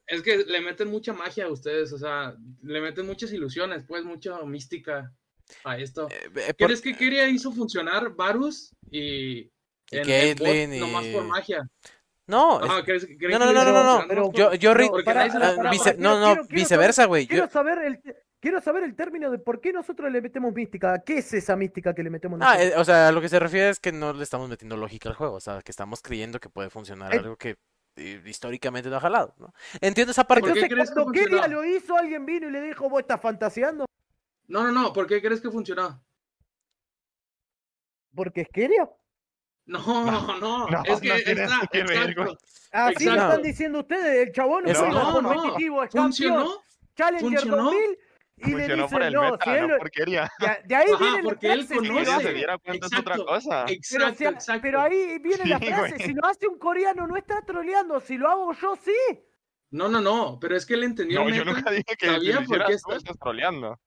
[0.07, 4.05] Es que le meten mucha magia a ustedes, o sea, le meten muchas ilusiones, pues,
[4.05, 5.13] mucha mística
[5.65, 6.09] a esto.
[6.11, 9.51] Eh, eh, por- ¿Crees que Keria hizo funcionar Varus y, Y
[9.91, 11.69] en, en bot Caitlyn nomás por y- magia?
[12.27, 14.07] No, es- Ajá, ¿crees- creen no, que no, no, no, no, trampa?
[14.09, 14.83] pero- Yo, yo, ah,
[15.27, 15.71] esperaba.
[15.71, 17.27] vice- Quiero- no, no, quiero- quiero viceversa, güey.
[17.27, 18.01] Quiero Yo- saber el
[18.45, 21.03] quiero saber el término de por qué nosotros le metemos mística.
[21.03, 22.73] ¿Qué es esa mística que le metemos Ah, nosotros?
[22.73, 25.09] eh, o sea, a lo que se refiere es que no le estamos metiendo lógica
[25.09, 27.19] al juego, o sea, que estamos creyendo que puede funcionar Eh.
[27.19, 27.57] algo que
[27.97, 29.55] eh, históricamente no ha jalado, ¿no?
[29.81, 30.43] Entiendo esa parte.
[30.43, 31.63] ¿Por qué Entonces, crees que cuando Keria funcionó?
[31.63, 33.87] lo hizo, alguien vino y le dijo, vos estás fantaseando.
[34.49, 36.05] No, no, no, ¿por qué crees que funcionó?
[38.15, 38.89] Porque es Keria.
[39.67, 39.79] No,
[40.39, 42.23] no, no, es que no está, que ver, exacto.
[42.25, 42.37] güey.
[42.73, 44.27] Así lo están diciendo ustedes.
[44.29, 46.63] El chabón juega No, no, competitivo, es campeón, funcionó,
[46.97, 47.57] Challenger funcionó.
[47.65, 47.99] 2000
[48.51, 50.31] y le por dicen, el no, meta, si no él lo- porquería.
[50.39, 52.23] de, de ahí Ajá, viene porque él frase, si Si conoce.
[52.27, 53.27] se diera cuenta es otra Exacto.
[53.27, 53.65] cosa.
[53.67, 54.63] Pero, Exacto, si a- exacto.
[54.63, 56.01] pero ahí viene la frase, güey.
[56.03, 58.93] si lo hace un coreano no está troleando, si lo hago yo sí.
[59.71, 62.07] No, no, no, pero es que él entendió No, el yo meta, nunca dije que
[62.07, 63.81] si sabía lo por qué está- estás troleando.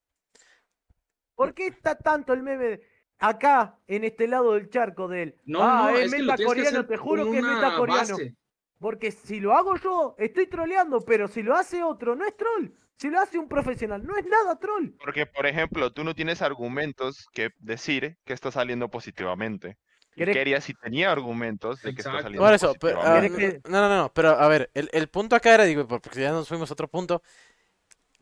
[1.36, 2.82] ¿Por qué está tanto el meme de-
[3.20, 5.36] acá, en este lado del charco de él?
[5.46, 8.00] No, ah, no, es es meta coreano, te juro que es meta coreano.
[8.18, 8.36] base.
[8.80, 12.70] Porque si lo hago yo, estoy troleando, pero si lo hace otro, no es troll.
[12.98, 14.90] Si lo hace un profesional, no es nada troll.
[15.00, 19.78] Porque, por ejemplo, tú no tienes argumentos que decir que está saliendo positivamente.
[20.16, 23.38] Y ¿Querés- Keria sí tenía argumentos de que está saliendo Por eso, pero, positivamente.
[23.38, 26.20] ¿Querés no, no, no, no, pero a ver, el, el punto acá era, digo, porque
[26.20, 27.22] ya nos fuimos a otro punto.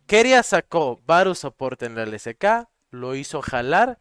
[0.08, 4.00] Keria sacó Varus soporte en la LSK, lo hizo jalar,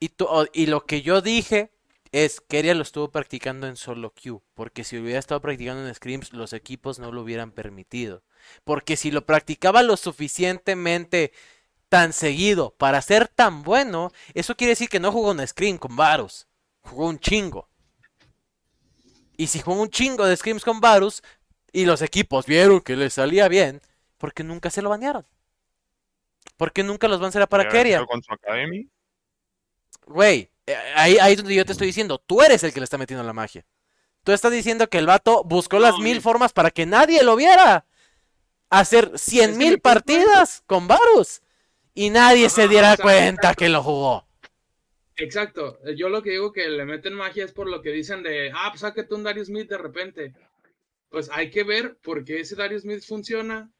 [0.00, 1.70] y, tu- y lo que yo dije
[2.10, 6.32] es, Keria lo estuvo practicando en solo queue, porque si hubiera estado practicando en scrims,
[6.32, 8.22] los equipos no lo hubieran permitido.
[8.64, 11.32] Porque si lo practicaba lo suficientemente
[11.88, 15.94] tan seguido para ser tan bueno, eso quiere decir que no jugó un scrim con
[15.96, 16.46] Varus,
[16.82, 17.68] jugó un chingo.
[19.36, 21.22] Y si jugó un chingo de scrims con Varus
[21.72, 23.80] y los equipos vieron que le salía bien,
[24.18, 25.26] ¿por qué nunca se lo banearon?
[26.56, 27.96] ¿Por qué nunca los van a hacer para Keria?
[27.96, 28.88] sido Con su academy.
[30.06, 32.84] Güey, eh, ahí, ahí es donde yo te estoy diciendo, tú eres el que le
[32.84, 33.64] está metiendo la magia.
[34.24, 37.22] Tú estás diciendo que el vato buscó las No, mil mi- formas para que nadie
[37.24, 37.86] lo viera.
[38.72, 41.42] Hacer cien Es que mi mil punto es- partidas con Varus.
[41.94, 43.58] Y nadie se diera o sea, cuenta exacto.
[43.58, 44.26] que lo jugó.
[45.16, 45.78] Exacto.
[45.94, 48.68] Yo lo que digo que le meten magia es por lo que dicen de, ah,
[48.70, 50.34] pues sáquete un Darius Smith de repente.
[51.10, 53.70] Pues hay que ver por qué ese Darius Smith funciona.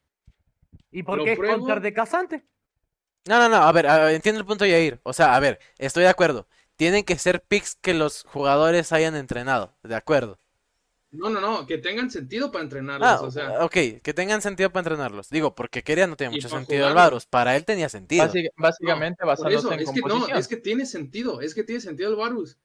[0.91, 2.45] ¿Y por qué es counter de casante?
[3.25, 4.99] No, no, no, a ver, a ver, entiendo el punto de Yair.
[5.03, 6.47] O sea, a ver, estoy de acuerdo.
[6.75, 9.75] Tienen que ser picks que los jugadores hayan entrenado.
[9.81, 10.39] De acuerdo.
[11.13, 13.07] No, no, no, que tengan sentido para entrenarlos.
[13.07, 13.71] Ah, o sea, ok,
[14.01, 15.29] que tengan sentido para entrenarlos.
[15.29, 16.93] Digo, porque Keria no tiene Y mucho sentido.
[16.93, 17.25] Varus.
[17.27, 18.25] Para él tenía sentido.
[18.25, 21.63] Básic- básicamente por basándose eso, en es que no, es que tiene sentido, es que
[21.63, 22.57] tiene sentido el Varus.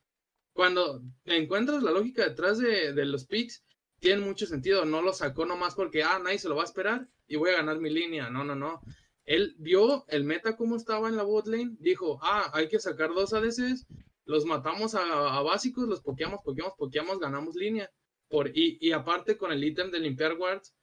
[0.53, 3.63] Cuando encuentras la lógica detrás de, de los picks,
[4.01, 4.85] tiene mucho sentido.
[4.85, 7.57] No lo sacó nomás porque, ah, nadie se lo va a esperar y voy a
[7.59, 8.31] ganar mi línea.
[8.31, 8.81] No, no, no.
[9.25, 13.11] Él vio el meta como estaba en la bot lane, dijo, ah, hay que sacar
[13.15, 13.87] dos ADCs,
[14.25, 17.91] los matamos a, a básicos, los pokeamos, pokeamos, pokeamos, ganamos línea.
[18.29, 20.75] Por, y, y aparte con el ítem de limpiar wards,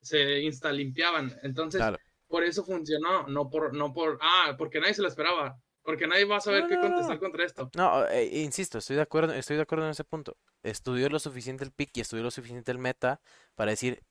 [0.00, 1.36] se insta limpiaban.
[1.42, 1.98] Entonces, Claro.
[2.28, 6.24] por eso funcionó, no por, no por, ah, porque nadie se lo esperaba, porque nadie
[6.24, 7.20] va a saber No, qué contestar no.
[7.20, 7.70] contra esto.
[7.76, 10.36] No, eh, insisto, estoy de acuerdo, estoy de acuerdo en ese punto.
[10.62, 13.20] Estudió lo suficiente el pick y estudió lo suficiente el meta
[13.54, 14.02] para decir,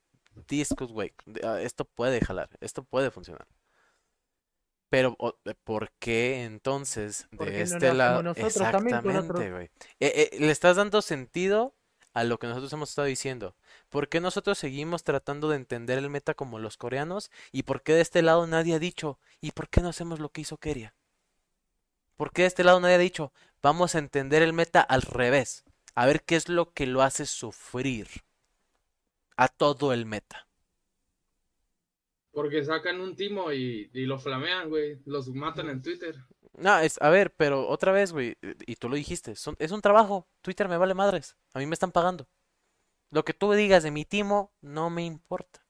[0.48, 3.48] this could work, de- ah, esto puede jalar, esto puede funcionar.
[4.90, 5.16] Pero,
[5.46, 8.34] eh, ¿por qué entonces ¿Por de este lado?
[8.36, 9.70] Exactamente, güey.
[10.02, 11.76] Eh, eh, le estás dando sentido
[12.14, 13.56] a lo que nosotros hemos estado diciendo.
[13.90, 17.32] ¿Por qué nosotros seguimos tratando de entender el meta como los coreanos?
[17.52, 20.30] ¿Y por qué de este lado nadie ha dicho, ¿y por qué no hacemos lo
[20.30, 20.94] que hizo Keria?
[22.18, 25.64] ¿Por qué de este lado nadie ha dicho, vamos a entender el meta al revés?
[25.96, 28.08] A ver qué es lo que lo hace sufrir
[29.36, 30.48] a todo el meta.
[32.32, 35.00] Porque sacan un timo y, y lo flamean, güey.
[35.06, 36.16] Los matan en Twitter.
[36.58, 39.82] No, es, a ver, pero otra vez, güey, y tú lo dijiste, son- es un
[39.82, 40.28] trabajo.
[40.42, 41.38] Twitter me vale madres.
[41.54, 42.28] A mí me están pagando.
[43.10, 45.66] Lo que tú digas de mi timo no me importa.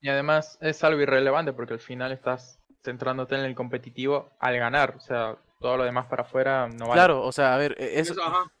[0.00, 4.94] Y además es algo irrelevante porque al final estás centrándote en el competitivo al ganar.
[4.96, 6.98] O sea, todo lo demás para afuera no vale.
[6.98, 8.52] Claro, o sea, a ver, e- eso, Eso, ajá.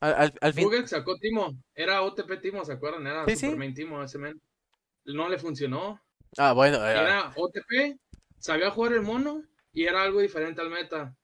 [0.00, 1.52] al, al- al fin, Google sacó Timo.
[1.74, 3.06] Era OTP Timo, ¿se acuerdan?
[3.06, 3.46] Era Sí, sí.
[3.46, 4.40] Supermain Timo ese men.
[5.06, 6.00] No le funcionó.
[6.38, 7.98] ah, bueno, eh, Era OTP,
[8.38, 9.42] sabía jugar el mono
[9.74, 11.14] y era algo diferente al meta.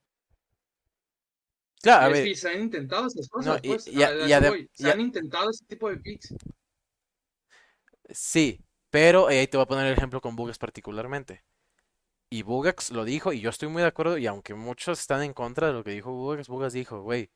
[1.83, 3.87] claro, a Es ver, que se han intentado esas cosas, No, y- pues.
[3.87, 4.69] y a- a y.
[4.75, 6.35] Se han intentado ese tipo de picks.
[8.11, 8.61] sí,
[8.91, 11.45] pero eh, ahí te voy a poner el ejemplo con Bugax particularmente.
[12.31, 15.33] Y Bugax lo dijo, y yo estoy muy de acuerdo, y aunque muchos están en
[15.33, 17.31] contra de lo que dijo Bugax, Bugax dijo, güey,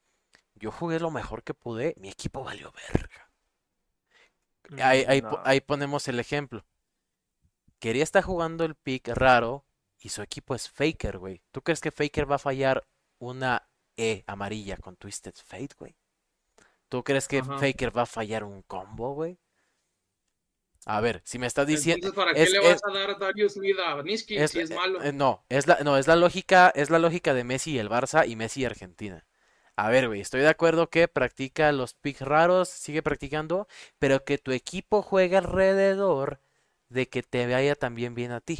[0.56, 3.30] yo jugué lo mejor que pude, mi equipo valió verga.
[4.82, 5.42] Ahí, ahí, po- No.
[5.44, 6.64] ahí ponemos el ejemplo.
[7.80, 9.64] Quería estar jugando el pick raro
[10.04, 11.42] y su equipo es Faker, güey.
[11.52, 12.86] ¿Tú crees que Faker va a fallar
[13.20, 13.68] una
[13.98, 15.96] E amarilla con Twisted Fate, güey?
[16.88, 17.58] ¿Tú crees que Ajá.
[17.58, 19.38] Faker va a fallar un combo, güey?
[20.86, 22.00] A ver, si me estás diciendo...
[22.00, 24.60] Entonces, ¿para qué es- le es- vas a dar Darius Smith a Niski Es, si
[24.60, 25.00] es eh, malo?
[25.00, 27.88] eh, no, es la, no, es la lógica, es la lógica de Messi y el
[27.88, 29.26] Barça y Messi y Argentina.
[29.76, 33.66] A ver, güey, estoy de acuerdo que practica los picks raros, sigue practicando,
[33.98, 36.40] pero que tu equipo juegue alrededor
[36.88, 38.58] de que te vaya también bien a ti.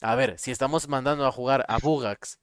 [0.00, 2.38] A ver, si estamos mandando a jugar a Bugax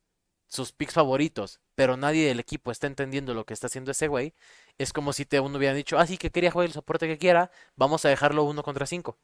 [0.47, 4.33] sus picks favoritos, pero nadie del equipo está entendiendo lo que está haciendo ese güey,
[4.77, 7.17] es como si te uno hubiera dicho, ah, sí, que quería jugar el soporte que
[7.17, 9.17] quiera, vamos a dejarlo uno contra cinco.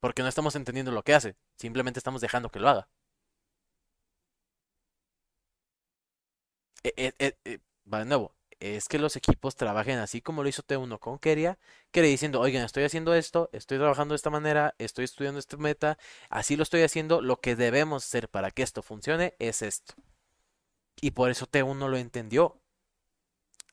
[0.00, 2.88] Porque no estamos entendiendo lo que hace, simplemente estamos dejando que lo haga.
[6.84, 7.58] Eh, eh, eh,
[7.92, 11.58] va de nuevo, es que los equipos trabajen así como lo hizo T1 con Keria,
[11.90, 15.56] que le diciendo, oigan, estoy haciendo esto, estoy trabajando de esta manera, estoy estudiando este
[15.56, 19.94] meta, así lo estoy haciendo, lo que debemos hacer para que esto funcione es esto.
[21.00, 22.60] Y por eso T1 lo entendió.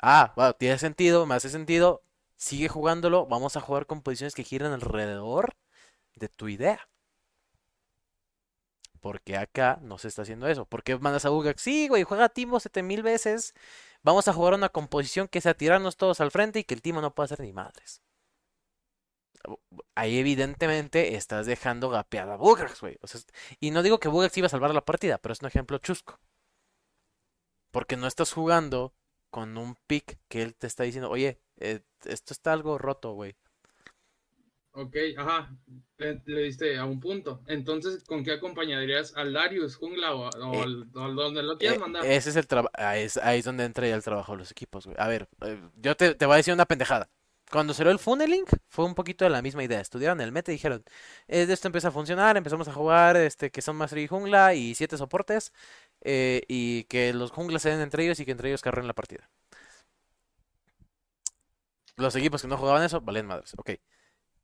[0.01, 2.03] Ah, bueno, tiene sentido, me hace sentido,
[2.38, 5.55] sigue jugándolo, vamos a jugar con posiciones que giran alrededor
[6.15, 6.88] de tu idea.
[9.01, 10.65] Porque acá no se está haciendo eso.
[10.65, 11.61] ¿Por qué mandas a Bugax?
[11.61, 13.53] Sí, güey, juega Timo 7000 veces.
[14.07, 17.01] Vamos a jugar una composición que sea tirarnos todos al frente y que el Timo
[17.01, 18.01] no pueda hacer ni madres.
[19.95, 22.97] Ahí evidentemente estás dejando gapeada a Bugax, güey.
[23.59, 26.21] Y no digo que Bugax iba a salvar la partida, pero es un ejemplo chusco.
[27.69, 28.93] Porque no estás jugando
[29.29, 33.35] con un pick que él te está diciendo, oye, eh, esto está algo roto, güey.
[34.77, 35.49] Ok, ajá,
[35.97, 37.41] le, le diste a un punto.
[37.47, 41.81] Entonces, ¿con qué acompañarías al Darius Jungla o, o Eh, al, donde lo quieras Eh,
[41.81, 42.05] mandar?
[42.17, 44.51] ese es el trabajo, ahí es, ahí es donde entra ya el trabajo de los
[44.51, 44.97] equipos, güey.
[44.99, 47.09] A ver, eh, yo te, te voy a decir una pendejada.
[47.51, 49.79] Cuando salió el funneling, fue un poquito de la misma idea.
[49.81, 50.83] Estudiaron el meta y dijeron,
[51.27, 54.75] "Eh, esto empieza a funcionar, empezamos a jugar este que son Mastery y Jungla y
[54.75, 55.53] siete soportes,
[56.01, 58.93] eh, y que los junglas se den entre ellos y que entre ellos carren la
[58.93, 59.29] partida.
[61.97, 63.53] Los equipos que no jugaban eso, valen madres.
[63.57, 63.71] Ok.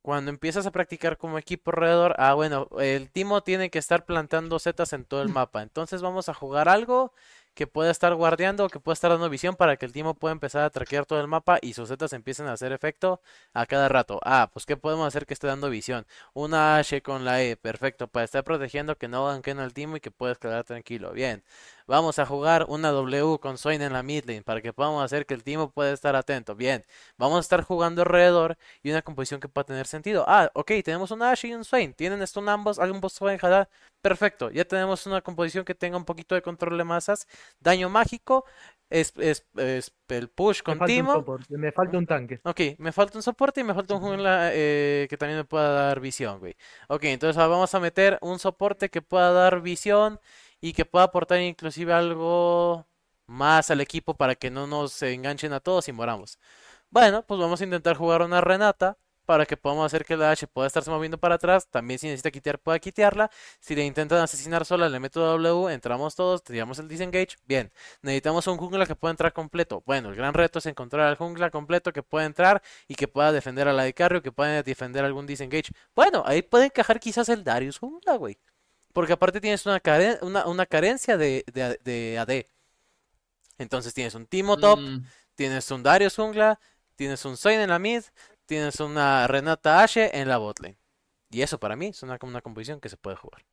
[0.04, 4.58] Cuando empiezas a practicar como equipo alrededor, ah, bueno, el Timo tiene que estar plantando
[4.58, 5.62] setas en todo el mapa.
[5.62, 7.14] Entonces vamos a jugar algo
[7.54, 10.62] que pueda estar guardeando, que pueda estar dando visión para que el Timo pueda empezar
[10.62, 13.22] a traquear todo el mapa y sus setas empiecen a hacer efecto
[13.54, 14.20] a cada rato.
[14.24, 16.06] Ah, pues ¿qué podemos hacer que esté dando visión?
[16.34, 20.00] Una H con la E, perfecto, para estar protegiendo que no ganquen al Timo y
[20.00, 21.12] que pueda escalar tranquilo.
[21.12, 21.42] Bien.
[21.86, 25.26] Vamos a jugar una W con Swain en la mid lane para que podamos hacer
[25.26, 26.54] que el Timo pueda estar atento.
[26.54, 26.84] Bien.
[27.18, 30.24] Vamos a estar jugando alrededor y una composición que pueda tener sentido.
[30.26, 31.92] Ah, ok, tenemos una Ashe y un Swain.
[31.94, 32.78] ¿Tienen stun ambos?
[32.78, 33.68] ¿Ambos pueden jalar?
[34.00, 34.50] Perfecto.
[34.50, 37.26] Ya tenemos una composición que tenga un poquito de control de masas.
[37.60, 38.44] Daño mágico.
[38.90, 41.12] Es, es- es el push Me con un Timo.
[41.12, 42.40] soporte, me falta un tanque.
[42.44, 45.70] Ok, me falta un soporte y me falta un jungla eh, que también me pueda
[45.70, 46.54] dar visión, güey.
[46.88, 50.20] Ok, entonces vamos a meter un soporte que pueda dar visión
[50.64, 52.86] y que pueda aportar inclusive algo
[53.26, 56.38] más al equipo para que no nos enganchen a todos y moramos.
[56.88, 58.96] Bueno, pues vamos a intentar jugar una Renata
[59.26, 61.68] para que podamos hacer que la H pueda estarse moviendo para atrás.
[61.68, 63.30] También si necesita quitear, pueda quitearla.
[63.60, 67.36] Si le intentan asesinar sola, le meto W, entramos todos, tiramos el disengage.
[67.46, 67.70] Bien,
[68.00, 69.82] necesitamos un jungla que pueda entrar completo.
[69.84, 73.32] Bueno, el gran reto es encontrar al jungla completo que pueda entrar y que pueda
[73.32, 75.72] defender a la de carry o que pueda defender algún disengage.
[75.94, 78.38] Bueno, ahí puede encajar quizás el Darius jungla, güey.
[78.94, 82.46] Porque aparte tienes una, care- una, una carencia de, de, de AD.
[83.58, 85.04] Entonces tienes un Timo top, Mm,
[85.34, 86.58] tienes un Darius jungla,
[86.96, 88.02] tienes un Zoin en la mid,
[88.46, 90.78] tienes una Renata Ashe en la botlane.
[91.30, 93.44] Y eso para mí es una, una composición que se puede jugar.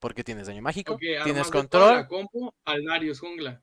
[0.00, 2.08] Porque tienes daño mágico, tienes la control.
[2.08, 3.62] compo al Darius Jungla.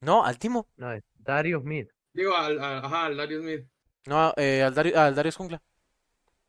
[0.00, 0.68] No, al Timo.
[0.76, 1.88] No, es Darius Mid.
[2.12, 3.66] Digo, al, al- ajá, al Darius Smith.
[4.06, 5.60] No, eh, al, Dario- al Darius jungla.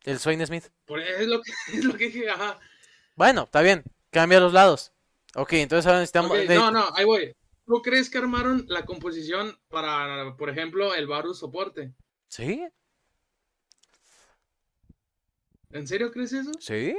[0.06, 0.66] El Swain Smith.
[0.86, 2.60] Por es lo que, es lo que dije, ajá.
[3.16, 3.84] Bueno, está bien.
[4.12, 4.92] Cambia los lados.
[5.36, 6.32] Ok, entonces ahora necesitamos...
[6.48, 7.36] No, no, ahí voy.
[7.66, 11.94] ¿Tú crees que armaron la composición para, por ejemplo, el Varus soporte?
[12.28, 12.68] ¿Sí?
[15.72, 16.52] ¿En serio crees eso?
[16.60, 16.96] ¿Sí?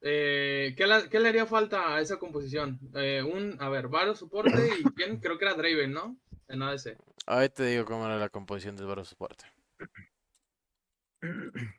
[0.00, 2.78] Eh, ¿qué, la- qué le haría falta a esa composición?
[2.94, 5.18] Eh, un, a ver, Varus soporte y quién?
[5.18, 6.16] Creo que era Draven, ¿no?
[6.48, 6.96] En ADC.
[7.26, 9.44] Ahorita te digo cómo era la composición del Baro Soporte.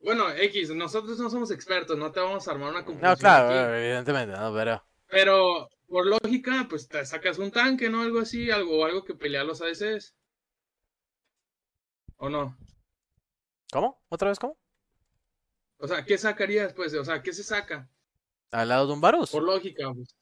[0.00, 3.48] Bueno, X, nosotros no somos expertos, no te vamos a armar una composición No, claro,
[3.48, 3.78] aquí.
[3.82, 4.82] evidentemente, no, pero...
[5.08, 8.02] Pero por lógica, pues te sacas un tanque, ¿no?
[8.02, 10.14] Algo así, algo, algo que pelea a los ADCs.
[12.16, 12.56] ¿O no?
[13.72, 14.00] ¿Cómo?
[14.08, 14.56] ¿Otra vez cómo?
[15.78, 16.94] O sea, ¿qué sacarías, pues?
[16.94, 17.88] O sea, ¿qué se saca?
[18.50, 19.30] Al lado de un Varus.
[19.30, 20.14] Por lógica, pues.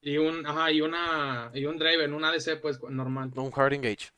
[0.00, 3.30] Y un, ajá, y una, y un Draven, un ADC, pues, normal.
[3.36, 4.10] Un Hard Engage.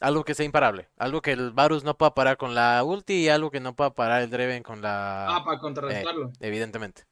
[0.00, 0.88] Algo que sea imparable.
[0.96, 3.94] Algo que el Varus no pueda parar con la ulti y algo que no pueda
[3.94, 5.42] parar el Draven con Ah, la...
[5.44, 6.32] para contrarrestarlo.
[6.40, 7.04] Evidentemente.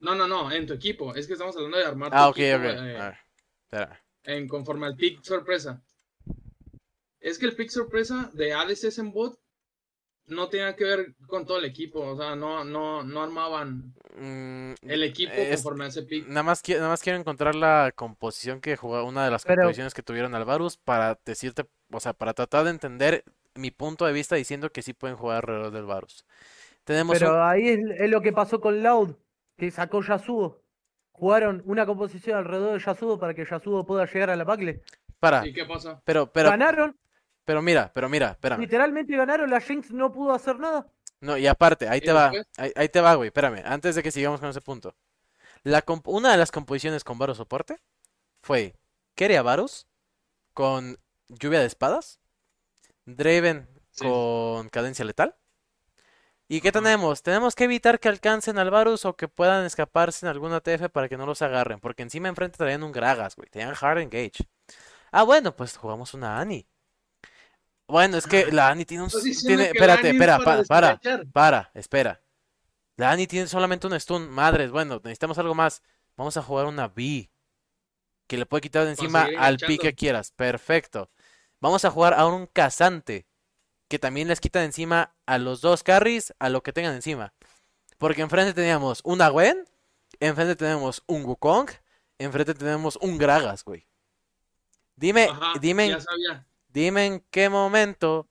[0.00, 1.14] No, no, no, en tu equipo.
[1.14, 2.64] Es que estamos hablando de armar tu Ah, ok, equipo, ok.
[2.64, 3.18] eh, A ver,
[3.64, 4.04] espera.
[4.24, 5.82] en conforme al pick sorpresa.
[7.20, 9.38] Es que el pick sorpresa de ADCs en bot
[10.26, 14.74] no tenía que ver con todo el equipo, o sea, no, no, no armaban Mm,
[14.82, 16.26] el equipo es- conforme a ese pick.
[16.28, 19.94] Nada más, nada más quiero encontrar la composición que jugó, una de las Pero- composiciones
[19.94, 23.24] que tuvieron Alvarus para decirte, o sea, para tratar de entender
[23.54, 26.24] mi punto de vista diciendo que sí pueden jugar alrededor del Varus.
[26.84, 29.14] Tenemos Pero un- ahí es, es lo que pasó con Loud,
[29.56, 30.60] que sacó Yasuo.
[31.12, 34.82] Jugaron una composición alrededor de Yasuo para que Yasuo pueda llegar a la Pacle.
[35.20, 36.02] para, ¿Y qué pasa?
[36.04, 36.96] pero, pero, Ganaron,
[37.44, 38.60] pero mira, pero mira, espérame.
[38.60, 40.86] literalmente ganaron, la Jinx no pudo hacer nada.
[41.20, 44.02] No, y aparte, ahí ¿Y te va, ahí, ahí te va, güey, espérame, antes de
[44.02, 44.94] que sigamos con ese punto.
[45.62, 47.80] La comp- una de las composiciones con Varus soporte
[48.42, 48.74] fue
[49.14, 49.86] Keria Varus
[50.54, 50.98] con
[51.28, 52.18] lluvia de espadas,
[53.04, 54.04] Draven Sí.
[54.04, 55.36] con cadencia letal.
[56.48, 57.22] ¿Y qué tenemos?
[57.22, 61.08] Tenemos que evitar que alcancen al Varus o que puedan escaparse en alguna TF para
[61.08, 64.44] que no los agarren, porque encima enfrente traían un Gragas, güey, tenían Hard Engage.
[65.12, 66.66] Ah, bueno, pues jugamos una Annie.
[67.92, 69.10] Bueno, es que la Annie tiene un...
[69.10, 70.98] Tiene, espérate, espera, para pa-
[71.30, 72.20] para, espera.
[72.96, 74.30] La Annie tiene solamente un stun.
[74.30, 75.82] Madres, bueno, necesitamos algo más.
[76.16, 77.30] Vamos a jugar una B.
[78.26, 80.32] Que le puede quitar de encima al pi que quieras.
[80.32, 81.10] Perfecto.
[81.60, 83.26] Vamos a jugar ahora un cazante.
[83.88, 87.34] Que también les quita de encima a los dos carries, a lo que tengan encima.
[87.98, 89.68] Porque enfrente teníamos una Gwen.
[90.18, 91.68] Enfrente tenemos un Wukong.
[92.18, 93.86] Enfrente tenemos un Gragas, güey.
[94.96, 96.46] Dime, Ajá, dime, ya sabía.
[96.72, 98.28] Dime en qué momento.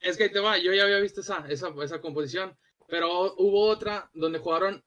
[0.00, 2.56] Es que ahí te va, yo ya había visto esa, esa, esa composición,
[2.86, 4.84] pero hubo otra donde jugaron,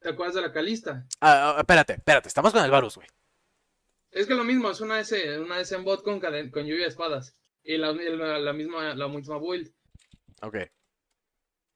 [0.00, 1.06] ¿te acuerdas de la Calista?
[1.20, 3.08] Ah, ah, espérate, espérate, estamos con el Varus, güey.
[4.10, 6.88] Es que lo mismo, es una S, una S en bot con, con lluvia de
[6.88, 7.36] espadas.
[7.62, 9.72] Y la, la, la misma, la misma build.
[10.40, 10.56] Ok.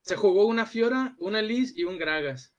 [0.03, 2.55] Se jugó una Fiora, una Liz y un Gragas.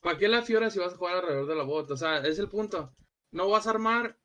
[0.00, 1.90] ¿Para qué la Fiora si vas a jugar alrededor de la bot?
[1.90, 2.94] O sea, es el punto.
[3.32, 4.18] No vas a armar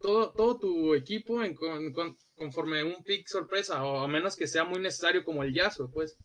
[0.00, 4.46] todo, todo tu equipo en, con- con- conforme un pick sorpresa, o a menos que
[4.46, 6.16] sea muy necesario como el Yasuo, pues.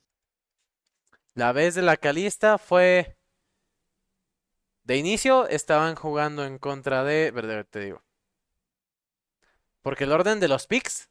[1.35, 3.15] La vez de la Calista fue.
[4.85, 7.31] De inicio estaban jugando en contra de.
[7.31, 8.01] Verdad, te digo.
[9.83, 11.09] Porque el orden de los picks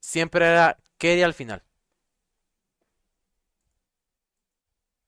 [0.00, 1.64] siempre era Kerry al final.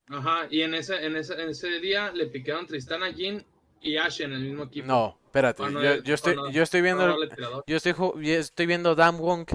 [0.07, 3.45] Ajá, y en ese, en ese, en ese día le piquearon Tristana, Jin
[3.83, 4.87] y Ashe en el mismo equipo.
[4.87, 5.63] No, espérate.
[6.03, 7.05] Yo, estoy, yo estoy viendo.
[7.05, 7.29] El-.
[7.67, 9.45] Yo estoy, yo estoy viendo Damwon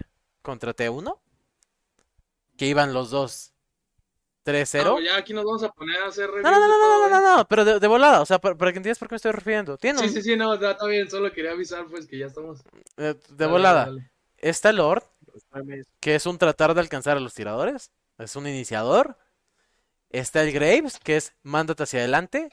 [0.42, 1.18] contra T1.
[2.56, 3.52] Que iban los dos
[4.44, 4.84] 3-0.
[4.84, 7.08] No, pues ya aquí nos vamos a poner a hacer No, no, no, no, no,
[7.08, 9.12] no, no, no, pero de, de volada, o sea, para, para que entiendas por qué
[9.12, 9.76] me estoy refiriendo.
[9.76, 12.60] Tiene Sí, sí, sí, no, ya está bien, solo quería avisar pues que ya estamos.
[12.96, 13.90] eh, de Dale, volada.
[14.38, 15.04] Está Lord,
[16.00, 19.16] que es un tratar de alcanzar a los tiradores, es un iniciador.
[20.10, 22.48] Está el Graves, que es mándate hacia adelante.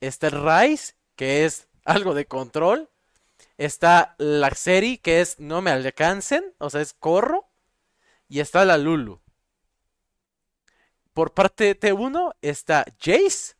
[0.00, 2.90] Está el Rice, que es algo de control.
[3.56, 7.48] Está la que es no me alcancen, o sea, es corro.
[8.28, 9.20] Y está la Lulu.
[11.12, 13.54] Por parte de T1 está Jace,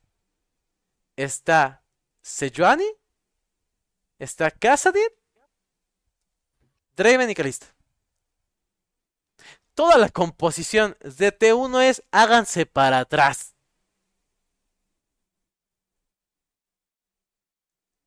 [1.15, 1.85] está
[2.23, 2.91] Sejuani,
[4.19, 5.09] está Kassadin,
[6.97, 7.67] Draven y Kalista.
[9.75, 13.54] Toda la composición de T1 es háganse para atrás.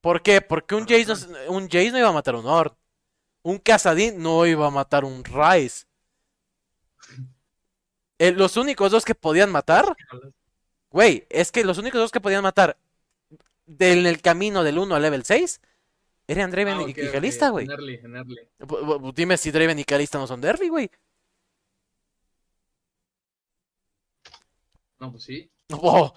[0.02, 0.42] ¿Por qué?
[0.42, 2.74] Porque un Jace no, un Jace no iba a matar un Ord.
[3.44, 5.86] Un Casadín no iba a matar un Rice.
[8.20, 9.96] Eh, los únicos dos que podían matar,
[10.90, 12.78] güey, es que los únicos dos que podían matar
[13.66, 15.62] del- en el camino del 1 al level 6
[16.28, 17.68] eran Draven Ah, y, Kalista, güey.
[17.68, 20.90] Bu- Dime si Draven y Kalista no son de early, güey.
[25.00, 25.50] No, pues sí.
[25.70, 26.14] Oh.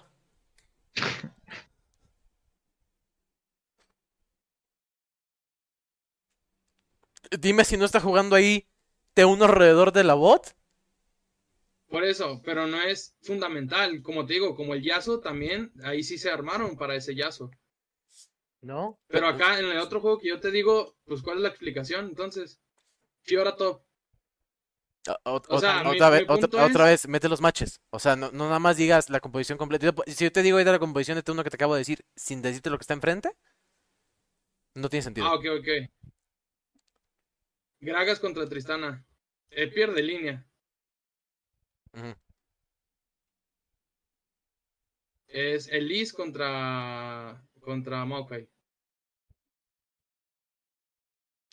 [7.39, 8.67] Dime si no está jugando ahí
[9.15, 10.55] T1 alrededor de la bot.
[11.87, 14.01] Por eso, pero no es fundamental.
[14.01, 17.51] Como te digo, como el Yasuo también, ahí sí se armaron para ese Yasuo.
[18.61, 18.97] ¿No?
[19.07, 22.05] Pero acá en el otro juego que yo te digo, pues ¿cuál es la explicación?
[22.05, 22.59] Entonces,
[23.23, 23.81] Fiora top.
[25.07, 27.81] O- o- O sea, ot- mi- otra vez, mi otra, vez, mete los matches.
[27.89, 29.93] O sea, no, no nada más digas la composición completa.
[30.07, 32.05] Si yo te digo ahí de la composición de T1 que te acabo de decir
[32.15, 33.31] sin decirte lo que está enfrente,
[34.75, 35.27] no tiene sentido.
[35.27, 35.67] Ah, ok, ok.
[37.81, 39.03] Gragas contra Tristana.
[39.49, 40.45] Eh, pierde línea.
[45.27, 48.47] Es Elise contra contra Maokai.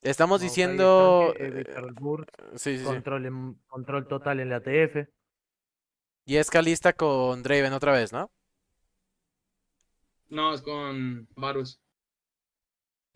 [0.03, 1.35] Estamos Maokai, diciendo.
[1.39, 2.85] eh, el burst, sí, sí, sí.
[2.85, 5.09] control, en- control total en la TF.
[6.27, 8.31] Y es Kalista con Draven otra vez, ¿no?
[10.31, 11.81] No, es con Varus.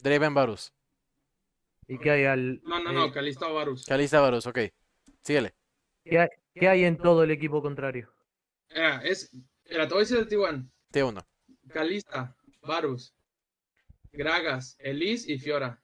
[0.03, 0.73] Draven Varus.
[1.89, 3.85] ¿Y qué hay al No, no, eh, no, Calista o Varus.
[3.87, 4.59] Kalista Varus, ok.
[5.23, 5.55] Síguele.
[6.05, 8.13] ¿qué hay, qué hay en todo el equipo contrario?
[8.69, 9.31] Era, es,
[9.65, 10.69] era, a decir el T1.
[10.93, 11.25] T1.
[11.69, 13.15] Calista, Varus,
[14.13, 15.81] Gragas, Elise y Fiora.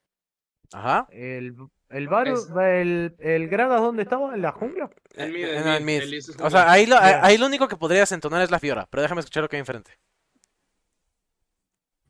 [0.73, 1.07] Ajá.
[1.11, 1.55] El,
[1.89, 4.35] el Varus, Es- el, el Gragas, ¿dónde estaba?
[4.35, 4.91] ¿En la jungla?
[5.15, 8.11] El mid, Eh, el el mid, O sea, ahí lo, ahí lo único que podrías
[8.13, 9.99] entonar es la Fiora, pero déjame escuchar lo que hay enfrente.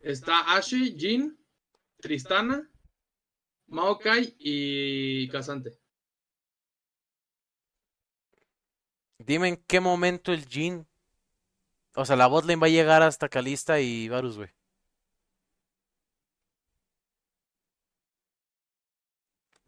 [0.01, 1.37] Está Ashe, Jin,
[2.01, 2.69] Tristana,
[3.69, 5.79] Maokai y Casante.
[9.19, 10.87] Dime en qué momento el Jin.
[11.95, 14.51] O sea, la botlane va a llegar hasta Kalista y Varus, güey.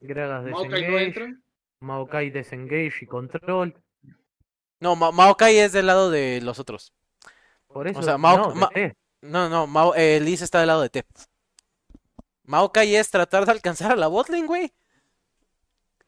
[0.01, 1.37] Maokai no desengage, entra.
[1.81, 3.75] Maokai desengage y control.
[4.81, 6.95] No, Ma- Maokai es del lado de los otros.
[7.67, 8.71] Por eso, sea, Mao- no.
[9.23, 11.05] No, no, Mao, eh, Liz está del lado de T.
[12.51, 14.73] Maokai es tratar de alcanzar a la botlane, güey.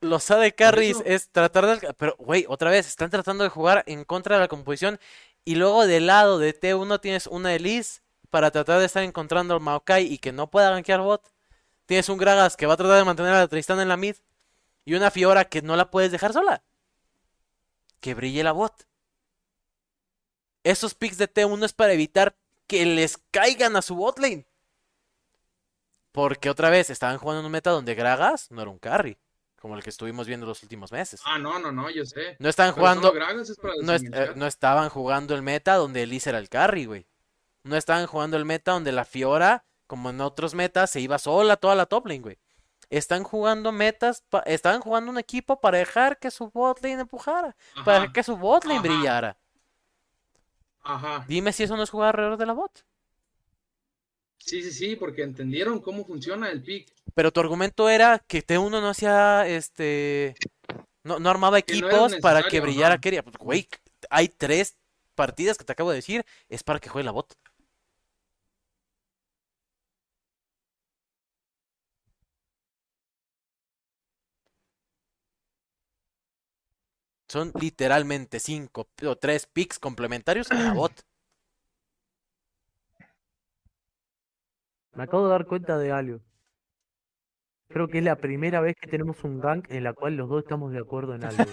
[0.01, 3.85] Los AD carries es tratar de alca- Pero, güey, otra vez, están tratando de jugar
[3.87, 4.99] en contra de la composición.
[5.45, 9.61] Y luego del lado de T1 tienes una Elise para tratar de estar encontrando al
[9.61, 11.23] Maokai y que no pueda gankear bot.
[11.87, 14.17] Tienes un Gragas que va a tratar de mantener a la Tristana en la mid.
[14.85, 16.65] Y una Fiora que no la puedes dejar sola.
[18.01, 18.75] Que brille la bot.
[20.65, 22.35] Esos picks de T1 es para evitar
[22.67, 24.45] que les caigan a su botlane.
[26.13, 29.19] Porque otra vez estaban jugando en un meta donde Gragas no era un carry,
[29.59, 31.23] como el que estuvimos viendo los últimos meses.
[31.25, 32.37] Ah, no, no, no, yo sé.
[32.39, 36.51] No jugando, es para no, eh, no estaban jugando el meta donde Elise era el
[36.51, 37.07] carry, güey.
[37.65, 41.57] No estaban jugando el meta donde la Fiora, como en otros metas, se iba sola
[41.57, 42.39] toda la top lane, güey.
[42.91, 47.57] Están jugando metas, estaban jugando un equipo para dejar que su botlane empujara,
[47.87, 48.89] para que su botlane Ajá.
[48.89, 49.37] brillara.
[50.83, 51.25] ajá.
[51.27, 52.85] Dime si eso no es jugar alrededor de la bot.
[54.45, 56.93] Sí, sí, sí, porque entendieron cómo funciona el pick.
[57.15, 60.35] Pero tu argumento era que T1 no hacía, este,
[61.05, 62.99] no, no armaba no equipos para que brillara.
[62.99, 63.23] Keria.
[63.23, 63.69] Pues, güey,
[64.11, 64.77] hay tres
[65.15, 67.35] partidas que te acabo de decir, es para que juegue la bot.
[77.29, 80.93] Son literalmente cinco o tres picks complementarios a la bot.
[84.95, 86.21] Me acabo de dar cuenta de algo.
[87.69, 90.43] Creo que es la primera vez que tenemos un rank en la cual los dos
[90.43, 91.45] estamos de acuerdo en algo.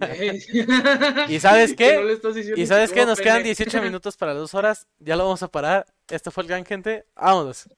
[1.28, 2.18] ¿Y sabes qué?
[2.22, 3.54] no Y sabes qué, nos quedan pene.
[3.54, 4.88] 18 minutos para las dos horas.
[4.98, 5.86] Ya lo vamos a parar.
[6.08, 7.06] Esto fue el gang, gente.
[7.14, 7.68] Vámonos.